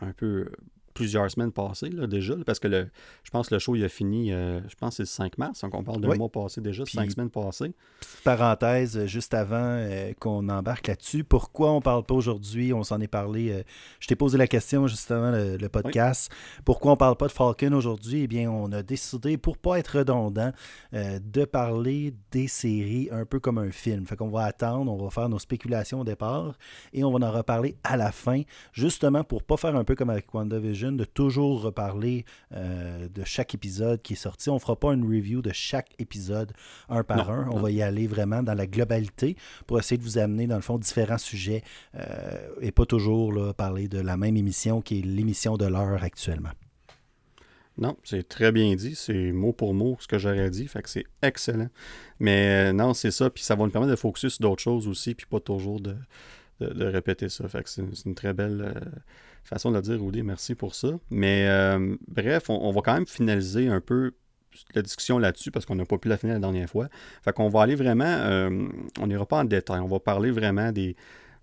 [0.00, 0.48] un peu
[0.94, 2.88] plusieurs semaines passées là, déjà, parce que le,
[3.24, 5.38] je pense que le show il a fini, euh, je pense que c'est le 5
[5.38, 7.74] mars, donc on parle d'un mois passé déjà, cinq semaines passées.
[8.00, 12.84] Petite parenthèse, euh, juste avant euh, qu'on embarque là-dessus, pourquoi on parle pas aujourd'hui, on
[12.84, 13.64] s'en est parlé,
[13.98, 16.30] je t'ai posé la question juste avant le, podcast,
[16.64, 19.98] pourquoi on parle pas de Falcon aujourd'hui, eh bien on a décidé, pour pas être
[19.98, 20.52] redondant,
[20.92, 24.06] de parler des séries un peu comme un film.
[24.06, 26.56] Fait qu'on va attendre, on va faire nos spéculations au départ,
[26.92, 28.42] et on va en reparler à la fin,
[28.72, 33.54] justement pour pas faire un peu comme avec WandaVision, de toujours reparler euh, de chaque
[33.54, 34.50] épisode qui est sorti.
[34.50, 36.52] On ne fera pas une review de chaque épisode
[36.88, 37.48] un par un.
[37.52, 39.36] On va y aller vraiment dans la globalité
[39.66, 41.62] pour essayer de vous amener, dans le fond, différents sujets
[41.94, 46.02] euh, et pas toujours là, parler de la même émission qui est l'émission de l'heure
[46.02, 46.50] actuellement.
[47.76, 48.94] Non, c'est très bien dit.
[48.94, 50.68] C'est mot pour mot ce que j'aurais dit.
[50.68, 51.68] Fait que c'est excellent.
[52.20, 53.30] Mais euh, non, c'est ça.
[53.30, 55.14] Puis ça va nous permettre de focuser sur d'autres choses aussi.
[55.14, 55.96] Puis pas toujours de,
[56.72, 57.48] de, répéter ça.
[57.48, 58.74] Fait c'est une très belle
[59.44, 60.22] façon de le dire, Rudy.
[60.22, 60.88] Merci pour ça.
[61.10, 64.12] Mais euh, bref, on, va quand même finaliser un peu
[64.74, 66.88] la discussion là-dessus parce qu'on n'a pas pu la finir la dernière fois.
[67.22, 68.68] Fait va aller vraiment, euh,
[69.00, 70.96] on n'ira pas en détail, on va parler vraiment des,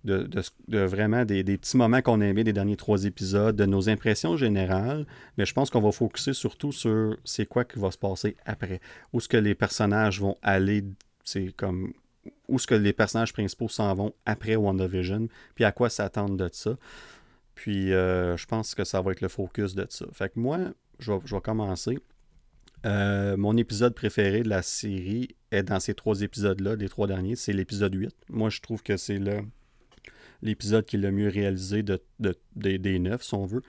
[0.04, 0.28] de,
[0.68, 5.06] vraiment des, petits moments qu'on a aimés des derniers trois épisodes, de nos impressions générales,
[5.36, 8.80] mais je pense qu'on va focuser surtout sur c'est quoi qui va se passer après,
[9.12, 10.84] où est-ce que les personnages vont aller,
[11.22, 11.92] c'est comme
[12.48, 16.48] où est-ce que les personnages principaux s'en vont après WandaVision, puis à quoi s'attendre de
[16.52, 16.76] ça.
[17.54, 20.06] Puis euh, je pense que ça va être le focus de ça.
[20.12, 20.58] Fait que moi,
[20.98, 21.98] je vais, commencer.
[22.84, 27.36] Euh, mon épisode préféré de la série est dans ces trois épisodes-là, les trois derniers,
[27.36, 28.14] c'est l'épisode 8.
[28.28, 29.18] Moi, je trouve que c'est
[30.42, 32.00] l'épisode qui est le mieux réalisé de,
[32.56, 33.62] des neuf, si on veut.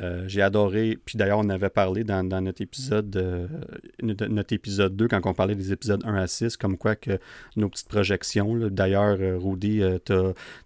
[0.00, 3.46] Euh, j'ai adoré, puis d'ailleurs, on avait parlé dans, notre épisode euh,
[4.02, 7.18] notre épisode 2, quand on parlait des épisodes 1 à 6, comme quoi que
[7.56, 8.56] nos petites projections.
[8.70, 10.14] D'ailleurs, euh, Rudy, tu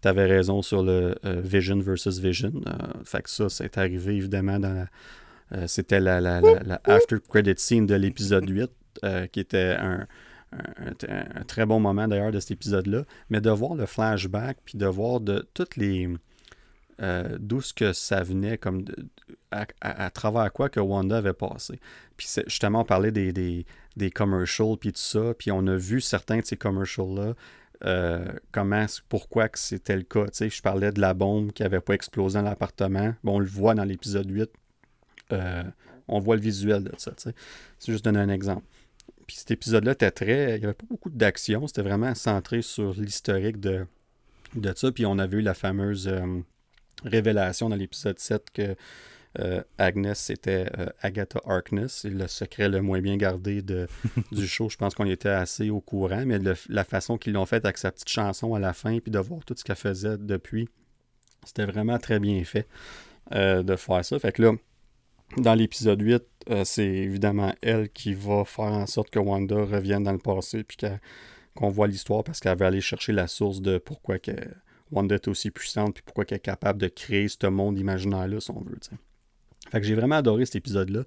[0.05, 2.53] avais raison sur le Vision versus Vision.
[3.05, 4.87] fait que ça, c'est arrivé évidemment dans la.
[5.67, 6.43] C'était la, la,
[6.85, 8.71] after credit scene de l'épisode 8,
[9.33, 10.07] qui était un,
[10.53, 13.05] un, très bon moment d'ailleurs de cet épisode-là.
[13.31, 16.09] Mais de voir le flashback, puis de voir de toutes les
[17.01, 18.85] euh, d'où ce que ça venait, comme
[19.51, 21.79] à, travers quoi que Wanda avait passé.
[22.17, 23.67] Puis justement, on parlait des, des,
[23.97, 27.35] des commercials, puis tout ça, puis on a vu certains de ces commercials-là,
[27.85, 30.27] euh, comment, pourquoi que c'était le cas.
[30.33, 33.15] je parlais de la bombe qui n'avait pas explosé dans l'appartement.
[33.23, 34.51] Bon, on le voit dans l'épisode 8.
[35.33, 35.63] Euh,
[36.09, 37.13] on voit le visuel de ça.
[37.17, 38.65] C'est juste donner un exemple.
[39.29, 40.57] Puis cet épisode-là était très.
[40.57, 41.69] Il n'y avait pas beaucoup d'action.
[41.69, 43.87] C'était vraiment centré sur l'historique de,
[44.57, 44.91] de ça.
[44.91, 46.13] Puis on avait eu la fameuse
[47.05, 48.75] révélation dans l'épisode 7 que
[49.39, 53.87] euh, Agnes c'était euh, Agatha Harkness, le secret le moins bien gardé de,
[54.33, 54.69] du show.
[54.69, 56.39] Je pense qu'on était assez au courant, mais
[56.69, 59.45] la façon qu'ils l'ont fait avec sa petite chanson à la fin, puis de voir
[59.45, 60.69] tout ce qu'elle faisait depuis,
[61.45, 62.67] c'était vraiment très bien fait
[63.33, 64.19] euh, de faire ça.
[64.19, 64.53] Fait que là,
[65.37, 66.23] dans l'épisode 8,
[66.65, 70.79] c'est évidemment elle qui va faire en sorte que Wanda revienne dans le passé, puis
[71.55, 74.57] qu'on voit l'histoire parce qu'elle va aller chercher la source de pourquoi qu'elle
[74.91, 78.51] Wanda est aussi puissante, puis pourquoi elle est capable de créer ce monde imaginaire-là, si
[78.51, 78.79] on veut.
[79.71, 81.03] Fait que j'ai vraiment adoré cet épisode-là.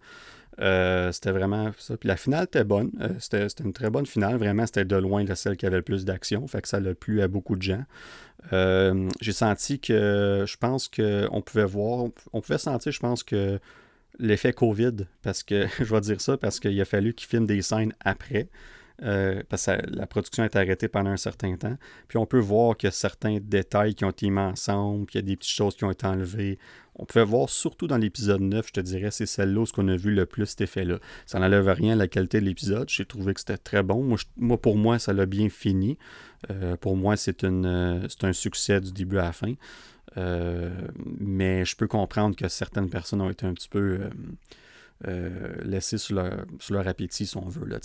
[0.60, 1.98] Euh, c'était vraiment ça.
[1.98, 2.92] Puis la finale était bonne.
[3.00, 4.38] Euh, c'était, une très bonne finale.
[4.38, 6.46] Vraiment, c'était de loin la celle qui avait le plus d'action.
[6.48, 7.84] Fait que ça l'a plu à beaucoup de gens.
[8.54, 13.60] Euh, j'ai senti que je pense qu'on pouvait voir, on pouvait sentir, je pense que
[14.20, 17.62] l'effet COVID, parce que je vais dire ça, parce qu'il a fallu qu'ils filment des
[17.62, 18.50] scènes après.
[19.04, 21.76] Euh, parce que la production est arrêtée pendant un certain temps.
[22.08, 25.18] Puis on peut voir qu'il y a certains détails qui ont été mis ensemble, puis
[25.18, 26.60] il y a des petites choses qui ont été enlevées.
[26.96, 29.96] On pouvait voir, surtout dans l'épisode 9, je te dirais, c'est celle-là où on a
[29.96, 31.00] vu le plus cet effet-là.
[31.26, 32.90] Ça n'enlève rien à la qualité de l'épisode.
[32.90, 34.16] J'ai trouvé que c'était très bon.
[34.38, 35.98] Moi, pour moi, ça l'a bien fini.
[36.52, 39.54] Euh, pour moi, c'est euh, un succès du début à la fin.
[40.16, 44.00] Mais je peux comprendre que certaines personnes ont été un petit peu
[45.08, 46.22] euh, laissés sur
[46.70, 47.66] leur, appétit, si on veut.
[47.66, 47.80] Là,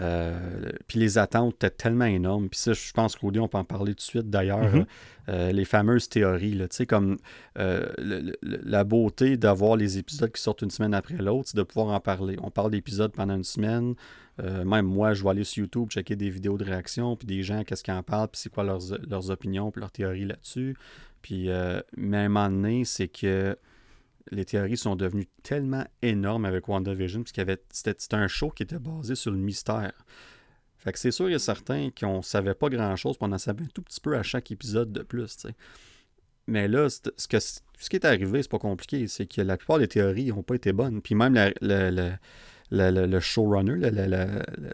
[0.00, 2.48] euh, puis les attentes étaient tellement énormes.
[2.48, 4.74] Puis ça, je pense qu'Audi, on peut en parler tout de suite d'ailleurs.
[4.74, 4.86] Mm-hmm.
[5.28, 7.18] Euh, les fameuses théories, là, comme
[7.54, 12.00] la beauté d'avoir les épisodes qui sortent une semaine après l'autre, c'est de pouvoir en
[12.00, 12.36] parler.
[12.42, 13.94] On parle d'épisodes pendant une semaine.
[14.38, 17.62] même moi, je vais aller sur YouTube, checker des vidéos de réaction, puis des gens,
[17.62, 20.74] qu'est-ce qu'ils en parlent, puis c'est quoi leurs, leurs opinions, puis leurs théories là-dessus.
[21.22, 21.48] Puis,
[21.96, 23.56] mais à un moment donné, c'est que
[24.30, 28.78] les théories sont devenues tellement énormes avec WandaVision, parce avait c'était un show qui était
[28.78, 29.92] basé sur le mystère.
[30.78, 33.68] Fait que c'est sûr et certain qu'on savait pas grand-chose, pendant on en savait un
[33.74, 35.46] tout petit peu à chaque épisode de plus,
[36.46, 37.60] Mais là, ce, que, ce
[37.90, 40.72] qui est arrivé, c'est pas compliqué, c'est que la plupart des théories n'ont pas été
[40.72, 41.02] bonnes.
[41.02, 41.34] Puis même
[42.70, 43.90] le showrunner,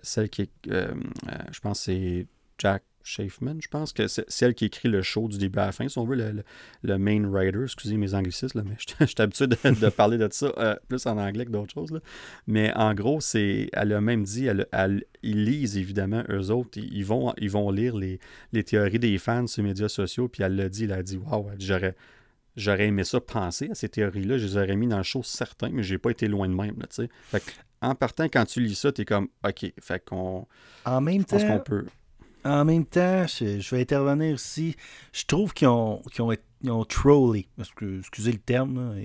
[0.02, 0.94] celle qui est, euh,
[1.28, 2.26] euh, je pense c'est
[2.58, 5.72] Jack Schaffman, je pense, que c'est celle qui écrit le show du début à la
[5.72, 6.16] fin, si on veut,
[6.82, 10.74] le, main writer, excusez mes anglicismes, mais je, suis habitué de, parler de ça euh,
[10.88, 11.98] plus en anglais que d'autres choses.
[12.48, 17.04] Mais en gros, c'est elle a même dit, elle, ils lisent évidemment, eux autres, ils
[17.04, 18.18] vont, ils vont lire les,
[18.64, 21.46] théories des fans sur les médias sociaux, puis elle l'a dit, elle a dit, waouh,
[21.58, 21.94] j'aurais
[22.56, 25.68] j'aurais aimé ça penser à ces théories-là, je les aurais mis dans le show certain,
[25.68, 26.76] mais j'ai pas été loin de même.
[26.78, 26.86] Là,
[27.28, 27.42] fait
[27.82, 30.46] en partant, quand tu lis ça, tu es comme OK, fait qu'on.
[30.84, 31.38] En même temps.
[31.38, 31.86] qu'on peut
[32.46, 34.76] en même temps, je, vais intervenir ici.
[35.12, 36.34] Je trouve qu'ils ont, ont,
[36.68, 37.48] ont, trollé.
[37.58, 38.96] excusez le terme.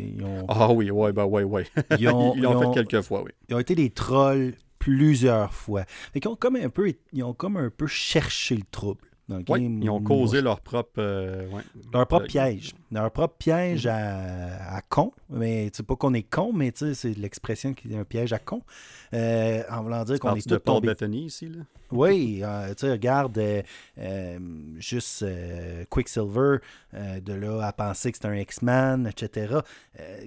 [0.47, 1.65] ah oui, ouais, ben ouais, ouais.
[1.99, 2.33] Ils ont,
[2.73, 3.31] fait quelques fois, oui.
[3.49, 5.83] Ils ont été des trolls plusieurs fois.
[6.15, 10.01] Ils ont comme un peu, ils ont comme un peu cherché le trouble ils ont
[10.01, 11.47] causé leur propre, euh,
[11.93, 12.73] leur propre piège.
[12.91, 15.11] Leur propre piège à, à con.
[15.29, 18.61] Mais c'est pas qu'on est con, mais c'est l'expression qui est un piège à con.
[19.13, 21.61] Euh, en voulant dire qu'on est de Paul Bethany ici, là?
[21.93, 23.37] Oui, euh, tu regarde
[24.77, 25.25] juste
[25.89, 26.59] Quicksilver,
[26.93, 29.57] de là à penser que c'est un X-Man, etc.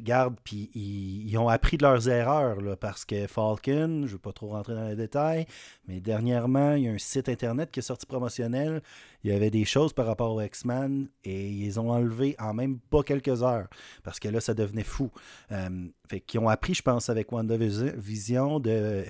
[0.01, 4.19] garde, puis ils, ont appris de leurs erreurs, là, parce que Falcon, je ne veux
[4.19, 5.47] pas trop rentrer dans les détails,
[5.89, 8.83] mais dernièrement, il y a un site internet qui est sorti promotionnel
[9.25, 12.79] il y avait des choses par rapport aux X-Men et ils ont enlevé en même
[12.79, 13.69] pas quelques heures
[14.03, 15.11] parce que là, ça devenait fou.
[15.51, 19.05] Euh, fait qu'ils ont appris, je pense, avec WandaVision de,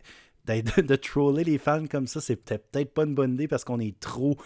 [0.47, 2.21] de, de troller les fans comme ça.
[2.21, 4.37] C'est peut-être pas une bonne idée parce qu'on est trop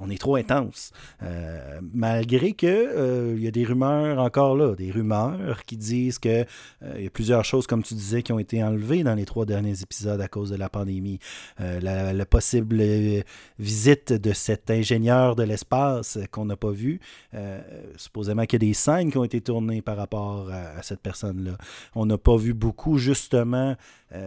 [0.00, 0.92] on est trop intense.
[1.22, 6.18] Euh, malgré que euh, il y a des rumeurs encore là, des rumeurs qui disent
[6.18, 6.44] que
[6.82, 9.24] euh, il y a plusieurs choses, comme tu disais, qui ont été enlevées dans les
[9.24, 11.18] trois derniers épisodes à cause de la pandémie.
[11.58, 12.82] la, possible
[13.58, 17.00] visite de cet ingénieur de l'espace qu'on n'a pas vu.
[17.96, 21.56] supposément qu'il y a des scènes qui ont été tournées par rapport à, cette personne-là.
[21.94, 23.76] On n'a pas vu beaucoup, justement.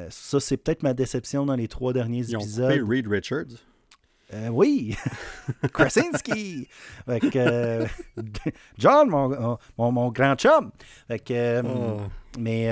[0.09, 2.81] ça, c'est peut-être ma déception dans les trois derniers Ils épisodes.
[2.81, 3.70] Ont Reed Richards.
[4.33, 4.95] Euh, oui,
[5.73, 6.67] Krasinski.
[7.09, 7.87] Euh,
[8.77, 9.57] John, mon,
[9.91, 10.71] mon, grand chum.
[11.09, 12.01] Euh, oh.
[12.39, 12.69] Mais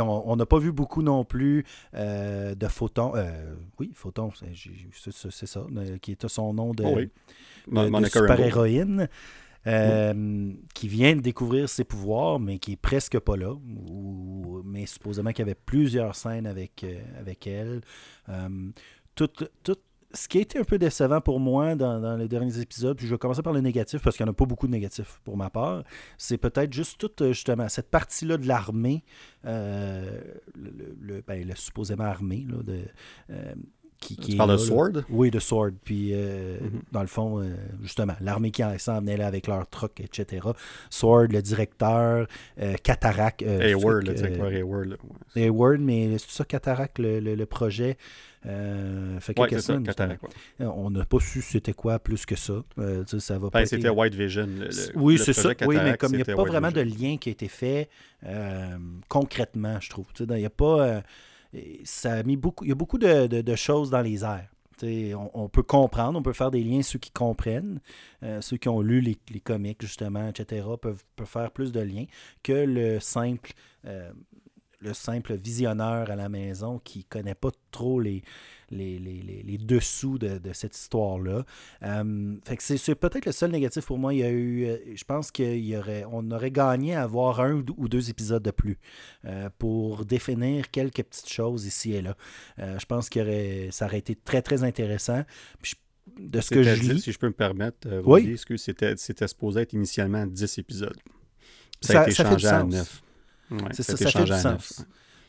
[0.00, 3.12] on n'a pas vu beaucoup non plus de Photon.
[3.78, 5.66] oui, Photon, c'est ça,
[6.00, 9.08] qui est son nom de, oh super-héroïne.
[9.64, 13.54] qui vient de découvrir ses pouvoirs, mais qui est presque pas là.
[14.64, 16.84] mais supposément qu'il y avait plusieurs scènes avec,
[17.20, 17.82] avec elle.
[19.14, 19.30] tout,
[20.14, 23.12] ce qui a été un peu décevant pour moi dans, les derniers épisodes, puis je
[23.12, 25.36] vais commencer par le négatif parce qu'il n'y en a pas beaucoup de négatifs pour
[25.36, 25.84] ma part,
[26.16, 29.04] c'est peut-être juste toute euh, justement cette partie-là de l'armée,
[29.44, 30.20] euh,
[30.54, 32.80] le, ben, le, supposément armée, là, de,
[33.30, 33.54] euh,
[33.98, 34.92] qui, tu parles de Sword?
[35.08, 35.72] Oui, de Sword.
[35.82, 36.58] Puis, mm-hmm.
[36.92, 37.42] dans le fond,
[37.80, 40.46] justement, l'armée qui s'en venait là avec leur truck, etc.
[40.90, 42.26] Sword, le directeur,
[42.82, 43.40] Cataract.
[43.40, 44.98] Hayward, le directeur Hayward.
[45.34, 47.96] Hayward, mais c'est ça, Cataract, le, le projet.
[48.46, 50.18] Euh, fait quelques semaines,
[50.60, 52.62] On n'a pas su c'était quoi plus que ça.
[52.78, 54.48] Euh, ça va ben, c'était White Vision.
[54.94, 55.50] oui, c'est ça.
[55.66, 57.88] Oui, mais comme il n'y a pas vraiment de lien qui a été fait
[58.24, 58.76] euh,
[59.08, 60.06] concrètement, je trouve.
[60.18, 61.02] Il y a pas.
[61.84, 62.64] ça a mis beaucoup.
[62.64, 64.48] Il y a beaucoup de, choses dans les airs.
[65.32, 67.80] On, peut comprendre, on peut faire des liens, ceux qui comprennent,
[68.40, 72.04] ceux qui ont lu les, comics, justement, etc., peuvent, peuvent, faire plus de liens
[72.42, 73.52] que le simple
[74.84, 78.22] le simple visionneur à la maison qui ne connaît pas trop les,
[78.70, 81.44] les, les, dessous de, cette histoire-là.
[81.82, 84.12] Euh, c'est peut-être le seul négatif pour moi.
[84.14, 87.64] Il y a eu, euh, je pense qu'on aurait, on aurait gagné à avoir un
[87.76, 88.78] ou deux épisodes de plus
[89.24, 92.16] euh, pour définir quelques petites choses ici et là.
[92.58, 95.24] je pense que ça aurait été très, très intéressant.
[96.18, 97.00] de ce que je lis...
[97.00, 98.38] Si je peux me permettre, oui.
[98.46, 100.98] que c'était, c'était supposé être initialement 10 épisodes?
[101.80, 103.02] Ça, a été changé à 9
[103.72, 104.84] c'est ça, ça fait du sens.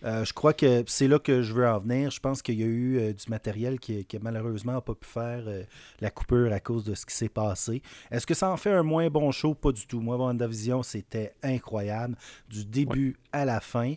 [0.06, 2.11] Euh, je crois que c'est là que je veux en venir.
[2.11, 5.44] Je pense qu'il y a eu euh, du matériel qui, malheureusement n'a pas pu faire
[5.48, 5.64] euh,
[5.99, 7.82] la coupure à cause de ce qui s'est passé.
[8.11, 9.56] Est-ce que ça en fait un moins bon show?
[9.56, 10.02] Pas du tout.
[10.02, 12.15] Moi, WandaVision, c'était incroyable.
[12.49, 13.95] Du début à la fin.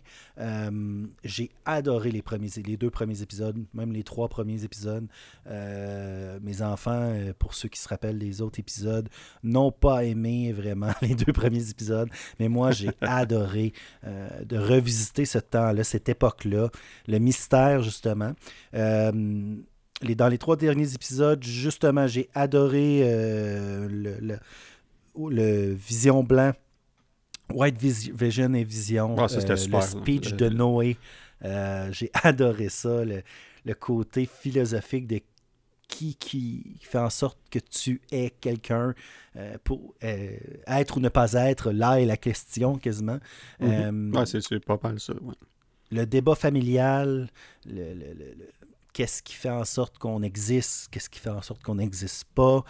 [1.23, 5.07] J'ai adoré les, premiers, les deux premiers épisodes, même les trois premiers épisodes.
[5.45, 9.07] mes enfants, pour ceux qui se rappellent des autres épisodes,
[9.43, 12.09] n'ont pas aimé vraiment les deux premiers épisodes.
[12.39, 13.73] Mais moi, j'ai adoré
[14.03, 16.69] de revisiter ce temps-là cette époque-là,
[17.07, 18.33] le mystère, justement.
[18.73, 19.55] Euh,
[20.01, 24.39] les, dans les trois derniers épisodes, justement, j'ai adoré euh, le,
[25.17, 26.53] le, Vision Blanc,
[27.53, 30.97] White Vision et Vision, euh, le speech de Noé.
[31.91, 35.19] j'ai adoré ça, le, côté philosophique de
[35.89, 38.93] qui, qui fait en sorte que tu es quelqu'un
[39.63, 43.17] pour être ou ne pas être, là est la question quasiment.
[43.59, 45.13] Mm c'est pas mal ça.
[45.21, 45.33] Ouais
[45.91, 47.29] le débat familial,
[48.93, 52.63] qu'est-ce qui fait en sorte qu'on existe, qu'est-ce qui fait en sorte qu'on n'existe pas,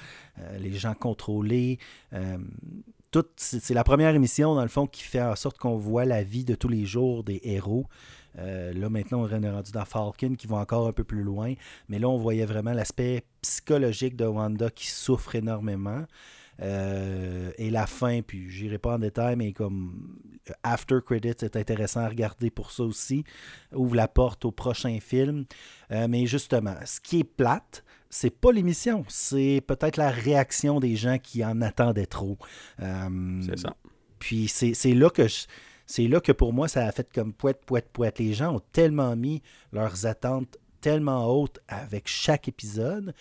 [0.59, 1.79] les gens contrôlés.
[3.35, 6.45] c'est la première émission, dans le fond, qui fait en sorte qu'on voit la vie
[6.45, 7.85] de tous les jours des héros.
[8.35, 11.53] là, maintenant, on est rendu dans Falcon qui va encore un peu plus loin.
[11.87, 16.05] Mais là, on voyait vraiment l'aspect psychologique de Wanda qui souffre énormément.
[16.61, 20.17] Euh, et la fin, puis j'irai pas en détail, mais comme
[20.63, 23.23] After Credits est intéressant à regarder pour ça aussi.
[23.73, 25.45] Ouvre la porte au prochain film.
[25.91, 30.95] Euh, mais justement, ce qui est plate, c'est pas l'émission, c'est peut-être la réaction des
[30.95, 32.37] gens qui en attendaient trop.
[32.81, 33.75] Euh, c'est ça.
[34.17, 35.27] Puis c'est là que
[35.85, 38.19] c'est là que pour moi, ça a fait comme poète, poète, poète.
[38.19, 39.41] Les gens ont tellement mis
[39.71, 43.13] leurs attentes tellement hautes avec chaque épisode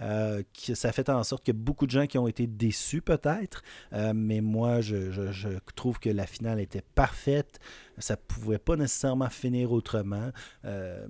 [0.00, 3.62] euh, que ça fait en sorte a beaucoup de gens qui ont été déçus peut-être,
[3.92, 7.58] euh, mais moi je, trouve que la finale était parfaite,
[7.98, 10.30] ça pouvait pas nécessairement finir autrement.
[10.64, 11.06] Euh,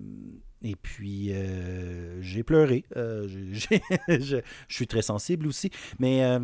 [0.62, 1.32] et puis,
[2.20, 2.84] j'ai pleuré.
[2.94, 5.70] je suis très sensible aussi.
[5.98, 6.38] Mais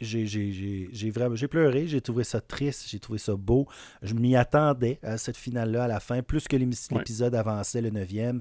[0.00, 3.66] j'ai vraiment j'ai pleuré, j'ai trouvé ça triste, j'ai trouvé ça beau.
[4.02, 8.40] Je m'y attendais à cette finale-là à la fin, plus que l'épisode avançait, le neuvième.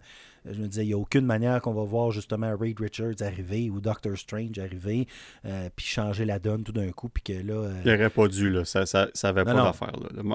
[0.51, 3.69] Je me disais, il n'y a aucune manière qu'on va voir justement Reed Richards arriver
[3.69, 5.07] ou Doctor Strange arriver,
[5.45, 7.53] euh, puis changer la donne tout d'un coup, puis que là...
[7.53, 8.65] Euh, il n'aurait pas dû, là.
[8.65, 9.93] Ça ça, ça avait pas d'affaire.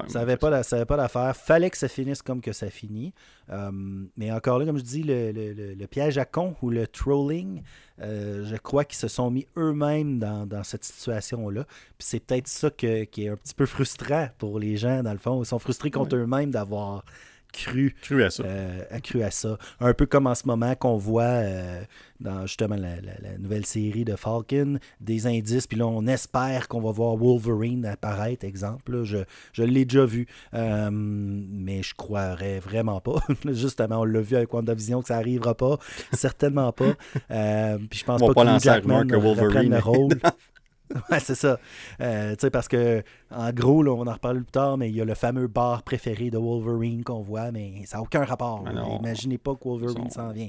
[0.09, 1.37] Ça n'avait pas, pas d'affaire.
[1.37, 3.13] Fallait que ça finisse comme que ça finit.
[3.51, 3.71] Euh,
[4.17, 7.63] mais encore là, comme je dis, le, le, piège à con ou le trolling,
[7.99, 11.65] je crois qu'ils se sont mis eux-mêmes dans, dans, cette situation-là.
[11.99, 15.19] Puis c'est peut-être ça qui est un petit peu frustrant pour les gens, dans le
[15.19, 15.43] fond.
[15.43, 17.05] Ils sont frustrés contre eux-mêmes d'avoir
[17.53, 18.45] cru, à ça.
[18.45, 18.85] Euh,
[19.23, 19.59] à ça.
[19.81, 21.83] Un peu comme en ce moment qu'on voit euh,
[22.21, 22.97] dans justement la,
[23.39, 28.45] nouvelle série de Falcon, des indices, puis là on espère qu'on va voir Wolverine apparaître,
[28.45, 29.05] exemple.
[29.05, 29.19] je,
[29.53, 33.21] je l'ai déjà vu, euh, mais je croirais vraiment pas.
[33.53, 35.79] justement, on l'a vu avec WandaVision que ça arrivera pas,
[36.13, 36.95] certainement pas.
[37.29, 40.15] puis je pense pas, que Jackman reprenne le rôle.
[41.11, 41.59] Ouais, c'est ça.
[42.01, 44.97] Euh, tu sais, parce que, en gros, là, on en reparle plus tard, mais il
[44.97, 48.65] y a le fameux bar préféré de Wolverine qu'on voit, mais ça n'a aucun rapport.
[49.01, 50.49] Imaginez pas que Wolverine s'en vient.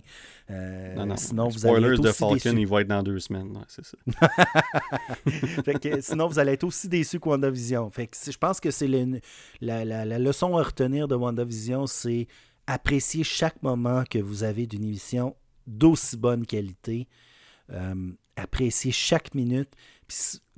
[0.50, 1.18] Euh, non, non.
[1.18, 3.54] Sinon, vous Spoilers de Falcon, il va être dans deux semaines.
[3.68, 3.98] c'est ça.
[5.64, 7.90] fait que, sinon, vous allez être aussi déçu que WandaVision.
[7.92, 12.28] Fait que, je pense que c'est la, la, la, leçon à retenir de WandaVision, c'est
[12.68, 15.36] apprécier chaque moment que vous avez d'une émission
[15.68, 17.08] d'aussi bonne qualité.
[17.72, 19.70] Euh, apprécier chaque minute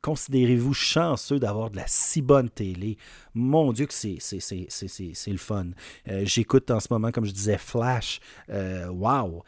[0.03, 2.97] considérez-vous chanceux d'avoir de la si bonne télé.
[3.33, 5.67] Mon Dieu que c'est, le fun.
[6.09, 8.19] Euh, j'écoute en ce moment, comme je disais, Flash.
[8.49, 9.43] Euh, wow!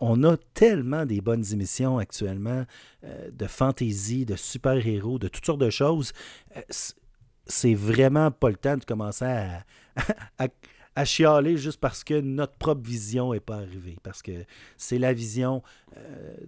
[0.00, 2.64] On a tellement des bonnes émissions actuellement
[3.04, 6.12] euh, de fantasy, de super-héros, de toutes sortes de choses.
[7.46, 9.64] c'est vraiment pas le temps de commencer à,
[11.04, 13.96] chialer juste parce que notre propre vision n'est pas arrivée.
[14.02, 14.44] Parce que
[14.76, 15.62] c'est la vision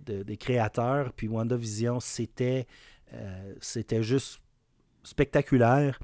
[0.04, 1.12] des créateurs.
[1.12, 2.66] Puis WandaVision, c'était
[3.14, 4.40] euh, c'était juste
[5.02, 5.98] spectaculaire.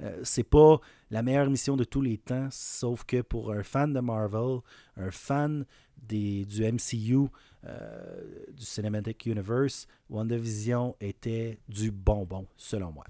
[0.00, 0.80] Euh, c'est pas
[1.10, 4.60] la meilleure mission de tous les temps, sauf que pour un fan de Marvel,
[4.96, 5.64] un fan
[5.96, 7.28] des, du MCU,
[7.64, 8.22] euh,
[8.52, 13.04] du Cinematic Universe, WandaVision était du bonbon, selon moi.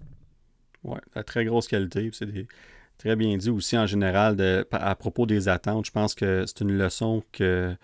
[0.82, 2.10] Ouais, la très grosse qualité.
[2.12, 2.46] C'est
[3.02, 5.86] très bien dit aussi en général de, à propos des attentes.
[5.86, 7.74] Je pense que c'est une leçon que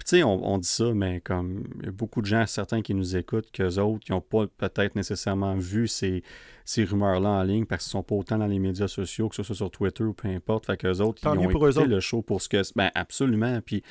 [0.00, 2.92] tu sais, on, dit ça, mais comme il y a beaucoup de gens, certains qui
[2.92, 6.22] nous écoutent, qu'eux autres, qui n'ont pas peut-être nécessairement vu ces,
[6.66, 9.42] ces rumeurs-là en ligne parce qu'ils sont pas autant dans les médias sociaux, que ce
[9.42, 10.66] soit sur Twitter ou peu importe.
[10.66, 12.60] Fait qu'eux autres, ils ont écouté le show pour ce que.
[12.76, 13.60] Ben, absolument.
[13.64, 13.82] Puis,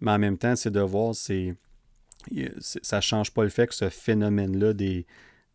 [0.00, 1.54] mais en même temps, c'est de voir, c'est.
[2.60, 5.06] Ça change pas le fait que ce phénomène-là des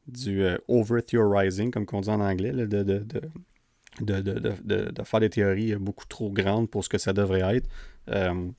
[0.05, 3.21] du euh, over-theorizing, comme on dit en anglais, de, de, de,
[4.01, 7.69] de, faire des théories beaucoup trop grandes pour ce que ça devrait être.
[8.09, 8.49] Euh,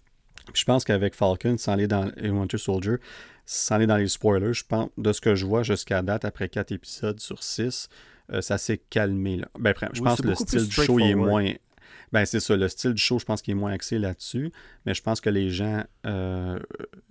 [0.52, 2.96] je pense qu'avec Falcon, sans aller dans Winter Soldier,
[3.46, 6.48] sans aller dans les spoilers, je pense, de ce que je vois jusqu'à date, après
[6.48, 7.88] 4 épisodes sur 6,
[8.32, 9.38] euh, ça s'est calmé.
[9.38, 9.48] Là.
[9.58, 11.52] Ben, je pense que le style du show est moins.
[12.12, 14.52] Ben, c'est ça, le style du show, je pense qu'il est moins axé là-dessus,
[14.86, 16.58] mais je pense que les gens, euh,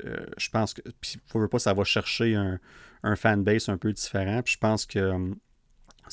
[0.05, 2.59] euh, je pense que, puis, faut pas, ça va chercher un,
[3.03, 5.33] un fanbase un peu différent, puis je pense que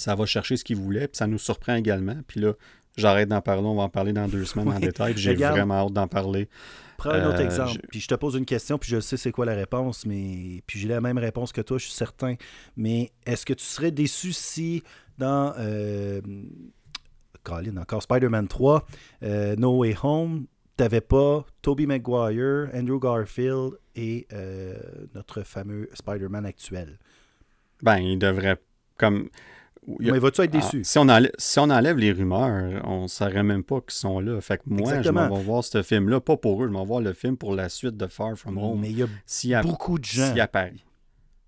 [0.01, 2.55] ça va chercher ce qu'ils voulaient, puis ça nous surprend également, puis là,
[2.97, 5.93] j'arrête d'en parler, on va en parler dans deux semaines en détail, j'ai vraiment hâte
[5.93, 6.49] d'en parler.
[6.97, 7.81] Prends un autre euh, exemple.
[7.91, 10.79] Puis je te pose une question, puis je sais c'est quoi la réponse, mais puis
[10.79, 12.35] j'ai la même réponse que toi, je suis certain.
[12.77, 14.83] Mais est-ce que tu serais déçu si
[15.19, 16.21] dans euh...
[17.43, 18.87] Colin, encore Spider-Man 3,
[19.23, 20.47] euh, No Way Home,
[20.77, 24.75] t'avais pas Tobey Maguire, Andrew Garfield et euh,
[25.15, 26.99] notre fameux Spider-Man actuel?
[27.83, 28.59] Ben, il devrait
[28.99, 29.31] comme
[29.86, 30.85] Mais vas-tu être ah, déçu?
[30.85, 34.20] si, on enlève, si on enlève les rumeurs, on ne saurait même pas qu'ils sont
[34.20, 34.40] là.
[34.40, 36.89] Fait que moi, je m'en vais voir ce film-là, pas pour eux, je m'en vais
[36.89, 38.81] voir le film pour la suite de Far From Home.
[38.81, 38.98] Mais il
[39.48, 40.35] y a beaucoup de gens.
[40.36, 40.85] à Paris.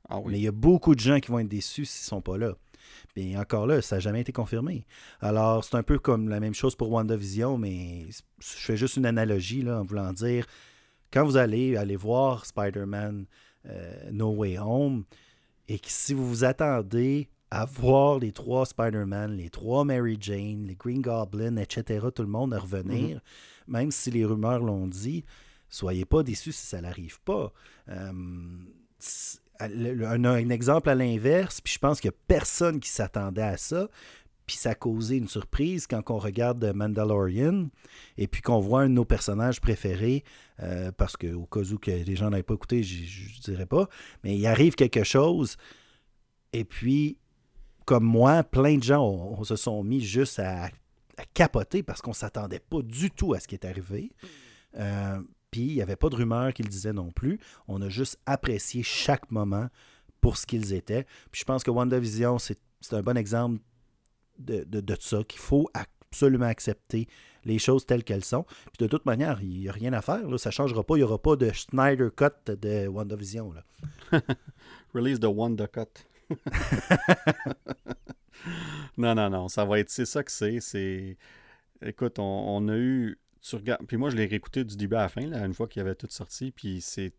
[0.09, 2.21] Ah Mais il y a beaucoup de gens qui vont être déçus s'ils ne sont
[2.21, 2.53] pas là.
[3.17, 4.87] Et encore là, ça n'a jamais été confirmé.
[5.21, 9.07] Alors, c'est un peu comme la même chose pour WandaVision, mais je fais juste une
[9.07, 10.47] analogie là, en voulant dire
[11.13, 13.27] quand vous allez aller voir Spider-Man
[13.67, 15.05] euh, No Way Home,
[15.69, 20.65] et que si vous vous attendez à voir les trois Spider-Man, les trois Mary Jane,
[20.67, 23.21] les Green Goblin, etc., tout le monde à revenir, mhm.
[23.69, 25.23] même si les rumeurs l'ont dit,
[25.69, 27.53] soyez pas déçus si ça n'arrive pas.
[27.91, 28.11] Euh,
[29.61, 33.59] un, un, exemple à l'inverse, puis je pense qu'il n'y a personne qui s'attendait à
[33.59, 33.87] ça,
[34.47, 37.69] puis ça a causé une surprise quand on regarde Mandalorian
[38.17, 40.25] et puis qu'on voit un de nos personnages préférés,
[40.63, 43.91] euh, parce qu'au cas où que les gens n'avaient pas écouté, je ne dirais pas,
[44.25, 45.59] mais il arrive quelque chose
[46.53, 47.19] et puis,
[47.85, 50.71] comme moi, plein de gens se sont mis juste à,
[51.35, 54.13] capoter parce qu'on ne s'attendait pas du tout à ce qui est arrivé.
[54.79, 57.39] Euh, puis il n'y avait pas de rumeur qu'il disait non plus.
[57.69, 59.69] On a juste apprécié chaque moment
[60.21, 61.05] pour ce qu'ils étaient.
[61.31, 62.59] Puis je pense que WandaVision, c'est
[62.93, 63.61] un bon exemple
[64.39, 67.07] de, de, ça, qu'il faut absolument accepter
[67.45, 68.45] les choses telles qu'elles sont.
[68.45, 70.23] Puis de toute manière, il n'y a rien à faire.
[70.39, 70.97] Ça ne changera pas.
[70.97, 73.53] Il n'y aura pas de Snyder Cut de WandaVision.
[74.95, 76.07] Release the Wanda Cut.
[78.97, 79.49] non, non, non.
[79.49, 79.91] Ça va être.
[79.91, 80.61] C'est ça que c'est.
[80.61, 81.17] C'est.
[81.85, 83.19] Écoute, on, a eu.
[83.41, 83.87] Tu regardes.
[83.87, 85.95] Puis moi, je l'ai réécouté du début à la fin, là, une fois qu'il avait
[85.95, 86.53] tout sorti.
[86.53, 87.13] Puis c'est.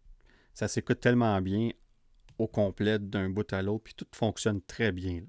[0.53, 1.71] Ça s'écoute tellement bien
[2.37, 3.83] au complet d'un bout à l'autre.
[3.85, 5.21] Puis tout fonctionne très bien.
[5.21, 5.25] Tu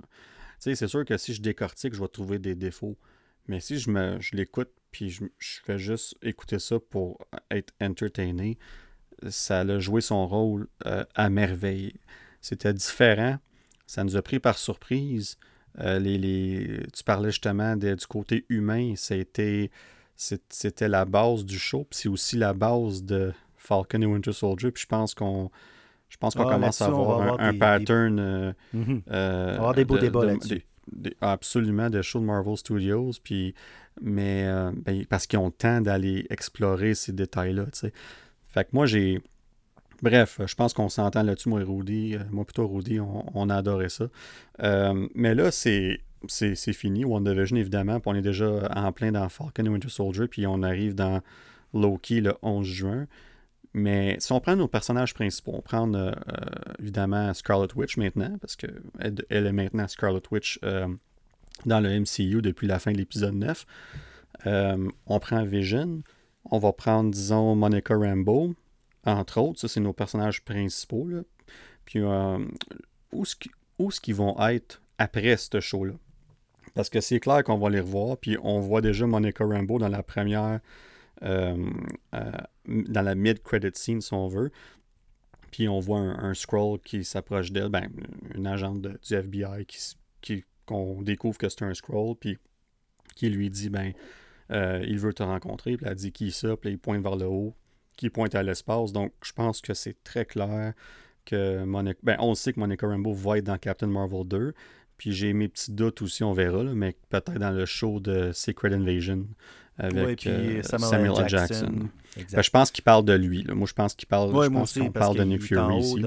[0.59, 2.98] sais, c'est sûr que si je décortique, je vais trouver des défauts.
[3.47, 7.74] Mais si je me je l'écoute puis je, je, fais juste écouter ça pour être
[7.81, 8.59] entertainé,
[9.28, 11.94] ça a joué son rôle euh, à merveille.
[12.40, 13.39] C'était différent,
[13.86, 15.36] ça nous a pris par surprise.
[15.81, 19.70] Euh, les, tu parlais justement du côté humain, c'était,
[20.81, 24.82] la base du show, puis c'est aussi la base de Falcon et Winter Soldier, puis
[24.82, 25.51] je pense qu'on
[26.09, 28.20] je pense qu'on ah, commence à avoir un, pattern.
[28.20, 29.02] Euh, mhm.
[29.11, 30.65] euh, avoir des beaux débats là-dessus.
[31.20, 33.52] absolument, de shows de Marvel Studios, puis,
[34.01, 34.47] mais
[34.85, 37.65] ben, parce qu'ils ont le temps d'aller explorer ces détails-là.
[38.47, 39.20] Fait que moi, j'ai
[40.03, 42.15] Bref, je pense qu'on s'entend là-dessus, moi et Rudy.
[42.15, 44.07] Euh, moi plutôt Rudy, on, a adoré ça.
[44.62, 46.01] Euh, mais là, c'est,
[46.73, 47.05] fini.
[47.05, 48.01] WandaVision, évidemment.
[48.01, 50.27] Puis on est déjà en plein dans Falcon Winter Soldier.
[50.29, 51.21] Puis on arrive dans
[51.73, 53.07] Loki le 11 juin.
[53.73, 56.12] Mais si on prend nos personnages principaux, on prend euh,
[56.79, 58.83] évidemment Scarlet Witch maintenant, parce qu'elle
[59.29, 60.61] elle est maintenant Scarlet Witch
[61.66, 63.66] dans le MCU depuis la fin de l'épisode 9.
[64.47, 66.03] on prend Vision.
[66.51, 68.55] On va prendre, disons, Monica Rambeau
[69.05, 71.07] entre autres, ça c'est nos personnages principaux.
[71.07, 71.23] Là.
[71.85, 72.39] Puis euh,
[73.13, 75.95] où est-ce qu'ils vont être après ce show-là?
[76.75, 79.89] Parce que c'est clair qu'on va les revoir, puis on voit déjà Monica Rambeau dans
[79.89, 80.61] la première,
[81.23, 81.71] euh,
[82.15, 82.33] euh,
[82.67, 84.51] dans la mid-credit scene, si on veut.
[85.53, 87.89] Puis on voit un, scroll qui s'approche d'elle, ben,
[88.35, 89.67] une agente du FBI
[90.21, 92.39] qui, qu'on découvre que c'est un scroll, puis
[93.15, 93.93] qui lui dit, ben,
[94.51, 97.55] il veut te rencontrer, puis elle dit qui ça, puis il pointe vers le haut,
[97.97, 98.93] qui pointe à l'espace.
[98.93, 100.75] Donc, je pense que c'est très clair
[101.25, 101.99] que Monica.
[102.03, 104.55] Ben, on sait que Monica Rambeau va être dans Captain Marvel 2.
[104.97, 108.73] Puis j'ai mes petits doutes aussi, on verra, mais peut-être dans le show de Secret
[108.73, 109.27] Invasion
[109.77, 111.29] avec euh, Samuel, L.
[111.29, 111.89] Jackson.
[112.33, 113.45] Ben, je pense qu'il parle de lui.
[113.53, 116.05] Moi, je pense qu'il parle, je pense qu'on parle de Nick Fury ici.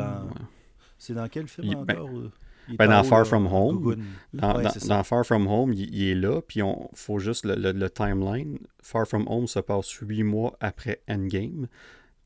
[0.97, 2.31] C'est dans quel film ben, encore ben,
[2.69, 3.97] dans Far From Home,
[4.33, 8.57] dans, Far From Home, il, est là, puis il faut juste le, timeline.
[8.81, 11.67] Far From Home se passe huit mois après Endgame,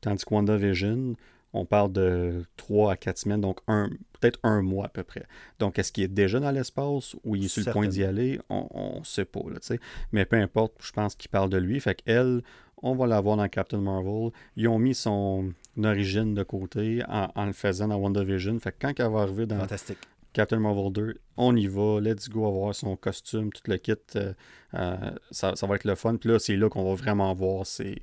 [0.00, 1.16] tandis que WandaVision,
[1.54, 5.24] on parle de trois à quatre semaines, donc peut-être un mois à peu près.
[5.58, 8.40] Donc, est-ce qu'il est déjà dans l'espace ou il est sur le point d'y aller?
[8.48, 9.76] On ne sait pas, là,
[10.12, 11.78] Mais peu importe, je pense qu'il parle de lui.
[11.80, 12.42] Fait qu'elle,
[12.82, 14.30] on va la voir dans Captain Marvel.
[14.56, 15.52] Ils ont mis son
[15.82, 18.58] origine de côté en, le faisant dans WandaVision.
[18.58, 19.98] Fait que quand elle va arriver dans, Fantastique.
[20.32, 24.32] Captain Marvel 2, on y va, let's go avoir son costume, tout le kit, euh,
[24.74, 26.16] euh, ça, va être le fun.
[26.16, 28.02] Puis là, c'est là qu'on va vraiment voir ses,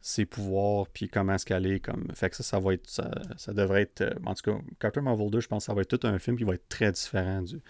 [0.00, 1.80] ses pouvoirs, puis comment est-ce qu'elle est.
[1.80, 2.06] Comme...
[2.14, 5.30] Fait que ça, ça va être, ça, devrait être, euh, en tout cas, Captain Marvel
[5.30, 7.42] 2, je pense que ça va être tout un film qui va être très différent
[7.42, 7.60] du,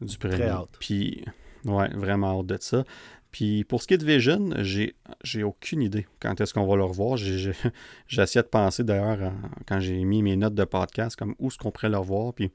[0.00, 0.54] du premier.
[0.78, 1.24] Puis,
[1.64, 2.84] ouais, vraiment hâte de ça.
[3.30, 6.76] Puis pour ce qui est de Vision, j'ai, j'ai aucune idée quand est-ce qu'on va
[6.76, 7.16] le revoir.
[7.18, 7.52] J'ai,
[8.10, 9.32] essayé de penser d'ailleurs
[9.66, 12.32] quand j'ai mis mes notes de podcast, comme où est-ce qu'on pourrait le revoir.
[12.32, 12.50] Puis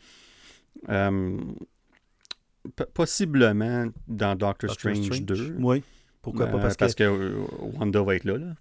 [2.93, 5.55] possiblement dans Doctor, Strange, 2.
[5.59, 5.83] Oui.
[6.21, 6.57] Pourquoi pas?
[6.57, 7.03] Euh, parce, que...
[7.03, 7.45] Euh,
[7.77, 8.53] Wanda va être là, là.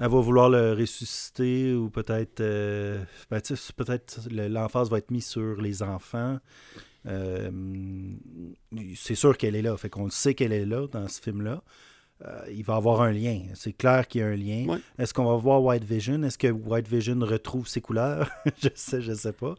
[0.00, 2.42] Elle va vouloir le ressusciter ou peut-être
[3.30, 3.40] ben,
[3.76, 6.40] peut-être l'emphase va être mise sur les enfants.
[8.96, 9.76] c'est sûr qu'elle est là.
[9.76, 11.62] Fait qu'on sait qu'elle est là dans ce film-là.
[12.50, 13.42] il va avoir un lien.
[13.54, 14.80] C'est clair qu'il y a un lien.
[14.98, 16.20] Est-ce qu'on va voir White Vision?
[16.24, 18.28] Est-ce que White Vision retrouve ses couleurs?
[18.60, 19.54] je sais, je sais pas.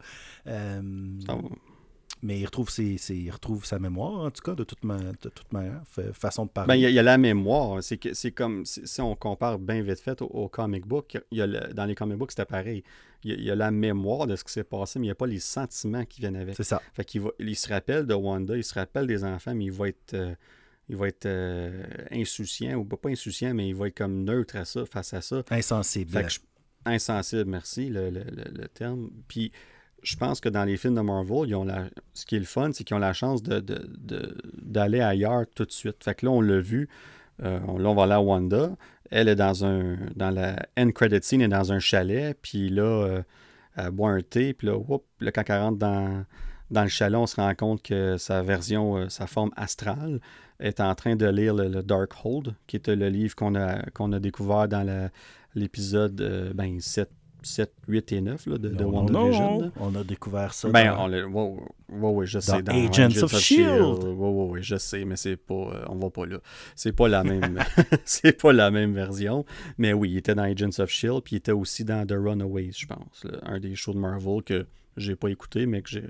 [2.26, 5.28] Mais il retrouve, ses, il retrouve sa mémoire, en tout cas, de toute, ma, de
[5.28, 5.80] toute manière,
[6.12, 6.66] façon de parler.
[6.66, 7.80] Ben, il, y a, la mémoire.
[7.84, 11.84] C'est, comme, si on compare bien vite fait au, comic book, il y a dans
[11.84, 12.82] les comic books, c'était pareil.
[13.22, 15.28] Il y, a, la mémoire de ce qui s'est passé, mais il n'y a pas
[15.28, 16.56] les sentiments qui viennent avec.
[16.56, 16.82] C'est ça.
[16.94, 19.88] Fait qu'il il se rappelle de Wanda, il se rappelle des enfants, mais il va
[19.88, 20.14] être...
[20.14, 20.34] Euh,
[20.88, 24.64] il va être euh, insouciant, ou pas insouciant, mais il va être comme neutre à
[24.64, 25.42] ça, face à ça.
[25.50, 26.26] Insensible.
[26.84, 29.10] insensible, merci, le, le, le terme.
[29.26, 29.50] Puis
[30.06, 31.86] je pense que dans les films de Marvel, ils ont la...
[32.14, 35.64] ce qui est le fun, c'est qu'ils ont la chance d'aller de, de, ailleurs tout
[35.64, 36.04] de suite.
[36.04, 36.88] Fait que là, on l'a vu.
[37.42, 38.76] Euh, là, on va aller à Wanda.
[39.10, 42.38] Elle est dans un dans la end credit scene, elle est dans un chalet.
[42.40, 43.22] Puis là, euh,
[43.76, 44.54] elle boit un thé.
[44.54, 46.24] Puis là, whoop, le quand elle rentre dans,
[46.70, 50.20] dans le chalet, on se rend compte que sa version, euh, sa forme astrale,
[50.60, 54.12] est en train de lire le, Dark Hold, qui est le livre qu'on a, qu'on
[54.12, 55.10] a découvert dans
[55.54, 57.10] l'épisode ben, 7
[57.42, 59.72] 7, 8 et 9 là, de, de WandaVision.
[59.80, 60.68] On a découvert ça.
[60.68, 61.10] Ben, dans...
[61.34, 62.62] on oui, je sais.
[62.62, 64.04] Dans, Agents, of, Shield.
[64.04, 65.54] Oui, oui, je sais, mais c'est pas.
[65.54, 66.38] Euh, on va pas là.
[66.74, 67.58] C'est pas la même.
[68.04, 69.44] c'est pas la même version.
[69.78, 72.72] Mais oui, il était dans Agents of Shield, puis il était aussi dans The Runaways,
[72.76, 73.26] je pense.
[73.42, 76.04] un des shows de Marvel que j'ai pas écouté, mais que j'ai,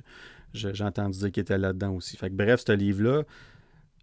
[0.53, 2.17] j'ai entendu dire qu'il était là-dedans aussi.
[2.17, 3.25] Fait que bref, ce livre-là,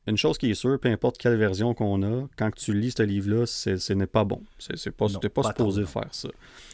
[0.07, 3.03] une chose qui est sûre, peu importe quelle version qu'on a, quand tu lis ce
[3.03, 4.41] livre-là, ce n'est pas bon.
[4.59, 6.29] C'est pas, pas, pas supposé faire ça.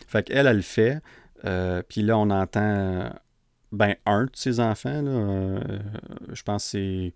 [0.08, 1.00] Fait qu'elle, elle le fait.
[1.46, 3.10] Euh, puis là, on entend
[3.72, 5.02] ben, un de ses enfants.
[5.02, 5.60] Là, euh,
[6.34, 7.14] je pense que c'est,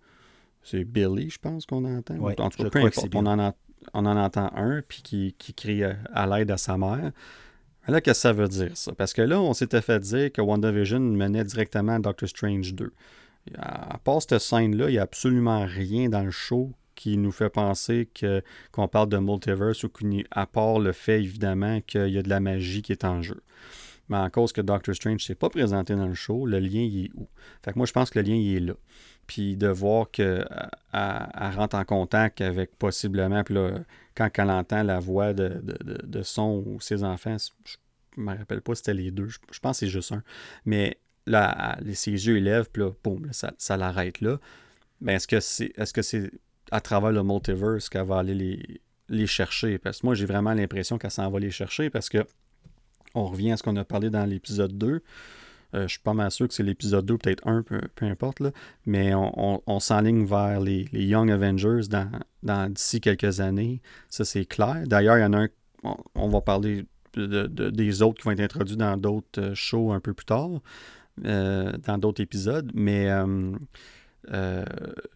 [0.62, 2.14] c'est Billy, je pense qu'on entend.
[2.14, 3.14] en tout cas, peu importe.
[3.14, 3.52] On en,
[3.92, 7.10] on en, entend un puis qui, qui crie à l'aide à sa mère.
[7.86, 8.92] Là, qu'est-ce que ça veut dire, ça?
[8.92, 12.92] Parce que là, on s'était fait dire que WandaVision menait directement à Doctor Strange 2
[13.58, 17.50] à part cette scène-là, il n'y a absolument rien dans le show qui nous fait
[17.50, 18.08] penser
[18.72, 19.90] qu'on parle de multiverse ou
[20.30, 23.42] à part le fait évidemment qu'il y a de la magie qui est en jeu.
[24.08, 26.82] Mais en cause que Doctor Strange ne s'est pas présenté dans le show, le lien
[26.82, 27.26] il est où?
[27.64, 28.74] Fait que moi je pense que le lien il est là.
[29.26, 30.46] Puis de voir qu'elle
[30.92, 33.78] rentre en contact avec possiblement, puis là,
[34.14, 37.76] quand elle entend la voix de, de, son ou ses enfants, je
[38.18, 40.22] ne me rappelle pas si c'était les deux, je, je pense que c'est juste un.
[40.66, 44.38] Mais là, ses yeux élèvent, puis là, boum, ça, l'arrête là.
[45.00, 46.30] Mais est-ce que c'est est-ce que c'est
[46.70, 49.78] à travers le multiverse qu'elle va aller les, les chercher?
[49.78, 52.24] Parce que moi, j'ai vraiment l'impression qu'elle s'en va les chercher parce que
[53.14, 55.02] on revient à ce qu'on a parlé dans l'épisode 2.
[55.74, 58.52] Euh, je suis pas mal sûr que c'est l'épisode 2, peut-être 1, peu, importe, là.
[58.86, 62.08] mais on, s'enligne vers les, Young Avengers dans,
[62.42, 63.80] dans d'ici quelques années.
[64.08, 64.84] Ça, c'est clair.
[64.86, 65.48] D'ailleurs, il y en a un,
[66.14, 66.84] on, va parler
[67.14, 70.60] de, des autres qui vont être introduits dans d'autres euh, shows un peu plus tard.
[71.24, 73.52] Euh, dans d'autres épisodes, mais euh,
[74.32, 74.64] euh,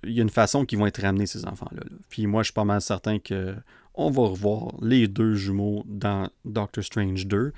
[0.04, 1.82] il y a une façon qu'ils vont être ramenés, ces enfants-là.
[2.08, 3.56] Puis moi, je suis pas mal certain que
[3.94, 7.52] on va revoir les deux jumeaux dans Doctor Strange 2.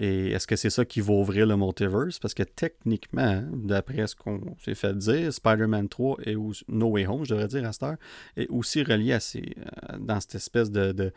[0.00, 2.18] Et est-ce que c'est ça qui va ouvrir le multiverse?
[2.18, 6.36] Parce que techniquement, d'après ce qu'on s'est fait dire, Spider-Man 3 et
[6.68, 7.96] No Way Home, je devrais dire à cette heure,
[8.36, 9.56] est aussi relié à ces,
[9.98, 11.10] dans cette espèce de de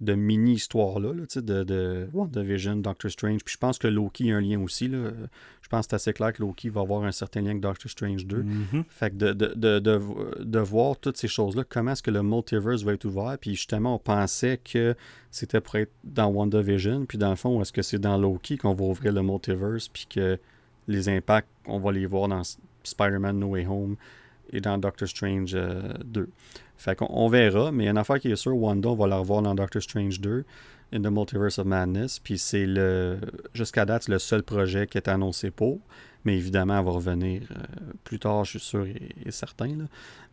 [0.00, 3.42] mini-histoire-là, de, de WandaVision, Doctor Strange.
[3.44, 4.88] Puis je pense que Loki a un lien aussi.
[4.88, 5.10] Là.
[5.60, 7.90] Je pense que c'est assez clair que Loki va avoir un certain lien avec Doctor
[7.90, 8.42] Strange 2.
[8.42, 8.84] Mm-hmm.
[8.88, 12.92] Fait que de, de, de, voir toutes ces choses-là, comment est-ce que le multiverse va
[12.92, 13.36] être ouvert.
[13.40, 14.94] Puis justement, on pensait que
[15.30, 17.06] c'était pour être dans WandaVision.
[17.06, 19.88] Puis dans le fond, est-ce que c'est dans Loki qu'on va ouvrir le multiverse?
[19.88, 20.38] Puis que
[20.86, 22.42] les impacts, on va les voir dans
[22.84, 23.96] Spider-Man No Way Home
[24.52, 26.20] et dans Doctor Strange 2.
[26.20, 26.26] Euh,
[26.76, 29.08] fait qu'on verra, mais il y a une affaire qui est sûre, Wanda, on va
[29.08, 30.44] la revoir dans Doctor Strange 2,
[30.92, 33.18] In the Multiverse of Madness, puis c'est le,
[33.52, 35.80] jusqu'à date, le seul projet qui est annoncé pour,
[36.24, 37.62] mais évidemment, elle va revenir euh,
[38.04, 39.76] plus tard, je suis sûr et, certain,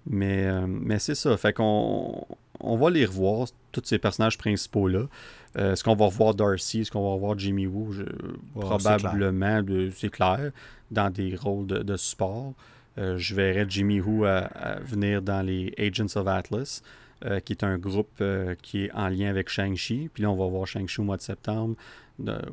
[0.05, 2.25] Mais, euh, mais c'est ça, fait qu'on
[2.59, 5.07] on va les revoir, tous ces personnages principaux-là.
[5.55, 7.93] Est-ce qu'on va revoir Darcy, est-ce qu'on va revoir Jimmy Woo?
[8.53, 9.61] probablement,
[9.95, 10.51] c'est clair.
[10.91, 12.53] dans des rôles de, de support.
[12.97, 16.81] Euh, je verrais Jimmy Who à, venir dans les Agents of Atlas,
[17.25, 20.09] euh, qui est un groupe euh, qui est en lien avec Shang-Chi.
[20.13, 21.75] Puis là, on va voir Shang-Chi au mois de septembre,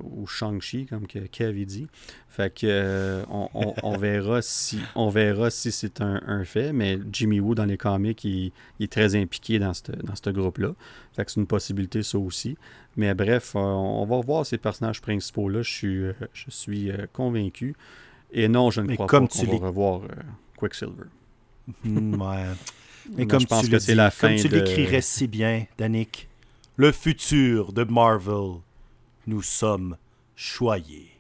[0.03, 1.87] ou Shang-Chi, comme que Kev dit.
[2.29, 7.67] Fait que on, verra si on verra si c'est un, fait, mais Jimmy Woo dans
[7.67, 8.51] les comics, il,
[8.81, 10.75] est très impliqué dans ce dans groupe-là.
[11.13, 12.57] Fait que c'est une possibilité, ça aussi.
[12.97, 15.63] Mais bref, on va voir ces personnages principaux-là.
[15.63, 16.03] Je suis,
[16.33, 17.77] je suis convaincu.
[18.33, 20.09] Et non, je ne crois pas qu'on va revoir euh,
[20.57, 21.05] Quicksilver.
[21.85, 22.47] Hmm, ouais.
[23.17, 26.29] Mais comme je pense que c'est la fin Comme tu l'écrirais si bien, Danick,
[26.77, 28.61] le futur de Marvel,
[29.27, 29.97] nous sommes
[30.37, 31.11] choyés.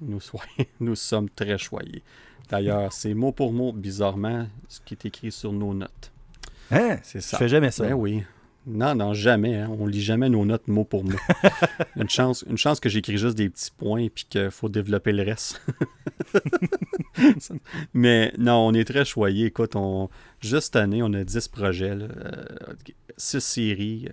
[0.00, 0.20] Nous,
[0.80, 2.02] nous sommes très choyés.
[2.48, 6.12] D'ailleurs, c'est mot pour mot, bizarrement, ce qui est écrit sur nos notes.
[6.70, 6.98] Hein?
[7.02, 7.36] C'est ça.
[7.36, 7.84] Je fais jamais ça.
[7.86, 8.22] Ben oui.
[8.70, 9.56] Non, non, jamais.
[9.56, 9.70] Hein.
[9.78, 11.16] On lit jamais nos notes mot pour mot.
[11.96, 15.22] une, chance, une chance que j'écris juste des petits points et qu'il faut développer le
[15.22, 15.60] reste.
[17.94, 19.46] Mais non, on est très choyés.
[19.46, 21.96] Écoute, on, juste cette année, on a 10 projets,
[23.16, 24.08] 6 euh, séries,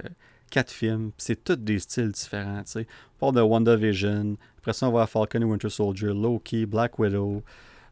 [0.51, 1.11] 4 euh, films.
[1.17, 2.63] C'est tous des styles différents.
[2.75, 4.37] On parle de WandaVision.
[4.59, 7.43] Après ça, on va avoir Falcon et Winter Soldier, Loki, Black Widow.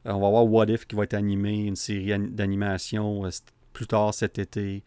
[0.05, 3.27] Euh, on va avoir What If qui va être animé, une série d'animation
[3.73, 4.81] plus tard cet été.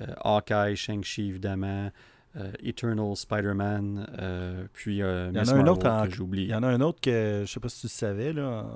[0.00, 1.90] Euh, Hawkeye, Shang-Chi, évidemment.
[2.38, 6.54] Euh, Eternal Spider-Man, euh, puis euh, il y en a un autre que Il y
[6.54, 8.66] en a un autre que je sais pas si tu savais là,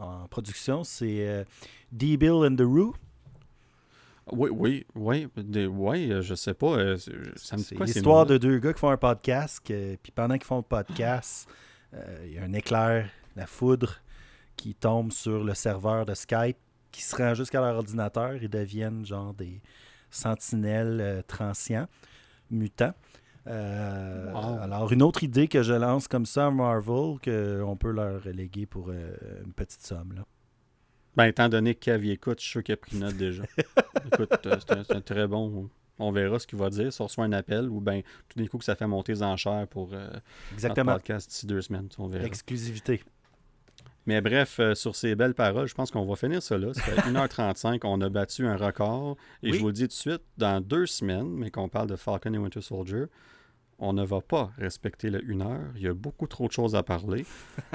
[0.00, 1.44] en, production, c'est
[1.90, 2.94] D-Bill and the Roo.
[4.30, 5.26] Oui, oui, oui,
[5.66, 6.96] oui, je sais pas.
[6.96, 11.48] c'est l'histoire de deux gars qui font un podcast, puis pendant qu'ils font le podcast,
[12.24, 13.96] il y a un éclair, la foudre
[14.54, 16.58] qui tombe sur le serveur de Skype,
[16.92, 19.60] qui se rend jusqu'à leur ordinateur et deviennent genre des,
[20.10, 21.88] sentinelles euh, transients,
[22.50, 22.94] mutants.
[23.46, 28.22] Euh, alors, une autre idée que je lance comme ça à Marvel, qu'on peut leur
[28.22, 30.12] reléguer pour euh, une petite somme.
[30.16, 30.26] Là.
[31.16, 33.44] Ben, étant donné que Kev écoute, je suis sûr qu'il a pris note déjà.
[34.12, 35.70] écoute, c'est un, très bon.
[35.98, 36.92] On verra ce qu'il va dire.
[36.92, 39.22] Si on reçoit un appel ou ben tout d'un coup que ça fait monter les
[39.22, 39.90] enchères pour
[40.52, 40.92] Exactement.
[40.92, 41.88] podcast d'ici deux semaines.
[41.98, 42.24] On verra.
[42.24, 43.02] Exclusivité.
[44.08, 46.72] Mais bref, euh, sur ces belles paroles, je pense qu'on va finir ça là.
[46.72, 49.18] Ça fait 1h35, on a battu un record.
[49.42, 51.96] Et je vous le dis tout de suite, dans deux semaines, mais qu'on parle de
[51.96, 53.04] Falcon et Winter Soldier,
[53.78, 55.60] on ne va pas respecter le 1 heure.
[55.76, 57.26] Il y a beaucoup trop de choses à parler.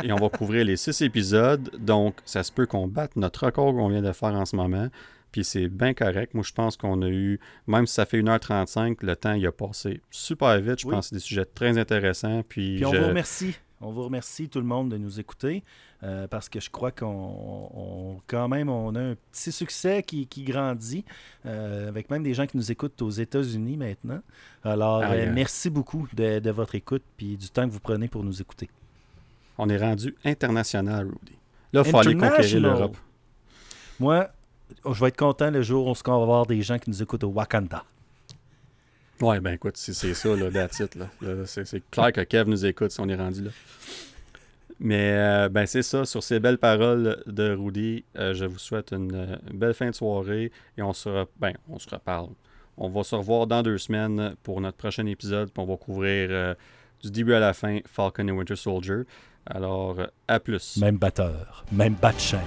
[0.03, 1.69] et on va couvrir les six épisodes.
[1.77, 4.87] Donc, ça se peut qu'on batte notre record qu'on vient de faire en ce moment.
[5.31, 6.33] Puis c'est bien correct.
[6.33, 9.51] Moi, je pense qu'on a eu, même si ça fait 1h35, le temps il a
[9.51, 10.79] passé super vite.
[10.79, 12.41] Je pense que c'est des sujets très intéressants.
[12.41, 13.55] Puis, Puis on vous remercie.
[13.81, 15.63] On vous remercie tout le monde de nous écouter.
[16.03, 21.05] Euh, parce que je crois qu'on quand même on a un petit succès qui, grandit
[21.45, 24.19] euh, avec même des gens qui nous écoutent aux États-Unis maintenant.
[24.65, 28.23] Alors ah, euh, merci beaucoup de, votre écoute puis du temps que vous prenez pour
[28.23, 28.69] nous écouter.
[29.57, 31.37] On est rendu international, Rudy.
[31.71, 32.97] Là, il faut aller conquérir l'Europe.
[33.99, 34.27] Moi,
[34.85, 37.23] je vais être content le jour où on va avoir des gens qui nous écoutent
[37.23, 37.83] au Wakanda.
[39.21, 41.45] Ouais, ben écoute, c'est ça, là, that's Là.
[41.45, 43.51] C'est clair que Kev nous écoute si on est rendu là.
[44.79, 48.91] Mais euh, ben c'est ça, sur ces belles paroles de Rudy, euh, je vous souhaite
[48.91, 52.29] une, euh, belle fin de soirée et on se, ben, on se reparle.
[52.77, 56.55] On va se revoir dans deux semaines pour notre prochain épisode, puis on va couvrir
[57.03, 59.03] du début à la fin Falcon et Winter Soldier.
[59.45, 59.97] Alors,
[60.27, 60.77] à plus.
[60.77, 62.39] Même batteur, même bat chaîne.